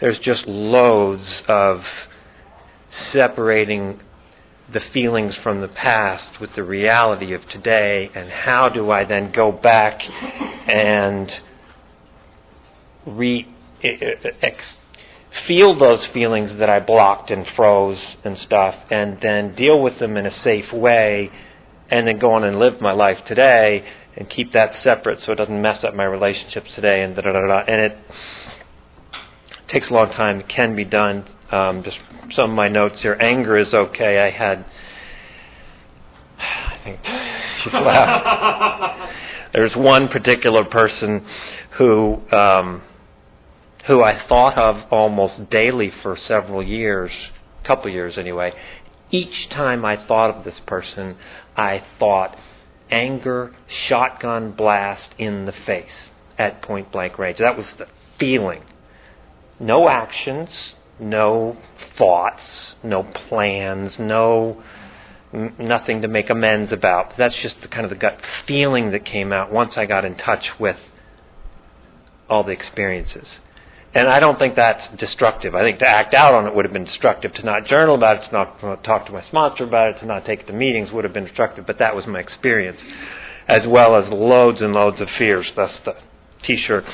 there's 0.00 0.18
just 0.18 0.46
loads 0.46 1.26
of 1.48 1.80
separating 3.12 4.00
the 4.72 4.80
feelings 4.92 5.34
from 5.42 5.60
the 5.60 5.68
past 5.68 6.40
with 6.40 6.50
the 6.54 6.62
reality 6.62 7.32
of 7.34 7.40
today, 7.48 8.10
and 8.14 8.30
how 8.30 8.68
do 8.68 8.90
I 8.90 9.04
then 9.04 9.32
go 9.32 9.50
back 9.50 10.00
and 10.68 11.30
re 13.06 13.46
ex, 13.82 14.56
feel 15.46 15.78
those 15.78 16.00
feelings 16.12 16.58
that 16.58 16.68
I 16.68 16.80
blocked 16.80 17.30
and 17.30 17.46
froze 17.56 17.98
and 18.24 18.36
stuff, 18.44 18.74
and 18.90 19.18
then 19.22 19.54
deal 19.54 19.80
with 19.80 19.98
them 19.98 20.16
in 20.16 20.26
a 20.26 20.42
safe 20.44 20.72
way, 20.72 21.30
and 21.90 22.06
then 22.06 22.18
go 22.18 22.32
on 22.32 22.44
and 22.44 22.58
live 22.58 22.80
my 22.80 22.92
life 22.92 23.18
today 23.26 23.84
and 24.16 24.28
keep 24.28 24.52
that 24.52 24.72
separate 24.82 25.20
so 25.24 25.32
it 25.32 25.36
doesn't 25.36 25.62
mess 25.62 25.82
up 25.84 25.94
my 25.94 26.04
relationships 26.04 26.68
today 26.74 27.02
and 27.02 27.16
da 27.16 27.22
da 27.22 27.32
da 27.32 27.40
da. 27.40 27.60
And 27.60 27.80
it 27.80 27.96
takes 29.72 29.88
a 29.90 29.92
long 29.92 30.10
time. 30.10 30.42
Can 30.54 30.76
be 30.76 30.84
done. 30.84 31.28
Um, 31.50 31.82
just 31.82 31.96
some 32.34 32.50
of 32.50 32.56
my 32.56 32.68
notes 32.68 32.96
here. 33.02 33.16
Anger 33.20 33.58
is 33.58 33.72
okay. 33.72 34.18
I 34.18 34.30
had, 34.30 34.64
I 36.38 36.84
think, 36.84 37.00
she's 37.64 37.72
laughed. 37.72 39.14
There's 39.52 39.72
one 39.74 40.08
particular 40.08 40.64
person 40.64 41.26
who, 41.78 42.20
um, 42.32 42.82
who 43.86 44.02
I 44.02 44.20
thought 44.28 44.58
of 44.58 44.92
almost 44.92 45.50
daily 45.50 45.90
for 46.02 46.18
several 46.28 46.62
years, 46.62 47.10
a 47.64 47.66
couple 47.66 47.90
years 47.90 48.14
anyway. 48.18 48.52
Each 49.10 49.48
time 49.50 49.86
I 49.86 50.06
thought 50.06 50.36
of 50.36 50.44
this 50.44 50.60
person, 50.66 51.16
I 51.56 51.82
thought 51.98 52.36
anger, 52.90 53.54
shotgun 53.88 54.52
blast 54.52 55.14
in 55.18 55.46
the 55.46 55.52
face 55.66 55.86
at 56.38 56.60
point 56.62 56.92
blank 56.92 57.18
range. 57.18 57.38
That 57.38 57.56
was 57.56 57.66
the 57.78 57.86
feeling 58.20 58.62
no 59.60 59.88
actions, 59.88 60.48
no 61.00 61.56
thoughts, 61.96 62.42
no 62.82 63.02
plans, 63.28 63.92
no 63.98 64.62
nothing 65.58 66.02
to 66.02 66.08
make 66.08 66.30
amends 66.30 66.72
about. 66.72 67.12
That's 67.18 67.34
just 67.42 67.56
the 67.62 67.68
kind 67.68 67.84
of 67.84 67.90
the 67.90 67.96
gut 67.96 68.18
feeling 68.46 68.92
that 68.92 69.04
came 69.04 69.32
out 69.32 69.52
once 69.52 69.72
I 69.76 69.84
got 69.84 70.04
in 70.04 70.16
touch 70.16 70.44
with 70.58 70.76
all 72.28 72.44
the 72.44 72.52
experiences. 72.52 73.26
And 73.94 74.06
I 74.08 74.20
don't 74.20 74.38
think 74.38 74.54
that's 74.54 74.80
destructive. 74.98 75.54
I 75.54 75.62
think 75.62 75.78
to 75.78 75.86
act 75.86 76.14
out 76.14 76.34
on 76.34 76.46
it 76.46 76.54
would 76.54 76.64
have 76.64 76.72
been 76.72 76.84
destructive. 76.84 77.32
To 77.34 77.42
not 77.42 77.66
journal 77.66 77.94
about 77.94 78.22
it, 78.22 78.28
to 78.28 78.32
not 78.32 78.84
talk 78.84 79.06
to 79.06 79.12
my 79.12 79.24
sponsor 79.28 79.64
about 79.64 79.96
it, 79.96 80.00
to 80.00 80.06
not 80.06 80.26
take 80.26 80.40
it 80.40 80.46
to 80.46 80.52
meetings 80.52 80.90
would 80.92 81.04
have 81.04 81.14
been 81.14 81.24
destructive. 81.24 81.66
But 81.66 81.78
that 81.78 81.96
was 81.96 82.06
my 82.06 82.20
experience, 82.20 82.78
as 83.48 83.62
well 83.66 83.96
as 83.96 84.04
loads 84.12 84.58
and 84.60 84.72
loads 84.74 85.00
of 85.00 85.08
fears. 85.18 85.46
That's 85.56 85.72
the 85.84 85.92
T-shirt. 86.46 86.84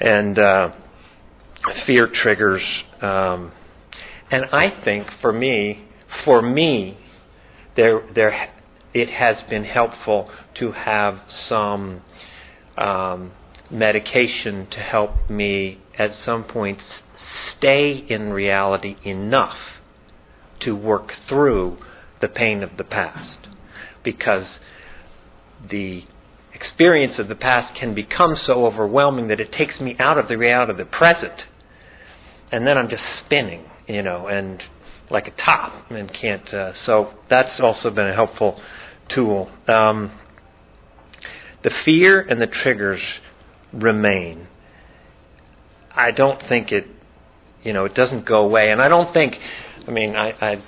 And 0.00 0.38
uh, 0.38 0.68
fear 1.86 2.08
triggers. 2.08 2.62
Um, 3.00 3.52
and 4.30 4.46
I 4.52 4.82
think 4.84 5.06
for 5.20 5.32
me, 5.32 5.88
for 6.24 6.42
me, 6.42 6.98
there, 7.76 8.02
there, 8.14 8.50
it 8.92 9.08
has 9.08 9.36
been 9.48 9.64
helpful 9.64 10.30
to 10.58 10.72
have 10.72 11.20
some 11.48 12.02
um, 12.76 13.32
medication 13.70 14.66
to 14.70 14.78
help 14.78 15.30
me 15.30 15.80
at 15.98 16.10
some 16.24 16.44
point 16.44 16.78
stay 17.56 18.04
in 18.08 18.32
reality 18.32 18.96
enough 19.04 19.56
to 20.60 20.72
work 20.72 21.12
through 21.28 21.78
the 22.20 22.28
pain 22.28 22.62
of 22.62 22.70
the 22.76 22.84
past. 22.84 23.46
Because 24.02 24.46
the 25.70 26.02
experience 26.54 27.14
of 27.18 27.28
the 27.28 27.34
past 27.34 27.78
can 27.78 27.94
become 27.94 28.36
so 28.46 28.66
overwhelming 28.66 29.28
that 29.28 29.40
it 29.40 29.52
takes 29.52 29.80
me 29.80 29.96
out 29.98 30.18
of 30.18 30.28
the 30.28 30.36
reality 30.36 30.72
of 30.72 30.78
the 30.78 30.84
present. 30.84 31.42
And 32.50 32.66
then 32.66 32.78
I'm 32.78 32.88
just 32.88 33.02
spinning, 33.24 33.64
you 33.86 34.02
know, 34.02 34.26
and 34.26 34.62
like 35.10 35.26
a 35.26 35.42
top 35.44 35.90
and 35.90 36.10
can't. 36.12 36.52
Uh, 36.52 36.72
so 36.86 37.12
that's 37.28 37.60
also 37.60 37.90
been 37.90 38.06
a 38.06 38.14
helpful 38.14 38.60
tool. 39.14 39.50
Um, 39.66 40.18
the 41.64 41.70
fear 41.84 42.20
and 42.20 42.40
the 42.40 42.46
triggers 42.46 43.00
remain. 43.72 44.46
I 45.94 46.10
don't 46.10 46.40
think 46.48 46.70
it, 46.70 46.86
you 47.62 47.72
know, 47.72 47.84
it 47.84 47.94
doesn't 47.94 48.26
go 48.26 48.42
away. 48.42 48.70
And 48.70 48.80
I 48.80 48.88
don't 48.88 49.12
think, 49.12 49.34
I 49.86 49.90
mean, 49.90 50.14
I, 50.14 50.30
I 50.40 50.62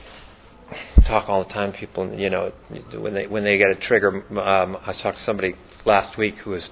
talk 1.06 1.28
all 1.28 1.44
the 1.44 1.52
time. 1.52 1.72
People, 1.72 2.12
you 2.14 2.30
know, 2.30 2.52
when 2.94 3.14
they 3.14 3.26
when 3.26 3.44
they 3.44 3.58
get 3.58 3.70
a 3.70 3.74
trigger. 3.76 4.24
Um, 4.38 4.76
I 4.76 4.92
talked 5.02 5.18
to 5.18 5.24
somebody 5.26 5.54
last 5.84 6.18
week 6.18 6.36
who 6.44 6.50
was, 6.50 6.62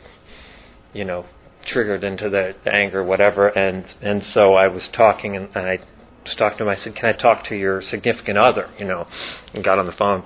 you 0.93 1.05
know, 1.05 1.27
triggered 1.67 2.05
into 2.05 2.31
the, 2.31 2.55
the 2.65 2.75
anger, 2.75 3.03
whatever, 3.05 3.49
and 3.49 3.85
and 4.03 4.23
so 4.35 4.55
I 4.55 4.69
was 4.69 4.83
talking 4.97 5.37
and, 5.37 5.49
and 5.55 5.67
I 5.67 5.79
was 6.25 6.35
talking 6.37 6.59
to 6.59 6.65
him. 6.65 6.69
I 6.69 6.83
said, 6.83 6.95
"Can 6.97 7.07
I 7.07 7.13
talk 7.13 7.47
to 7.49 7.55
your 7.55 7.83
significant 7.91 8.39
other?" 8.39 8.71
You 8.79 8.87
know, 8.87 9.07
and 9.55 9.65
got 9.65 9.79
on 9.79 9.87
the 9.87 9.93
phone. 9.93 10.25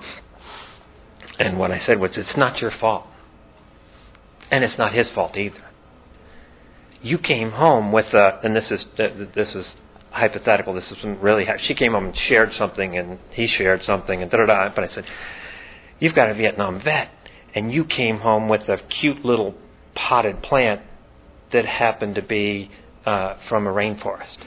And 1.39 1.57
what 1.57 1.71
I 1.71 1.81
said 1.85 1.99
was, 1.99 2.11
"It's 2.15 2.37
not 2.37 2.59
your 2.59 2.71
fault, 2.71 3.05
and 4.51 4.63
it's 4.63 4.77
not 4.77 4.93
his 4.93 5.07
fault 5.13 5.37
either. 5.37 5.63
You 7.01 7.17
came 7.17 7.51
home 7.51 7.91
with 7.91 8.13
a, 8.13 8.39
and 8.43 8.55
this 8.55 8.71
is 8.71 8.81
this 8.97 9.49
is 9.55 9.65
hypothetical. 10.11 10.73
This 10.73 10.91
isn't 10.99 11.21
really. 11.21 11.45
She 11.67 11.73
came 11.73 11.93
home 11.93 12.05
and 12.05 12.15
shared 12.29 12.51
something, 12.57 12.97
and 12.97 13.19
he 13.31 13.47
shared 13.47 13.81
something, 13.85 14.21
and 14.21 14.31
da 14.31 14.37
da 14.37 14.45
da. 14.45 14.69
But 14.73 14.85
I 14.85 14.93
said, 14.93 15.05
"You've 15.99 16.15
got 16.15 16.29
a 16.29 16.33
Vietnam 16.33 16.81
vet, 16.83 17.09
and 17.55 17.73
you 17.73 17.83
came 17.83 18.19
home 18.19 18.47
with 18.47 18.69
a 18.69 18.77
cute 19.01 19.25
little 19.25 19.55
potted 19.95 20.41
plant 20.41 20.81
that 21.53 21.65
happened 21.65 22.15
to 22.15 22.21
be 22.21 22.69
uh, 23.05 23.35
from 23.49 23.67
a 23.67 23.71
rainforest, 23.71 24.45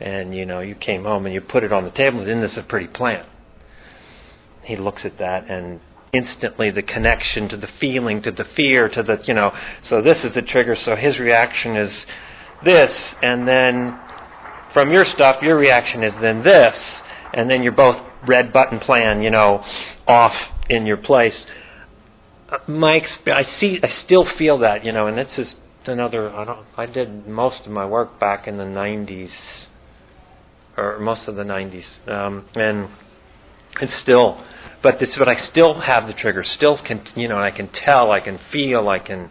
and 0.00 0.34
you 0.34 0.44
know, 0.44 0.60
you 0.60 0.74
came 0.74 1.04
home 1.04 1.26
and 1.26 1.34
you 1.34 1.40
put 1.40 1.64
it 1.64 1.72
on 1.72 1.84
the 1.84 1.90
table, 1.90 2.20
and 2.20 2.42
this 2.42 2.52
is 2.52 2.58
a 2.58 2.62
pretty 2.62 2.88
plant." 2.88 3.26
He 4.64 4.76
looks 4.76 5.02
at 5.04 5.18
that 5.18 5.50
and 5.50 5.80
instantly 6.12 6.70
the 6.70 6.82
connection 6.82 7.48
to 7.48 7.56
the 7.56 7.68
feeling, 7.80 8.22
to 8.22 8.30
the 8.30 8.44
fear, 8.56 8.88
to 8.88 9.02
the 9.02 9.18
you 9.26 9.34
know. 9.34 9.52
So 9.88 10.02
this 10.02 10.18
is 10.24 10.34
the 10.34 10.42
trigger. 10.42 10.76
So 10.84 10.96
his 10.96 11.18
reaction 11.18 11.76
is 11.76 11.92
this, 12.64 12.90
and 13.22 13.46
then 13.48 13.98
from 14.72 14.90
your 14.92 15.06
stuff, 15.14 15.36
your 15.42 15.56
reaction 15.56 16.02
is 16.04 16.12
then 16.20 16.42
this, 16.42 16.74
and 17.32 17.50
then 17.50 17.62
you're 17.62 17.72
both 17.72 17.96
red 18.26 18.52
button 18.52 18.78
plan, 18.80 19.22
you 19.22 19.30
know, 19.30 19.64
off 20.06 20.32
in 20.68 20.86
your 20.86 20.96
place. 20.96 21.34
Uh, 22.50 22.58
my 22.70 23.00
I 23.26 23.42
see, 23.60 23.78
I 23.82 23.88
still 24.04 24.26
feel 24.38 24.58
that, 24.58 24.84
you 24.84 24.92
know, 24.92 25.06
and 25.06 25.18
this 25.18 25.28
is 25.38 25.46
another. 25.88 26.30
I 26.30 26.44
don't. 26.44 26.66
I 26.76 26.86
did 26.86 27.26
most 27.26 27.66
of 27.66 27.72
my 27.72 27.86
work 27.86 28.18
back 28.20 28.46
in 28.46 28.56
the 28.56 28.64
'90s, 28.64 29.30
or 30.76 30.98
most 30.98 31.28
of 31.28 31.36
the 31.36 31.44
'90s, 31.44 31.84
um, 32.08 32.46
and 32.54 32.88
it's 33.80 33.92
still. 34.02 34.42
But 34.82 34.94
this, 35.00 35.08
but 35.18 35.28
I 35.28 35.50
still 35.50 35.80
have 35.80 36.06
the 36.06 36.12
trigger. 36.12 36.44
Still, 36.56 36.78
can 36.86 37.04
you 37.16 37.28
know, 37.28 37.38
I 37.38 37.50
can 37.50 37.68
tell, 37.84 38.12
I 38.12 38.20
can 38.20 38.38
feel, 38.52 38.88
I 38.88 39.00
can, 39.00 39.28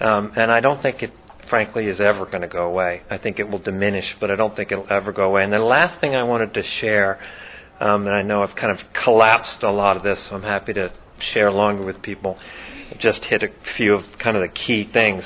um, 0.00 0.32
and 0.36 0.52
I 0.52 0.60
don't 0.60 0.82
think 0.82 1.02
it 1.02 1.12
frankly, 1.52 1.84
is 1.84 2.00
ever 2.00 2.24
going 2.24 2.40
to 2.40 2.48
go 2.48 2.64
away. 2.64 3.02
I 3.10 3.18
think 3.18 3.38
it 3.38 3.46
will 3.46 3.58
diminish, 3.58 4.06
but 4.18 4.30
I 4.30 4.36
don't 4.36 4.56
think 4.56 4.72
it'll 4.72 4.90
ever 4.90 5.12
go 5.12 5.24
away. 5.24 5.44
And 5.44 5.52
the 5.52 5.58
last 5.58 6.00
thing 6.00 6.14
I 6.14 6.22
wanted 6.22 6.54
to 6.54 6.62
share, 6.80 7.20
um, 7.78 8.06
and 8.06 8.16
I 8.16 8.22
know 8.22 8.42
I've 8.42 8.56
kind 8.56 8.72
of 8.72 8.78
collapsed 9.04 9.62
a 9.62 9.70
lot 9.70 9.98
of 9.98 10.02
this, 10.02 10.16
so 10.30 10.36
I'm 10.36 10.42
happy 10.42 10.72
to 10.72 10.90
share 11.34 11.52
longer 11.52 11.84
with 11.84 12.00
people. 12.00 12.38
Just 13.00 13.20
hit 13.28 13.42
a 13.42 13.48
few 13.76 13.92
of 13.96 14.04
kind 14.18 14.34
of 14.34 14.42
the 14.42 14.48
key 14.48 14.88
things. 14.90 15.24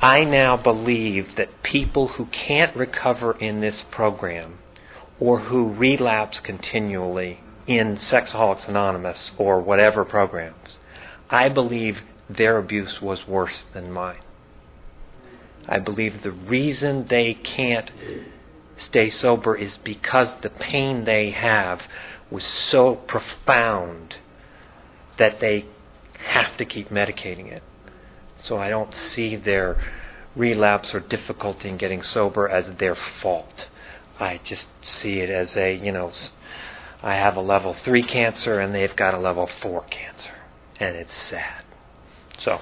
I 0.00 0.24
now 0.24 0.56
believe 0.56 1.26
that 1.36 1.62
people 1.62 2.08
who 2.08 2.26
can't 2.26 2.76
recover 2.76 3.36
in 3.38 3.60
this 3.60 3.74
program 3.90 4.58
or 5.20 5.40
who 5.40 5.72
relapse 5.74 6.38
continually 6.44 7.40
in 7.66 7.98
Sexaholics 8.10 8.68
Anonymous 8.68 9.18
or 9.36 9.60
whatever 9.60 10.04
programs, 10.04 10.76
I 11.30 11.48
believe 11.48 11.96
their 12.28 12.58
abuse 12.58 13.00
was 13.02 13.18
worse 13.26 13.62
than 13.74 13.92
mine. 13.92 14.20
I 15.68 15.78
believe 15.78 16.22
the 16.22 16.30
reason 16.30 17.06
they 17.10 17.34
can't 17.34 17.90
stay 18.88 19.12
sober 19.20 19.56
is 19.56 19.72
because 19.84 20.28
the 20.42 20.48
pain 20.50 21.04
they 21.04 21.30
have 21.30 21.80
was 22.30 22.42
so 22.70 22.94
profound 23.06 24.14
that 25.18 25.40
they 25.40 25.66
have 26.32 26.56
to 26.58 26.64
keep 26.64 26.88
medicating 26.88 27.52
it. 27.52 27.62
So 28.46 28.58
I 28.58 28.68
don't 28.68 28.94
see 29.14 29.36
their 29.36 29.76
relapse 30.36 30.88
or 30.92 31.00
difficulty 31.00 31.68
in 31.68 31.78
getting 31.78 32.02
sober 32.14 32.48
as 32.48 32.64
their 32.78 32.96
fault. 33.22 33.52
I 34.20 34.40
just 34.48 34.62
see 35.02 35.20
it 35.20 35.30
as 35.30 35.48
a, 35.56 35.74
you 35.74 35.92
know, 35.92 36.12
I 37.02 37.14
have 37.14 37.36
a 37.36 37.40
level 37.40 37.76
3 37.84 38.02
cancer 38.04 38.60
and 38.60 38.74
they've 38.74 38.94
got 38.96 39.14
a 39.14 39.18
level 39.18 39.48
4 39.62 39.82
cancer. 39.82 40.36
And 40.80 40.96
it's 40.96 41.10
sad. 41.30 41.64
So, 42.44 42.58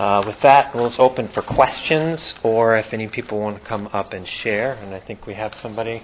uh, 0.00 0.22
with 0.26 0.36
that, 0.42 0.74
we'll 0.74 0.92
open 0.98 1.30
for 1.32 1.42
questions 1.42 2.18
or 2.42 2.76
if 2.76 2.86
any 2.92 3.08
people 3.08 3.40
want 3.40 3.62
to 3.62 3.68
come 3.68 3.88
up 3.88 4.12
and 4.12 4.26
share. 4.42 4.74
And 4.74 4.94
I 4.94 5.00
think 5.00 5.26
we 5.26 5.34
have 5.34 5.52
somebody 5.62 6.02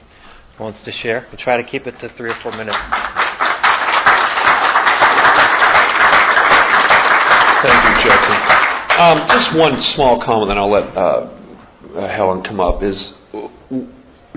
who 0.57 0.64
wants 0.64 0.81
to 0.85 0.92
share. 1.02 1.26
We'll 1.31 1.42
try 1.42 1.62
to 1.62 1.68
keep 1.68 1.87
it 1.87 1.94
to 2.00 2.11
three 2.16 2.31
or 2.31 2.37
four 2.42 2.52
minutes. 2.52 2.76
Thank 7.62 8.05
you, 8.05 8.11
Judson. 8.11 8.62
Um, 8.98 9.29
just 9.29 9.57
one 9.57 9.81
small 9.94 10.20
comment, 10.25 10.51
and 10.51 10.59
I'll 10.59 10.70
let 10.70 10.96
uh, 10.96 11.31
uh, 11.96 12.09
Helen 12.14 12.42
come 12.42 12.59
up. 12.59 12.83
Is 12.83 12.96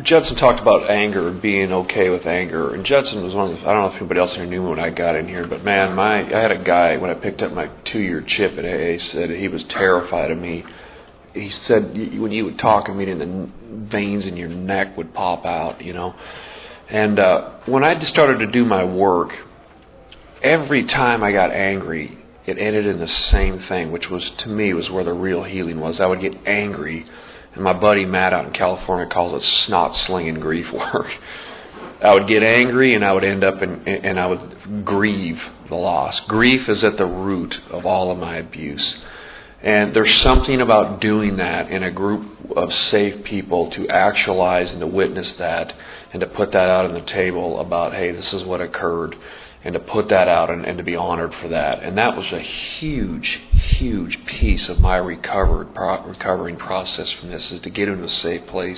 Judson 0.03 0.35
talked 0.35 0.61
about 0.61 0.89
anger 0.91 1.29
and 1.29 1.41
being 1.41 1.71
okay 1.71 2.09
with 2.09 2.27
anger, 2.27 2.75
and 2.75 2.85
Judson 2.85 3.23
was 3.23 3.33
one 3.33 3.51
of 3.51 3.59
the, 3.59 3.67
I 3.67 3.73
don't 3.73 3.81
know 3.81 3.95
if 3.95 4.01
anybody 4.01 4.19
else 4.19 4.31
here 4.35 4.45
knew 4.45 4.69
when 4.69 4.79
I 4.79 4.91
got 4.91 5.15
in 5.15 5.27
here, 5.27 5.47
but 5.47 5.63
man, 5.63 5.95
my 5.95 6.21
I 6.21 6.39
had 6.39 6.51
a 6.51 6.63
guy 6.63 6.97
when 6.97 7.09
I 7.09 7.15
picked 7.15 7.41
up 7.41 7.51
my 7.51 7.67
two-year 7.91 8.23
chip 8.27 8.51
at 8.59 8.63
AA 8.63 9.01
said 9.11 9.31
he 9.31 9.47
was 9.47 9.63
terrified 9.69 10.29
of 10.29 10.37
me. 10.37 10.63
He 11.33 11.51
said 11.67 11.97
when 12.19 12.31
you 12.31 12.45
would 12.45 12.59
talk, 12.59 12.85
I 12.89 12.93
mean, 12.93 13.17
the 13.17 13.87
veins 13.91 14.25
in 14.25 14.37
your 14.37 14.49
neck 14.49 14.95
would 14.97 15.13
pop 15.15 15.45
out, 15.45 15.81
you 15.81 15.93
know. 15.93 16.13
And 16.89 17.19
uh, 17.19 17.59
when 17.65 17.83
I 17.83 17.95
started 18.11 18.45
to 18.45 18.51
do 18.51 18.65
my 18.65 18.83
work, 18.83 19.29
every 20.43 20.85
time 20.85 21.23
I 21.23 21.31
got 21.31 21.51
angry, 21.51 22.19
it 22.47 22.57
ended 22.57 22.85
in 22.85 22.99
the 22.99 23.13
same 23.31 23.63
thing, 23.67 23.91
which 23.91 24.09
was 24.09 24.23
to 24.43 24.47
me 24.47 24.73
was 24.73 24.89
where 24.89 25.03
the 25.03 25.13
real 25.13 25.43
healing 25.43 25.79
was. 25.79 25.99
I 25.99 26.05
would 26.05 26.21
get 26.21 26.33
angry 26.45 27.05
and 27.55 27.63
my 27.63 27.73
buddy 27.73 28.05
Matt 28.05 28.33
out 28.33 28.45
in 28.45 28.53
California 28.53 29.11
calls 29.11 29.41
it 29.41 29.47
snot 29.65 29.95
slinging 30.07 30.39
grief 30.39 30.65
work. 30.73 31.07
I 32.03 32.13
would 32.13 32.27
get 32.27 32.43
angry 32.43 32.93
and 32.93 33.03
I 33.03 33.13
would 33.13 33.23
end 33.23 33.43
up 33.43 33.61
in, 33.61 33.87
and 33.87 34.19
I 34.19 34.27
would 34.27 34.85
grieve 34.85 35.37
the 35.69 35.75
loss. 35.75 36.13
Grief 36.27 36.67
is 36.67 36.83
at 36.83 36.97
the 36.97 37.05
root 37.05 37.53
of 37.71 37.85
all 37.85 38.11
of 38.11 38.17
my 38.17 38.37
abuse. 38.37 38.95
And 39.63 39.95
there's 39.95 40.21
something 40.23 40.61
about 40.61 41.01
doing 41.01 41.37
that 41.37 41.71
in 41.71 41.81
a 41.81 41.91
group 41.91 42.51
of 42.55 42.69
safe 42.91 43.23
people 43.23 43.71
to 43.71 43.87
actualize 43.87 44.69
and 44.69 44.81
to 44.81 44.87
witness 44.87 45.27
that 45.39 45.71
and 46.11 46.19
to 46.19 46.27
put 46.27 46.51
that 46.51 46.69
out 46.69 46.85
on 46.85 46.93
the 46.93 47.11
table 47.11 47.59
about, 47.59 47.93
hey, 47.93 48.11
this 48.11 48.27
is 48.33 48.43
what 48.43 48.61
occurred 48.61 49.15
and 49.65 49.73
to 49.73 49.79
put 49.79 50.09
that 50.09 50.27
out 50.27 50.51
and, 50.51 50.63
and 50.63 50.77
to 50.77 50.83
be 50.83 50.95
honored 50.95 51.33
for 51.41 51.49
that. 51.49 51.81
And 51.81 51.97
that 51.97 52.15
was 52.15 52.31
a 52.31 52.79
huge, 52.79 53.39
huge 53.79 54.15
piece 54.39 54.69
of 54.69 54.77
my 54.77 54.97
recovered 54.97 55.73
pro- 55.73 56.05
recovering 56.05 56.57
process 56.57 57.07
from 57.19 57.31
this 57.31 57.41
is 57.51 57.61
to 57.63 57.71
get 57.71 57.89
into 57.89 58.05
a 58.05 58.19
safe 58.21 58.47
place, 58.47 58.77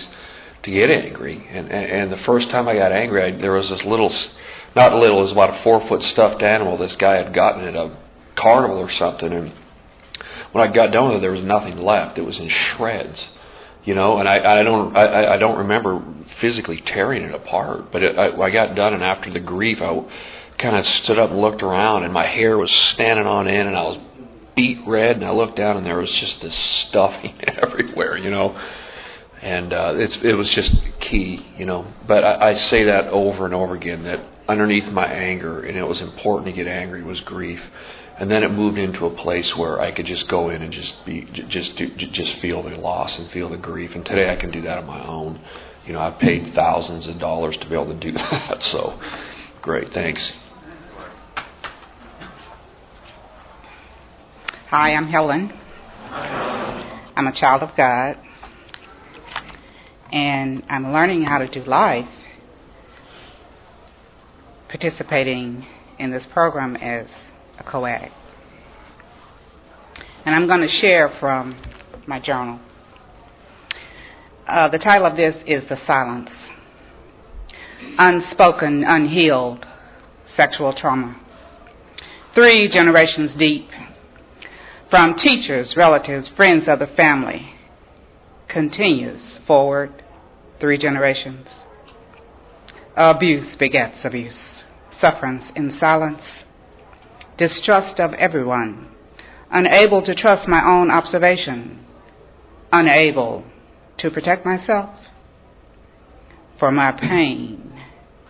to 0.64 0.72
get 0.72 0.90
angry. 0.90 1.46
And 1.52 1.70
and, 1.70 1.92
and 1.92 2.12
the 2.12 2.24
first 2.26 2.50
time 2.50 2.70
I 2.70 2.76
got 2.76 2.94
angry, 2.94 3.22
I, 3.22 3.38
there 3.38 3.52
was 3.52 3.70
this 3.70 3.86
little, 3.86 4.10
not 4.78 4.94
little, 4.94 5.20
it 5.20 5.24
was 5.24 5.34
about 5.34 5.60
a 5.60 5.64
four 5.64 5.86
foot 5.90 6.02
stuffed 6.14 6.42
animal 6.42 6.78
this 6.78 6.96
guy 6.98 7.22
had 7.22 7.36
gotten 7.36 7.68
at 7.68 7.76
a 7.76 7.94
carnival 8.38 8.78
or 8.78 8.92
something, 8.98 9.34
and 9.34 9.52
when 10.54 10.68
I 10.68 10.74
got 10.74 10.94
done 10.94 11.10
with 11.10 11.18
it, 11.18 11.22
there 11.22 11.34
was 11.34 11.44
nothing 11.44 11.80
left. 11.80 12.18
It 12.18 12.24
was 12.24 12.38
in 12.38 12.50
shreds 12.50 13.20
you 13.84 13.96
know 13.96 14.18
and 14.20 14.28
i 14.28 14.60
i 14.60 14.64
don't 14.64 14.98
i 14.98 15.36
i 15.36 15.38
don't 15.38 15.60
remember 15.60 16.04
physically 16.42 16.84
tearing 16.88 17.24
it 17.24 17.34
apart 17.34 17.90
but 17.92 18.04
it, 18.04 18.18
I, 18.18 18.36
I 18.36 18.52
got 18.52 18.76
done 18.76 18.94
and 18.94 19.02
after 19.02 19.32
the 19.32 19.40
grief 19.40 19.78
i 19.82 20.04
kind 20.62 20.76
of 20.76 20.86
stood 21.04 21.20
up 21.20 21.32
and 21.32 21.40
looked 21.40 21.62
around, 21.62 22.04
and 22.04 22.14
my 22.14 22.26
hair 22.26 22.58
was 22.58 22.72
standing 22.94 23.28
on 23.28 23.48
end, 23.48 23.68
and 23.68 23.78
I 23.78 23.84
was 23.84 24.00
beet 24.56 24.80
red, 24.88 25.18
and 25.18 25.26
I 25.26 25.32
looked 25.32 25.58
down, 25.58 25.78
and 25.78 25.86
there 25.86 26.00
was 26.00 26.10
just 26.20 26.42
this 26.42 26.54
stuffing 26.90 27.40
everywhere, 27.62 28.18
you 28.18 28.32
know. 28.32 28.60
And 29.42 29.72
uh, 29.72 29.94
it's 29.96 30.16
it 30.24 30.34
was 30.34 30.52
just 30.56 30.72
key, 31.10 31.46
you 31.58 31.66
know. 31.66 31.86
But 32.08 32.24
I, 32.24 32.52
I 32.52 32.70
say 32.72 32.86
that 32.86 33.08
over 33.08 33.46
and 33.46 33.54
over 33.54 33.76
again 33.76 34.04
that 34.04 34.20
underneath 34.50 34.92
my 34.92 35.06
anger, 35.06 35.62
and 35.62 35.78
it 35.78 35.84
was 35.84 36.02
important 36.02 36.48
to 36.48 36.54
get 36.54 36.68
angry, 36.68 37.04
was 37.04 37.20
grief. 37.22 37.60
And 38.20 38.32
then 38.32 38.42
it 38.42 38.50
moved 38.50 38.80
into 38.80 39.06
a 39.06 39.16
place 39.22 39.46
where 39.58 39.80
I 39.80 39.96
could 39.96 40.08
just 40.08 40.28
go 40.28 40.50
in 40.50 40.64
and 40.64 40.74
just 40.74 40.92
be, 41.06 41.22
just 41.50 41.78
just 41.78 42.42
feel 42.42 42.64
the 42.64 42.72
loss 42.72 43.12
and 43.16 43.30
feel 43.30 43.48
the 43.48 43.58
grief. 43.58 43.92
And 43.94 44.04
today 44.04 44.34
I 44.36 44.42
can 44.42 44.50
do 44.50 44.64
that 44.64 44.80
on 44.80 44.88
my 44.88 45.06
own. 45.06 45.40
You 45.86 45.94
know, 45.94 46.00
I've 46.00 46.20
paid 46.20 46.54
thousands 46.56 47.08
of 47.08 47.20
dollars 47.20 47.56
to 47.62 47.70
be 47.70 47.76
able 47.76 47.94
to 47.94 48.00
do 48.00 48.12
that. 48.14 48.58
So, 48.72 49.00
great, 49.62 49.94
thanks. 49.94 50.20
Hi, 54.70 54.96
I'm 54.96 55.08
Helen. 55.08 55.50
I'm 56.12 57.26
a 57.26 57.32
child 57.40 57.64
of 57.64 57.70
God, 57.78 58.18
and 60.12 60.62
I'm 60.70 60.92
learning 60.92 61.24
how 61.24 61.38
to 61.38 61.48
do 61.48 61.64
life 61.64 62.04
participating 64.68 65.66
in 66.00 66.12
this 66.12 66.24
program 66.34 66.76
as 66.76 67.08
a 67.58 67.64
co-addict. 67.64 68.12
And 70.26 70.36
I'm 70.36 70.48
going 70.48 70.60
to 70.60 70.82
share 70.82 71.16
from 71.18 71.58
my 72.06 72.20
journal. 72.20 72.60
Uh, 74.46 74.68
the 74.68 74.80
title 74.80 75.08
of 75.08 75.16
this 75.16 75.36
is 75.48 75.64
The 75.70 75.78
Silence 75.88 76.30
Unspoken, 77.98 78.84
Unhealed 78.86 79.66
Sexual 80.36 80.76
Trauma. 80.78 81.22
Three 82.36 82.68
generations 82.68 83.32
deep, 83.40 83.70
from 84.90 85.16
teachers, 85.16 85.74
relatives, 85.76 86.28
friends 86.36 86.64
of 86.68 86.80
the 86.80 86.88
family, 86.88 87.54
continues 88.48 89.22
forward 89.46 90.04
three 90.60 90.78
generations. 90.78 91.46
Abuse 92.96 93.56
begets 93.60 93.98
abuse, 94.04 94.34
sufferance 95.02 95.44
in 95.56 95.78
silence, 95.80 96.22
distrust 97.38 98.00
of 98.00 98.14
everyone, 98.14 98.88
unable 99.52 100.02
to 100.04 100.16
trust 100.16 100.48
my 100.48 100.64
own 100.66 100.90
observation, 100.90 101.86
unable 102.72 103.44
to 104.00 104.10
protect 104.10 104.46
myself, 104.46 104.90
for 106.60 106.72
my 106.72 106.92
pain 106.92 107.80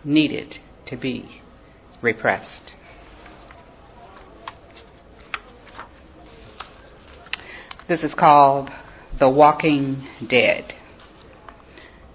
needed 0.04 0.56
to 0.90 0.98
be 0.98 1.42
repressed. 2.02 2.72
This 7.88 8.02
is 8.02 8.12
called 8.20 8.70
The 9.18 9.30
Walking 9.30 10.06
Dead. 10.30 10.74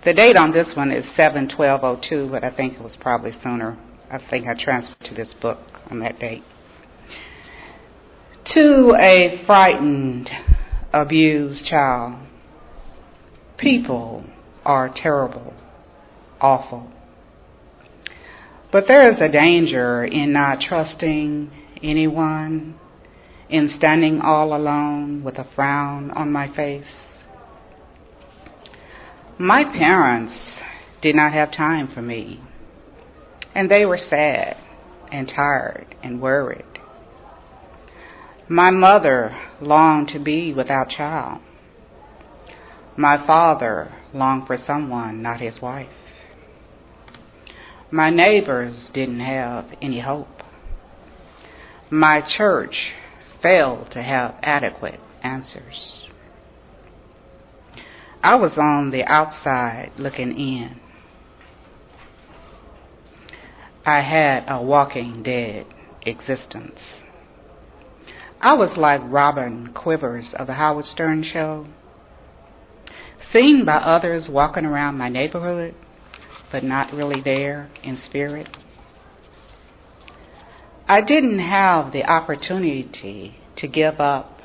The 0.05 0.13
date 0.13 0.37
on 0.37 0.53
this 0.53 0.67
one 0.77 0.93
is 0.93 1.03
7-1202, 1.17 2.31
but 2.31 2.45
I 2.45 2.51
think 2.51 2.75
it 2.75 2.83
was 2.83 2.93
probably 3.01 3.33
sooner. 3.43 3.79
I 4.11 4.19
think 4.29 4.47
I 4.47 4.63
transferred 4.63 5.09
to 5.09 5.15
this 5.15 5.33
book 5.41 5.59
on 5.91 6.01
that 6.01 6.19
date. 6.19 6.43
To 8.55 8.95
a 9.01 9.43
frightened, 9.47 10.29
abused 10.93 11.65
child, 11.67 12.27
people 13.57 14.25
are 14.67 14.93
terrible, 15.03 15.55
awful. 16.39 16.93
But 18.71 18.85
there 18.89 19.11
is 19.11 19.19
a 19.23 19.33
danger 19.33 20.05
in 20.05 20.35
not 20.35 20.59
trusting 20.69 21.51
anyone, 21.83 22.79
in 23.53 23.71
standing 23.77 24.19
all 24.23 24.57
alone 24.57 25.23
with 25.23 25.37
a 25.37 25.47
frown 25.55 26.11
on 26.13 26.33
my 26.33 26.49
face. 26.57 26.87
My 29.39 29.63
parents 29.63 30.33
did 31.03 31.15
not 31.15 31.35
have 31.35 31.53
time 31.53 31.91
for 31.93 32.01
me, 32.01 32.41
and 33.55 33.71
they 33.71 33.85
were 33.85 34.01
sad 34.09 34.57
and 35.13 35.29
tired 35.29 35.95
and 36.03 36.21
worried. 36.21 36.65
My 38.49 38.71
mother 38.71 39.37
longed 39.61 40.09
to 40.15 40.19
be 40.19 40.55
without 40.55 40.89
child. 40.89 41.43
My 42.97 43.27
father 43.27 43.95
longed 44.15 44.47
for 44.47 44.59
someone, 44.67 45.23
not 45.23 45.41
his 45.41 45.61
wife. 45.61 45.89
My 47.91 48.09
neighbors 48.09 48.77
didn't 48.95 49.21
have 49.21 49.67
any 49.83 50.01
hope. 50.01 50.29
My 51.91 52.23
church 52.39 52.75
failed 53.43 53.91
to 53.93 54.03
have 54.03 54.35
adequate 54.43 55.01
answers. 55.23 56.09
I 58.23 58.37
was 58.37 58.53
on 58.57 58.91
the 58.91 59.03
outside 59.05 59.93
looking 59.99 60.31
in. 60.39 60.81
I 63.85 64.01
had 64.01 64.45
a 64.49 64.63
walking 64.63 65.25
dead 65.25 65.67
existence. 66.07 66.79
I 68.41 68.55
was 68.55 68.77
like 68.77 69.01
Robin 69.05 69.73
Quivers 69.75 70.27
of 70.37 70.47
the 70.47 70.55
Howard 70.55 70.85
Stern 70.93 71.25
Show, 71.33 71.67
seen 73.33 73.65
by 73.65 73.77
others 73.77 74.25
walking 74.29 74.65
around 74.65 74.99
my 74.99 75.09
neighborhood, 75.09 75.75
but 76.53 76.63
not 76.63 76.93
really 76.93 77.21
there 77.21 77.71
in 77.83 78.01
spirit. 78.09 78.49
I 80.89 81.01
didn't 81.01 81.39
have 81.39 81.93
the 81.93 82.05
opportunity 82.05 83.37
to 83.59 83.69
give 83.69 84.01
up 84.01 84.41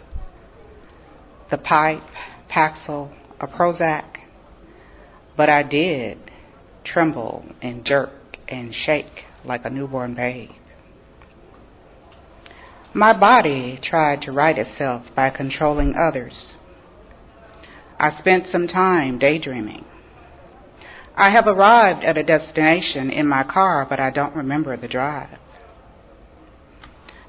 the 1.50 1.58
pipe, 1.58 2.04
Paxil, 2.52 3.12
or 3.40 3.48
Prozac, 3.48 4.06
but 5.36 5.50
I 5.50 5.64
did 5.64 6.20
tremble 6.86 7.44
and 7.62 7.86
jerk 7.86 8.12
and 8.48 8.74
shake 8.86 9.26
like 9.46 9.66
a 9.66 9.70
newborn 9.70 10.14
babe. 10.14 10.50
My 12.94 13.18
body 13.18 13.80
tried 13.84 14.22
to 14.24 14.32
right 14.32 14.58
itself 14.58 15.04
by 15.16 15.30
controlling 15.30 15.96
others. 15.96 16.34
I 18.00 18.18
spent 18.20 18.46
some 18.52 18.68
time 18.68 19.20
daydreaming. 19.20 19.86
I 21.16 21.32
have 21.32 21.48
arrived 21.48 22.04
at 22.04 22.18
a 22.18 22.24
destination 22.24 23.10
in 23.10 23.28
my 23.28 23.44
car, 23.44 23.88
but 23.90 24.00
I 24.00 24.12
don't 24.12 24.36
remember 24.36 24.78
the 24.78 24.88
drive. 24.88 25.40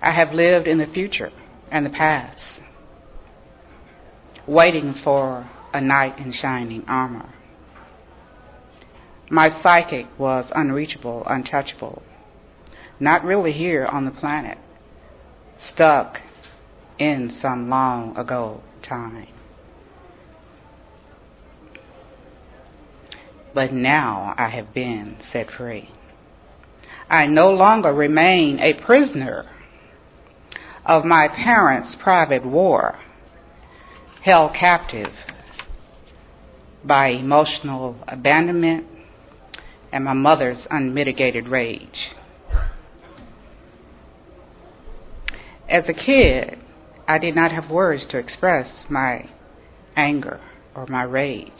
I 0.01 0.13
have 0.13 0.33
lived 0.33 0.69
in 0.69 0.79
the 0.79 0.87
future 0.87 1.31
and 1.71 1.85
the 1.85 1.91
past, 1.91 2.39
waiting 4.47 4.95
for 5.03 5.51
a 5.75 5.81
knight 5.81 6.19
in 6.19 6.33
shining 6.41 6.85
armor. 6.87 7.35
My 9.31 9.61
psychic 9.63 10.07
was 10.19 10.47
unreachable, 10.55 11.25
untouchable, 11.27 12.03
not 13.01 13.25
really 13.25 13.53
here 13.53 13.85
on 13.87 14.05
the 14.05 14.11
planet, 14.11 14.59
stuck 15.75 16.19
in 16.99 17.37
some 17.43 17.69
long 17.69 18.17
ago 18.17 18.63
time. 18.89 19.29
But 23.53 23.73
now 23.73 24.35
I 24.39 24.49
have 24.51 24.73
been 24.73 25.17
set 25.33 25.49
free. 25.51 25.91
I 27.11 27.27
no 27.27 27.51
longer 27.51 27.93
remain 27.93 28.59
a 28.61 28.75
prisoner 28.85 29.47
of 30.89 31.05
my 31.05 31.29
parents' 31.29 31.95
private 32.03 32.45
war, 32.47 32.99
held 34.25 34.55
captive 34.59 35.13
by 36.83 37.09
emotional 37.09 37.97
abandonment 38.09 38.87
and 39.93 40.05
my 40.05 40.15
mother's 40.15 40.59
unmitigated 40.71 41.47
rage. 41.47 42.15
As 45.69 45.85
a 45.87 45.93
kid, 45.93 46.59
I 47.07 47.19
did 47.19 47.37
not 47.37 47.53
have 47.53 47.71
words 47.71 48.05
to 48.11 48.19
express 48.19 48.67
my 48.89 49.29
anger 49.95 50.41
or 50.75 50.87
my 50.87 51.03
rage. 51.03 51.53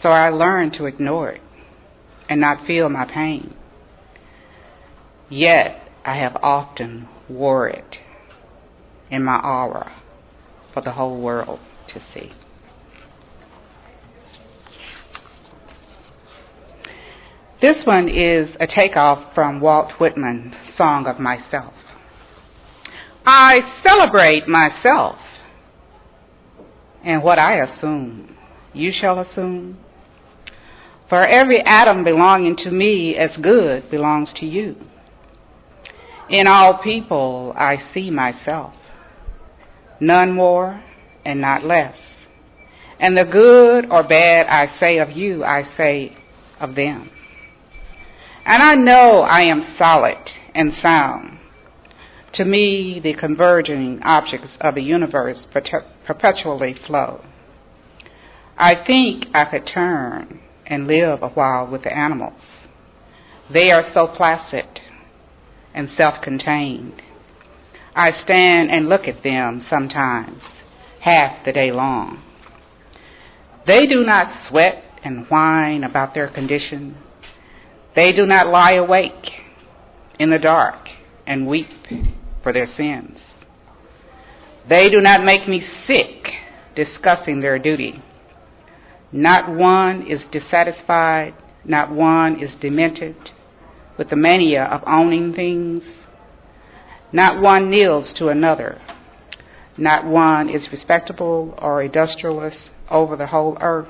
So 0.00 0.10
I 0.10 0.28
learned 0.28 0.74
to 0.74 0.86
ignore 0.86 1.30
it 1.30 1.40
and 2.28 2.40
not 2.40 2.66
feel 2.66 2.88
my 2.88 3.04
pain. 3.04 3.54
Yet 5.28 5.90
I 6.04 6.16
have 6.16 6.36
often 6.36 7.08
wore 7.28 7.68
it 7.68 7.96
in 9.10 9.22
my 9.24 9.38
aura 9.38 9.92
for 10.72 10.82
the 10.82 10.92
whole 10.92 11.20
world 11.20 11.60
to 11.92 12.00
see. 12.14 12.32
This 17.60 17.76
one 17.84 18.08
is 18.08 18.48
a 18.60 18.66
takeoff 18.66 19.34
from 19.34 19.60
Walt 19.60 19.92
Whitman's 19.98 20.54
Song 20.76 21.06
of 21.06 21.18
Myself. 21.18 21.74
I 23.26 23.60
celebrate 23.82 24.46
myself 24.46 25.16
and 27.04 27.22
what 27.22 27.38
I 27.38 27.56
assume, 27.64 28.36
you 28.72 28.92
shall 28.98 29.20
assume. 29.20 29.78
For 31.08 31.26
every 31.26 31.62
atom 31.64 32.04
belonging 32.04 32.56
to 32.64 32.70
me 32.70 33.16
as 33.16 33.30
good 33.42 33.90
belongs 33.90 34.28
to 34.40 34.46
you. 34.46 34.76
In 36.30 36.46
all 36.46 36.80
people 36.82 37.54
I 37.56 37.76
see 37.94 38.10
myself, 38.10 38.74
none 40.00 40.32
more 40.32 40.82
and 41.24 41.40
not 41.40 41.64
less. 41.64 41.94
And 43.00 43.16
the 43.16 43.24
good 43.24 43.90
or 43.90 44.02
bad 44.02 44.46
I 44.46 44.78
say 44.78 44.98
of 44.98 45.10
you, 45.10 45.44
I 45.44 45.62
say 45.76 46.16
of 46.60 46.74
them. 46.74 47.10
And 48.44 48.62
I 48.62 48.74
know 48.74 49.20
I 49.20 49.42
am 49.42 49.74
solid 49.78 50.18
and 50.54 50.72
sound. 50.82 51.38
To 52.34 52.44
me, 52.44 53.00
the 53.02 53.14
converging 53.14 54.00
objects 54.02 54.50
of 54.60 54.74
the 54.74 54.82
universe 54.82 55.38
perpetually 56.06 56.76
flow. 56.86 57.24
I 58.56 58.74
think 58.86 59.26
I 59.34 59.44
could 59.44 59.70
turn 59.72 60.40
and 60.66 60.86
live 60.86 61.22
a 61.22 61.28
while 61.28 61.66
with 61.66 61.84
the 61.84 61.96
animals. 61.96 62.40
They 63.52 63.70
are 63.70 63.90
so 63.94 64.08
placid 64.08 64.66
and 65.78 65.88
self 65.96 66.14
contained. 66.24 67.00
I 67.94 68.10
stand 68.24 68.70
and 68.70 68.88
look 68.88 69.02
at 69.02 69.22
them 69.22 69.64
sometimes, 69.70 70.42
half 71.00 71.44
the 71.46 71.52
day 71.52 71.70
long. 71.70 72.20
They 73.64 73.86
do 73.86 74.04
not 74.04 74.48
sweat 74.48 74.82
and 75.04 75.26
whine 75.28 75.84
about 75.84 76.14
their 76.14 76.28
condition. 76.28 76.96
They 77.94 78.10
do 78.12 78.26
not 78.26 78.48
lie 78.48 78.72
awake 78.72 79.30
in 80.18 80.30
the 80.30 80.38
dark 80.38 80.88
and 81.28 81.46
weep 81.46 81.68
for 82.42 82.52
their 82.52 82.68
sins. 82.76 83.16
They 84.68 84.88
do 84.88 85.00
not 85.00 85.24
make 85.24 85.48
me 85.48 85.62
sick 85.86 86.26
discussing 86.74 87.40
their 87.40 87.58
duty. 87.60 88.02
Not 89.12 89.48
one 89.48 90.02
is 90.10 90.20
dissatisfied, 90.32 91.34
not 91.64 91.92
one 91.92 92.42
is 92.42 92.50
demented 92.60 93.14
with 93.98 94.10
the 94.10 94.16
mania 94.16 94.64
of 94.64 94.82
owning 94.86 95.34
things. 95.34 95.82
Not 97.12 97.42
one 97.42 97.70
kneels 97.70 98.06
to 98.18 98.28
another. 98.28 98.80
Not 99.76 100.04
one 100.04 100.48
is 100.48 100.62
respectable 100.72 101.54
or 101.58 101.82
industrialist 101.82 102.56
over 102.90 103.16
the 103.16 103.26
whole 103.26 103.58
earth. 103.60 103.88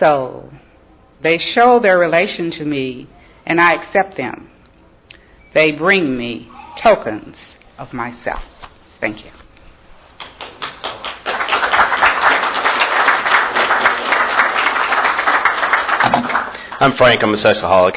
So, 0.00 0.50
they 1.22 1.38
show 1.54 1.80
their 1.80 1.98
relation 1.98 2.50
to 2.58 2.64
me, 2.64 3.08
and 3.46 3.60
I 3.60 3.74
accept 3.74 4.16
them. 4.16 4.50
They 5.54 5.72
bring 5.72 6.18
me 6.18 6.48
tokens 6.82 7.36
of 7.78 7.92
myself. 7.92 8.42
Thank 9.00 9.24
you. 9.24 9.35
I'm 16.78 16.94
Frank. 16.98 17.22
I'm 17.22 17.32
a 17.32 17.38
sexaholic. 17.38 17.94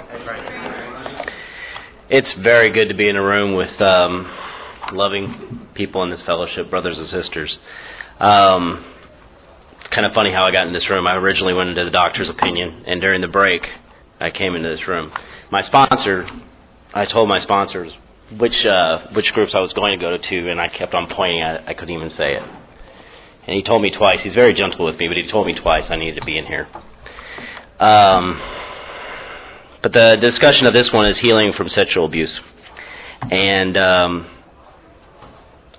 It's 2.09 2.29
very 2.41 2.71
good 2.71 2.87
to 2.87 2.95
be 2.95 3.09
in 3.09 3.17
a 3.17 3.21
room 3.21 3.53
with 3.53 3.81
um, 3.81 4.25
loving 4.93 5.67
people 5.75 6.01
in 6.03 6.09
this 6.09 6.21
fellowship, 6.25 6.69
brothers 6.69 6.97
and 6.97 7.09
sisters. 7.09 7.57
Um, 8.21 8.85
it's 9.81 9.93
kind 9.93 10.05
of 10.05 10.13
funny 10.13 10.31
how 10.31 10.45
I 10.45 10.53
got 10.53 10.65
in 10.65 10.71
this 10.71 10.89
room. 10.89 11.07
I 11.07 11.15
originally 11.15 11.53
went 11.53 11.67
into 11.67 11.83
the 11.83 11.91
doctor's 11.91 12.29
opinion, 12.29 12.85
and 12.87 13.01
during 13.01 13.19
the 13.19 13.27
break, 13.27 13.63
I 14.21 14.31
came 14.31 14.55
into 14.55 14.69
this 14.69 14.87
room. 14.87 15.11
My 15.51 15.63
sponsor, 15.67 16.25
I 16.93 17.05
told 17.05 17.27
my 17.27 17.41
sponsors 17.41 17.91
which 18.39 18.65
uh, 18.65 19.07
which 19.13 19.25
groups 19.33 19.51
I 19.55 19.59
was 19.59 19.73
going 19.73 19.99
to 19.99 20.01
go 20.01 20.15
to, 20.17 20.51
and 20.51 20.61
I 20.61 20.69
kept 20.69 20.93
on 20.93 21.13
pointing 21.13 21.41
at 21.41 21.55
it. 21.55 21.63
I 21.67 21.73
couldn't 21.73 21.95
even 21.95 22.11
say 22.17 22.35
it. 22.35 22.43
And 23.45 23.57
he 23.57 23.61
told 23.61 23.81
me 23.81 23.91
twice. 23.91 24.19
He's 24.23 24.35
very 24.35 24.53
gentle 24.53 24.85
with 24.85 24.95
me, 24.95 25.09
but 25.09 25.17
he 25.17 25.29
told 25.29 25.47
me 25.47 25.59
twice 25.59 25.83
I 25.89 25.97
needed 25.97 26.21
to 26.21 26.25
be 26.25 26.37
in 26.37 26.45
here. 26.45 26.69
Um, 27.81 28.39
but 29.81 29.93
the 29.93 30.17
discussion 30.19 30.65
of 30.65 30.73
this 30.73 30.89
one 30.93 31.09
is 31.09 31.17
healing 31.21 31.53
from 31.55 31.69
sexual 31.69 32.05
abuse. 32.05 32.31
And 33.21 33.77
um, 33.77 34.27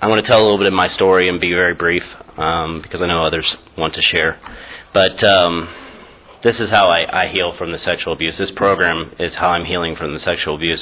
I 0.00 0.08
want 0.08 0.24
to 0.24 0.28
tell 0.28 0.40
a 0.40 0.44
little 0.44 0.58
bit 0.58 0.66
of 0.66 0.72
my 0.72 0.88
story 0.94 1.28
and 1.28 1.40
be 1.40 1.52
very 1.52 1.74
brief 1.74 2.02
um, 2.38 2.80
because 2.82 3.00
I 3.02 3.06
know 3.06 3.26
others 3.26 3.46
want 3.76 3.94
to 3.94 4.02
share. 4.02 4.40
But 4.94 5.22
um, 5.22 5.68
this 6.42 6.56
is 6.56 6.70
how 6.70 6.88
I, 6.88 7.24
I 7.24 7.32
heal 7.32 7.54
from 7.58 7.72
the 7.72 7.78
sexual 7.84 8.14
abuse. 8.14 8.34
This 8.38 8.50
program 8.56 9.12
is 9.18 9.32
how 9.38 9.48
I'm 9.48 9.66
healing 9.66 9.96
from 9.96 10.14
the 10.14 10.20
sexual 10.20 10.54
abuse. 10.54 10.80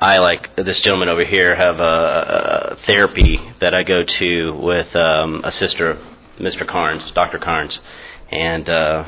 I, 0.00 0.18
like 0.18 0.56
this 0.56 0.80
gentleman 0.82 1.10
over 1.10 1.24
here, 1.24 1.54
have 1.54 1.78
a, 1.78 2.72
a 2.72 2.76
therapy 2.86 3.38
that 3.60 3.74
I 3.74 3.82
go 3.82 4.02
to 4.18 4.58
with 4.60 4.96
um, 4.96 5.44
a 5.44 5.52
sister, 5.60 6.02
Mr. 6.40 6.66
Carnes, 6.66 7.12
Dr. 7.14 7.38
Carnes, 7.38 7.78
and 8.30 8.68
uh, 8.68 9.04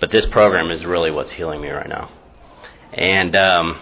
but 0.00 0.10
this 0.12 0.24
program 0.30 0.70
is 0.70 0.84
really 0.84 1.10
what's 1.10 1.30
healing 1.36 1.62
me 1.62 1.68
right 1.68 1.88
now. 1.88 2.10
And 2.92 3.36
um, 3.36 3.80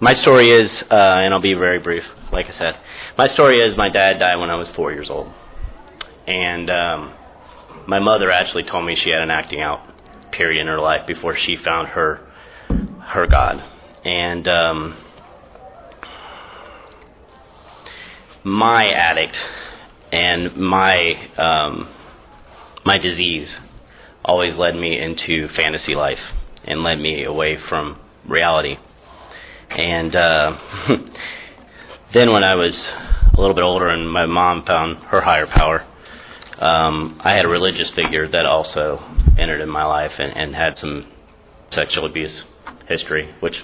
my 0.00 0.14
story 0.22 0.48
is, 0.48 0.70
uh, 0.90 0.94
and 0.94 1.32
I'll 1.32 1.40
be 1.40 1.54
very 1.54 1.78
brief, 1.78 2.02
like 2.32 2.46
I 2.46 2.58
said, 2.58 2.74
my 3.16 3.32
story 3.34 3.56
is 3.56 3.76
my 3.76 3.88
dad 3.88 4.18
died 4.18 4.36
when 4.36 4.50
I 4.50 4.56
was 4.56 4.68
four 4.76 4.92
years 4.92 5.08
old, 5.10 5.32
and 6.26 6.70
um, 6.70 7.14
my 7.86 7.98
mother 7.98 8.30
actually 8.30 8.64
told 8.64 8.84
me 8.84 8.96
she 9.02 9.10
had 9.10 9.22
an 9.22 9.30
acting 9.30 9.60
out 9.60 9.80
period 10.32 10.60
in 10.60 10.66
her 10.66 10.78
life 10.78 11.06
before 11.06 11.36
she 11.36 11.56
found 11.64 11.88
her 11.88 12.20
her 13.06 13.26
God, 13.26 13.62
and 14.04 14.46
um, 14.46 14.96
my 18.44 18.84
addict 18.88 19.36
and 20.12 20.56
my 20.56 21.12
um, 21.38 21.88
my 22.84 22.98
disease 22.98 23.48
always 24.24 24.54
led 24.56 24.74
me 24.74 25.00
into 25.00 25.48
fantasy 25.56 25.94
life 25.94 26.18
and 26.64 26.82
led 26.82 26.96
me 26.96 27.24
away 27.24 27.56
from 27.68 27.98
reality. 28.28 28.76
And 29.70 30.14
uh, 30.14 30.52
then 32.14 32.32
when 32.32 32.44
I 32.44 32.54
was 32.54 32.74
a 33.36 33.40
little 33.40 33.54
bit 33.54 33.64
older 33.64 33.88
and 33.88 34.10
my 34.10 34.26
mom 34.26 34.64
found 34.66 35.04
her 35.04 35.20
higher 35.20 35.46
power, 35.46 35.86
um, 36.60 37.20
I 37.22 37.32
had 37.32 37.44
a 37.44 37.48
religious 37.48 37.88
figure 37.94 38.28
that 38.30 38.46
also 38.46 38.98
entered 39.38 39.60
in 39.60 39.68
my 39.68 39.84
life 39.84 40.12
and, 40.18 40.36
and 40.36 40.54
had 40.54 40.74
some 40.80 41.06
sexual 41.74 42.06
abuse 42.06 42.42
history, 42.88 43.34
which 43.40 43.54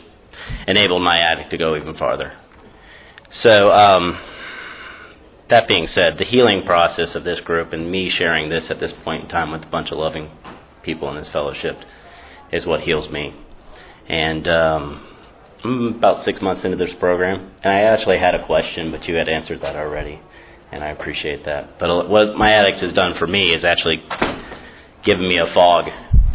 enabled 0.66 1.02
my 1.02 1.18
addict 1.18 1.50
to 1.50 1.58
go 1.58 1.76
even 1.76 1.96
farther. 1.96 2.32
So, 3.42 3.70
um, 3.70 4.18
that 5.50 5.68
being 5.68 5.88
said, 5.94 6.14
the 6.18 6.24
healing 6.24 6.62
process 6.64 7.14
of 7.14 7.24
this 7.24 7.40
group 7.40 7.72
and 7.72 7.90
me 7.90 8.10
sharing 8.16 8.48
this 8.48 8.64
at 8.70 8.80
this 8.80 8.92
point 9.02 9.24
in 9.24 9.28
time 9.28 9.52
with 9.52 9.62
a 9.62 9.70
bunch 9.70 9.90
of 9.90 9.98
loving 9.98 10.30
people 10.82 11.10
in 11.10 11.22
this 11.22 11.30
fellowship 11.32 11.76
is 12.52 12.64
what 12.64 12.80
heals 12.80 13.10
me. 13.10 13.34
And 14.08 14.46
um, 14.48 15.06
I'm 15.64 15.94
about 15.96 16.24
six 16.24 16.42
months 16.42 16.62
into 16.64 16.76
this 16.76 16.94
program, 17.00 17.50
and 17.62 17.72
I 17.72 17.80
actually 17.80 18.18
had 18.18 18.34
a 18.34 18.44
question, 18.44 18.90
but 18.90 19.04
you 19.04 19.14
had 19.14 19.28
answered 19.28 19.62
that 19.62 19.76
already, 19.76 20.20
and 20.70 20.84
I 20.84 20.90
appreciate 20.90 21.46
that. 21.46 21.78
But 21.80 22.08
what 22.08 22.36
my 22.36 22.52
addict 22.52 22.82
has 22.82 22.92
done 22.92 23.14
for 23.18 23.26
me 23.26 23.48
is 23.48 23.64
actually 23.64 24.02
given 25.04 25.26
me 25.26 25.38
a 25.38 25.52
fog 25.54 25.86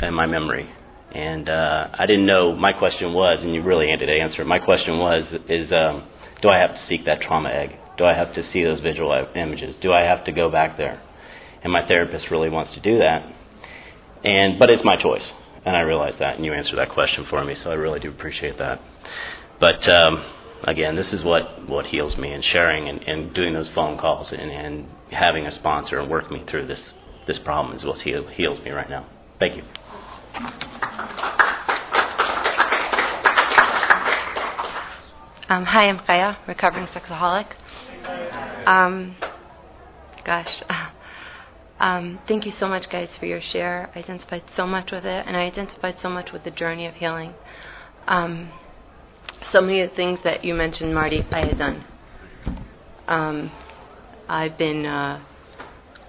in 0.01 0.13
my 0.13 0.25
memory. 0.25 0.67
And 1.13 1.47
uh, 1.49 1.87
I 1.93 2.05
didn't 2.05 2.25
know. 2.25 2.55
My 2.55 2.73
question 2.73 3.13
was, 3.13 3.39
and 3.41 3.53
you 3.53 3.61
really 3.61 3.91
ended 3.91 4.09
answer. 4.09 4.45
My 4.45 4.59
question 4.59 4.97
was, 4.97 5.23
is 5.47 5.71
um, 5.71 6.07
do 6.41 6.49
I 6.49 6.57
have 6.57 6.71
to 6.71 6.81
seek 6.87 7.05
that 7.05 7.21
trauma 7.21 7.49
egg? 7.49 7.71
Do 7.97 8.05
I 8.05 8.15
have 8.15 8.33
to 8.35 8.43
see 8.53 8.63
those 8.63 8.79
visual 8.79 9.11
images? 9.35 9.75
Do 9.81 9.91
I 9.91 10.01
have 10.01 10.25
to 10.25 10.31
go 10.31 10.49
back 10.51 10.77
there? 10.77 11.01
And 11.63 11.73
my 11.73 11.87
therapist 11.87 12.25
really 12.31 12.49
wants 12.49 12.73
to 12.73 12.79
do 12.79 12.99
that. 12.99 13.25
And 14.23 14.57
but 14.57 14.69
it's 14.69 14.83
my 14.83 15.01
choice 15.01 15.23
and 15.65 15.75
I 15.75 15.81
realize 15.81 16.13
that, 16.19 16.35
and 16.35 16.45
you 16.45 16.53
answered 16.53 16.77
that 16.77 16.89
question 16.89 17.25
for 17.29 17.43
me, 17.43 17.55
so 17.63 17.69
I 17.69 17.73
really 17.73 17.99
do 17.99 18.09
appreciate 18.09 18.57
that. 18.57 18.79
But 19.59 19.87
um, 19.89 20.23
again, 20.63 20.95
this 20.95 21.07
is 21.11 21.23
what, 21.23 21.67
what 21.67 21.85
heals 21.85 22.17
me, 22.17 22.31
and 22.31 22.43
sharing 22.43 22.87
and, 22.87 23.01
and 23.01 23.33
doing 23.33 23.53
those 23.53 23.69
phone 23.75 23.97
calls 23.97 24.27
and, 24.31 24.51
and 24.51 24.87
having 25.11 25.45
a 25.45 25.55
sponsor 25.59 25.99
and 25.99 26.09
working 26.09 26.33
me 26.37 26.45
through 26.49 26.67
this, 26.67 26.79
this 27.27 27.37
problem 27.43 27.77
is 27.77 27.83
what 27.83 27.99
heal, 28.01 28.27
heals 28.33 28.63
me 28.63 28.71
right 28.71 28.89
now. 28.89 29.07
Thank 29.39 29.55
you. 29.55 29.63
Um, 35.49 35.65
hi, 35.65 35.89
I'm 35.89 35.99
Kaya, 36.05 36.37
recovering 36.47 36.87
sexaholic. 36.87 37.47
Um, 38.67 39.15
gosh. 40.25 40.47
Um, 41.79 42.19
thank 42.27 42.45
you 42.45 42.51
so 42.59 42.67
much, 42.67 42.83
guys, 42.91 43.07
for 43.19 43.25
your 43.25 43.41
share. 43.53 43.89
I 43.95 43.99
identified 43.99 44.43
so 44.57 44.67
much 44.67 44.91
with 44.91 45.05
it, 45.05 45.25
and 45.25 45.37
I 45.37 45.41
identified 45.41 45.95
so 46.01 46.09
much 46.09 46.29
with 46.33 46.43
the 46.43 46.51
journey 46.51 46.85
of 46.85 46.95
healing. 46.95 47.33
Um, 48.07 48.51
so 49.53 49.61
many 49.61 49.81
of 49.81 49.91
the 49.91 49.95
things 49.95 50.19
that 50.25 50.43
you 50.43 50.53
mentioned, 50.53 50.93
Marty, 50.93 51.23
I 51.31 51.45
had 51.45 51.57
done. 51.57 51.85
Um, 53.07 53.51
I've 54.27 54.57
been 54.57 54.85
uh, 54.85 55.23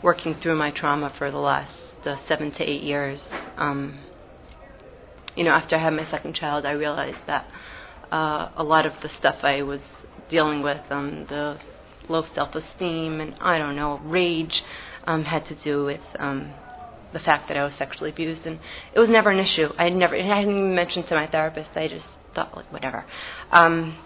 working 0.02 0.34
through 0.42 0.56
my 0.56 0.72
trauma 0.72 1.14
for 1.16 1.30
the 1.30 1.38
last 1.38 1.72
uh, 2.04 2.16
seven 2.28 2.50
to 2.52 2.62
eight 2.62 2.82
years. 2.82 3.20
Um, 3.56 4.00
you 5.36 5.44
know, 5.44 5.52
after 5.52 5.76
I 5.76 5.82
had 5.82 5.92
my 5.92 6.10
second 6.10 6.34
child, 6.34 6.66
I 6.66 6.72
realized 6.72 7.18
that 7.28 7.46
uh, 8.10 8.50
a 8.56 8.64
lot 8.64 8.86
of 8.86 8.92
the 9.02 9.08
stuff 9.20 9.36
I 9.42 9.62
was 9.62 9.80
dealing 10.30 10.62
with, 10.62 10.80
um, 10.90 11.26
the 11.28 11.58
low 12.08 12.24
self-esteem 12.34 13.20
and 13.20 13.34
I 13.40 13.58
don't 13.58 13.76
know, 13.76 14.00
rage, 14.04 14.52
um, 15.10 15.24
had 15.24 15.44
to 15.48 15.56
do 15.64 15.84
with 15.84 16.00
um, 16.18 16.54
the 17.12 17.18
fact 17.18 17.48
that 17.48 17.56
I 17.56 17.64
was 17.64 17.72
sexually 17.78 18.10
abused, 18.10 18.46
and 18.46 18.58
it 18.94 19.00
was 19.00 19.08
never 19.10 19.30
an 19.30 19.40
issue. 19.40 19.68
I 19.76 19.84
had 19.84 19.94
never, 19.94 20.14
I 20.16 20.22
hadn't 20.38 20.50
even 20.50 20.74
mentioned 20.74 21.06
to 21.08 21.14
my 21.16 21.26
therapist. 21.26 21.70
I 21.74 21.88
just 21.88 22.04
thought 22.34 22.56
like 22.56 22.70
whatever. 22.72 23.04
Um, 23.50 23.98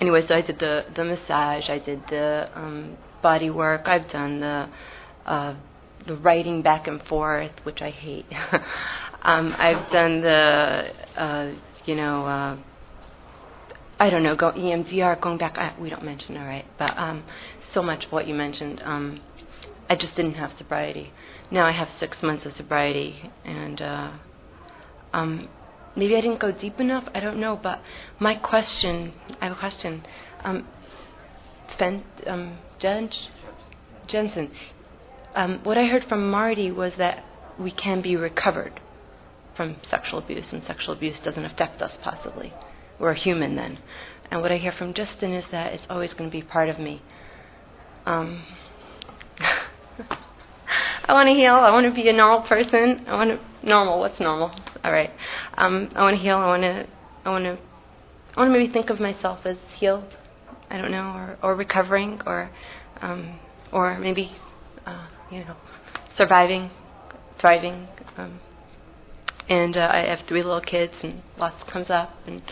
anyway, 0.00 0.22
so 0.26 0.34
I 0.34 0.40
did 0.40 0.58
the 0.58 0.82
the 0.96 1.04
massage, 1.04 1.70
I 1.70 1.78
did 1.84 2.00
the 2.10 2.48
um, 2.56 2.98
body 3.22 3.50
work, 3.50 3.82
I've 3.86 4.10
done 4.10 4.40
the 4.40 4.68
uh, 5.26 5.54
the 6.08 6.16
writing 6.16 6.62
back 6.62 6.88
and 6.88 7.00
forth, 7.04 7.52
which 7.62 7.78
I 7.80 7.90
hate. 7.90 8.26
um, 9.22 9.54
I've 9.56 9.90
done 9.92 10.20
the 10.22 10.88
uh, 11.16 11.52
you 11.86 11.94
know. 11.94 12.26
Uh, 12.26 12.56
I 13.96 14.10
don't 14.10 14.24
know, 14.24 14.34
go 14.34 14.50
EMDR, 14.50 15.20
going 15.20 15.38
back. 15.38 15.56
I, 15.56 15.72
we 15.80 15.88
don't 15.88 16.04
mention, 16.04 16.36
all 16.36 16.44
right, 16.44 16.64
but 16.80 16.98
um, 16.98 17.22
so 17.74 17.80
much 17.80 18.04
of 18.06 18.10
what 18.12 18.26
you 18.26 18.34
mentioned. 18.34 18.82
Um, 18.84 19.20
I 19.88 19.94
just 19.96 20.16
didn't 20.16 20.34
have 20.34 20.52
sobriety. 20.58 21.12
Now 21.50 21.66
I 21.66 21.72
have 21.72 21.88
six 22.00 22.16
months 22.22 22.46
of 22.46 22.52
sobriety, 22.56 23.30
and 23.44 23.80
uh, 23.80 24.10
um, 25.12 25.48
maybe 25.96 26.16
I 26.16 26.20
didn't 26.20 26.40
go 26.40 26.52
deep 26.52 26.80
enough. 26.80 27.04
I 27.14 27.20
don't 27.20 27.38
know, 27.38 27.58
but 27.60 27.80
my 28.18 28.34
question, 28.34 29.12
I 29.40 29.46
have 29.46 29.56
a 29.56 29.60
question. 29.60 30.04
Um, 30.42 30.66
Fen, 31.78 32.04
um, 32.26 32.58
Jen, 32.80 33.10
Jensen, 34.10 34.50
um, 35.34 35.60
what 35.64 35.76
I 35.76 35.86
heard 35.86 36.04
from 36.08 36.30
Marty 36.30 36.70
was 36.70 36.92
that 36.98 37.24
we 37.58 37.70
can 37.70 38.02
be 38.02 38.16
recovered 38.16 38.80
from 39.56 39.76
sexual 39.90 40.18
abuse, 40.18 40.44
and 40.52 40.62
sexual 40.66 40.94
abuse 40.94 41.16
doesn't 41.24 41.44
affect 41.44 41.80
us 41.82 41.92
possibly. 42.02 42.52
We're 42.98 43.14
human 43.14 43.56
then. 43.56 43.78
And 44.30 44.40
what 44.40 44.50
I 44.50 44.58
hear 44.58 44.72
from 44.76 44.94
Justin 44.94 45.34
is 45.34 45.44
that 45.52 45.72
it's 45.72 45.84
always 45.90 46.10
going 46.16 46.30
to 46.30 46.36
be 46.36 46.42
part 46.42 46.68
of 46.68 46.78
me. 46.78 47.02
Um, 48.06 48.44
I 51.06 51.12
want 51.12 51.28
to 51.28 51.34
heal. 51.34 51.54
I 51.54 51.70
want 51.70 51.86
to 51.86 51.92
be 51.92 52.08
a 52.08 52.12
normal 52.12 52.46
person. 52.48 53.04
I 53.06 53.14
want 53.14 53.30
to 53.30 53.66
normal. 53.66 54.00
What's 54.00 54.18
normal? 54.20 54.50
All 54.82 54.92
right. 54.92 55.10
Um, 55.56 55.90
I 55.94 56.02
want 56.02 56.16
to 56.16 56.22
heal. 56.22 56.36
I 56.36 56.46
want 56.46 56.62
to. 56.62 56.86
I 57.24 57.30
want 57.30 57.44
to. 57.44 57.58
I 58.36 58.40
want 58.40 58.52
to 58.52 58.58
maybe 58.58 58.72
think 58.72 58.90
of 58.90 59.00
myself 59.00 59.40
as 59.44 59.56
healed. 59.78 60.04
I 60.70 60.78
don't 60.78 60.90
know, 60.90 61.12
or 61.14 61.38
or 61.42 61.54
recovering, 61.54 62.20
or 62.26 62.50
um, 63.00 63.38
or 63.72 63.98
maybe 63.98 64.32
uh, 64.86 65.06
you 65.30 65.44
know, 65.44 65.56
surviving, 66.16 66.70
thriving. 67.40 67.88
Um, 68.16 68.40
and 69.48 69.76
uh, 69.76 69.88
I 69.92 70.06
have 70.08 70.26
three 70.26 70.42
little 70.42 70.60
kids, 70.60 70.92
and 71.02 71.22
lots 71.38 71.56
comes 71.70 71.90
up, 71.90 72.10
and 72.26 72.42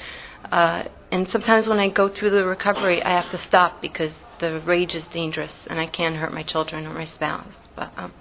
uh, 0.50 0.82
and 1.10 1.26
sometimes 1.32 1.66
when 1.66 1.78
I 1.78 1.88
go 1.88 2.08
through 2.08 2.30
the 2.30 2.44
recovery, 2.44 3.02
I 3.02 3.20
have 3.20 3.30
to 3.32 3.40
stop 3.48 3.80
because 3.80 4.12
the 4.42 4.60
rage 4.66 4.90
is 4.92 5.04
dangerous, 5.14 5.52
and 5.70 5.78
I 5.78 5.86
can 5.86 6.16
hurt 6.16 6.34
my 6.34 6.42
children 6.42 6.84
or 6.84 6.92
my 6.92 7.08
spouse. 7.14 7.46
But 7.76 7.92
um, 7.96 8.12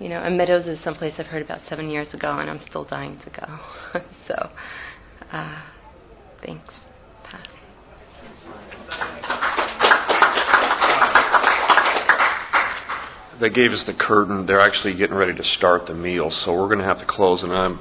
you 0.00 0.08
know, 0.08 0.20
and 0.20 0.36
Meadows 0.36 0.66
is 0.66 0.78
someplace 0.84 1.14
I've 1.16 1.26
heard 1.26 1.42
about 1.42 1.60
seven 1.70 1.88
years 1.88 2.12
ago, 2.12 2.38
and 2.38 2.50
I'm 2.50 2.60
still 2.68 2.84
dying 2.84 3.20
to 3.24 3.30
go. 3.30 4.00
so, 4.28 4.50
uh, 5.32 5.62
thanks. 6.44 6.74
Pass. 7.24 7.46
They 13.40 13.48
gave 13.48 13.70
us 13.70 13.80
the 13.86 13.94
curtain. 13.94 14.46
They're 14.46 14.60
actually 14.60 14.94
getting 14.94 15.14
ready 15.14 15.34
to 15.34 15.44
start 15.56 15.86
the 15.86 15.94
meal, 15.94 16.32
so 16.44 16.52
we're 16.52 16.66
going 16.66 16.80
to 16.80 16.84
have 16.84 16.98
to 16.98 17.06
close. 17.08 17.40
And 17.44 17.52
I'm, 17.52 17.80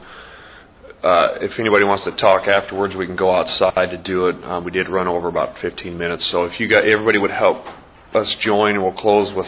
uh, 1.03 1.39
if 1.41 1.51
anybody 1.59 1.83
wants 1.83 2.03
to 2.05 2.11
talk 2.17 2.47
afterwards, 2.47 2.95
we 2.95 3.07
can 3.07 3.15
go 3.15 3.33
outside 3.33 3.89
to 3.89 3.97
do 3.97 4.27
it. 4.27 4.35
Um, 4.43 4.63
we 4.63 4.71
did 4.71 4.87
run 4.87 5.07
over 5.07 5.27
about 5.27 5.55
15 5.61 5.97
minutes, 5.97 6.23
so 6.31 6.45
if 6.45 6.59
you 6.59 6.67
got 6.67 6.85
everybody 6.85 7.17
would 7.17 7.31
help 7.31 7.65
us 8.13 8.27
join, 8.43 8.75
and 8.75 8.83
we'll 8.83 8.93
close 8.93 9.33
with 9.35 9.47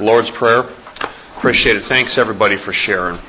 Lord's 0.00 0.30
prayer. 0.38 0.64
Appreciate 1.38 1.76
it. 1.76 1.84
Thanks 1.88 2.12
everybody 2.16 2.56
for 2.64 2.74
sharing. 2.86 3.20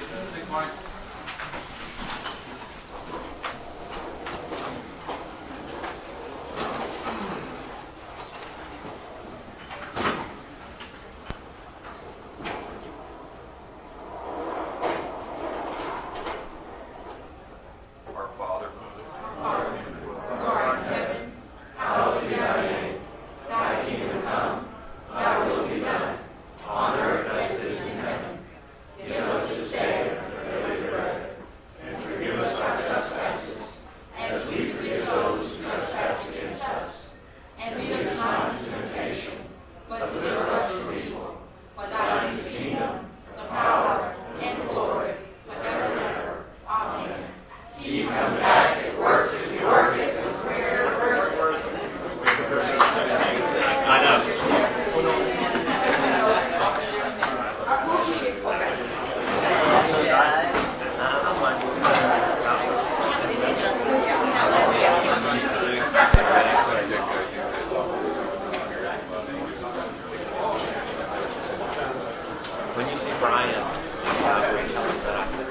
When 72.76 72.88
you 72.88 73.00
see 73.00 73.16
Brian, 73.22 73.56
uh, 73.56 74.52
will 74.52 74.68
you 74.68 74.74
tell 74.76 74.84
us 74.84 75.00
that 75.08 75.16
I 75.16 75.32
said 75.32 75.48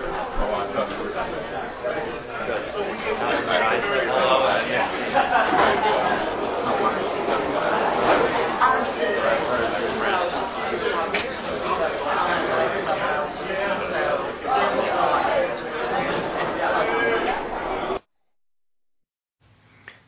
Good. 2.45 2.63
Uh, 3.17 3.41
Brian 3.47 3.81
said 3.81 4.05
hello. 4.05 4.45
and- 4.49 4.95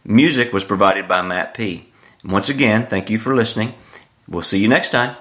Music 0.04 0.52
was 0.52 0.66
provided 0.66 1.08
by 1.08 1.22
Matt 1.22 1.54
P. 1.54 1.89
Once 2.24 2.50
again, 2.50 2.88
thank 2.88 3.12
you 3.12 3.20
for 3.20 3.36
listening. 3.36 3.76
We'll 4.28 4.41
see 4.41 4.58
you 4.58 4.68
next 4.68 4.89
time. 4.89 5.16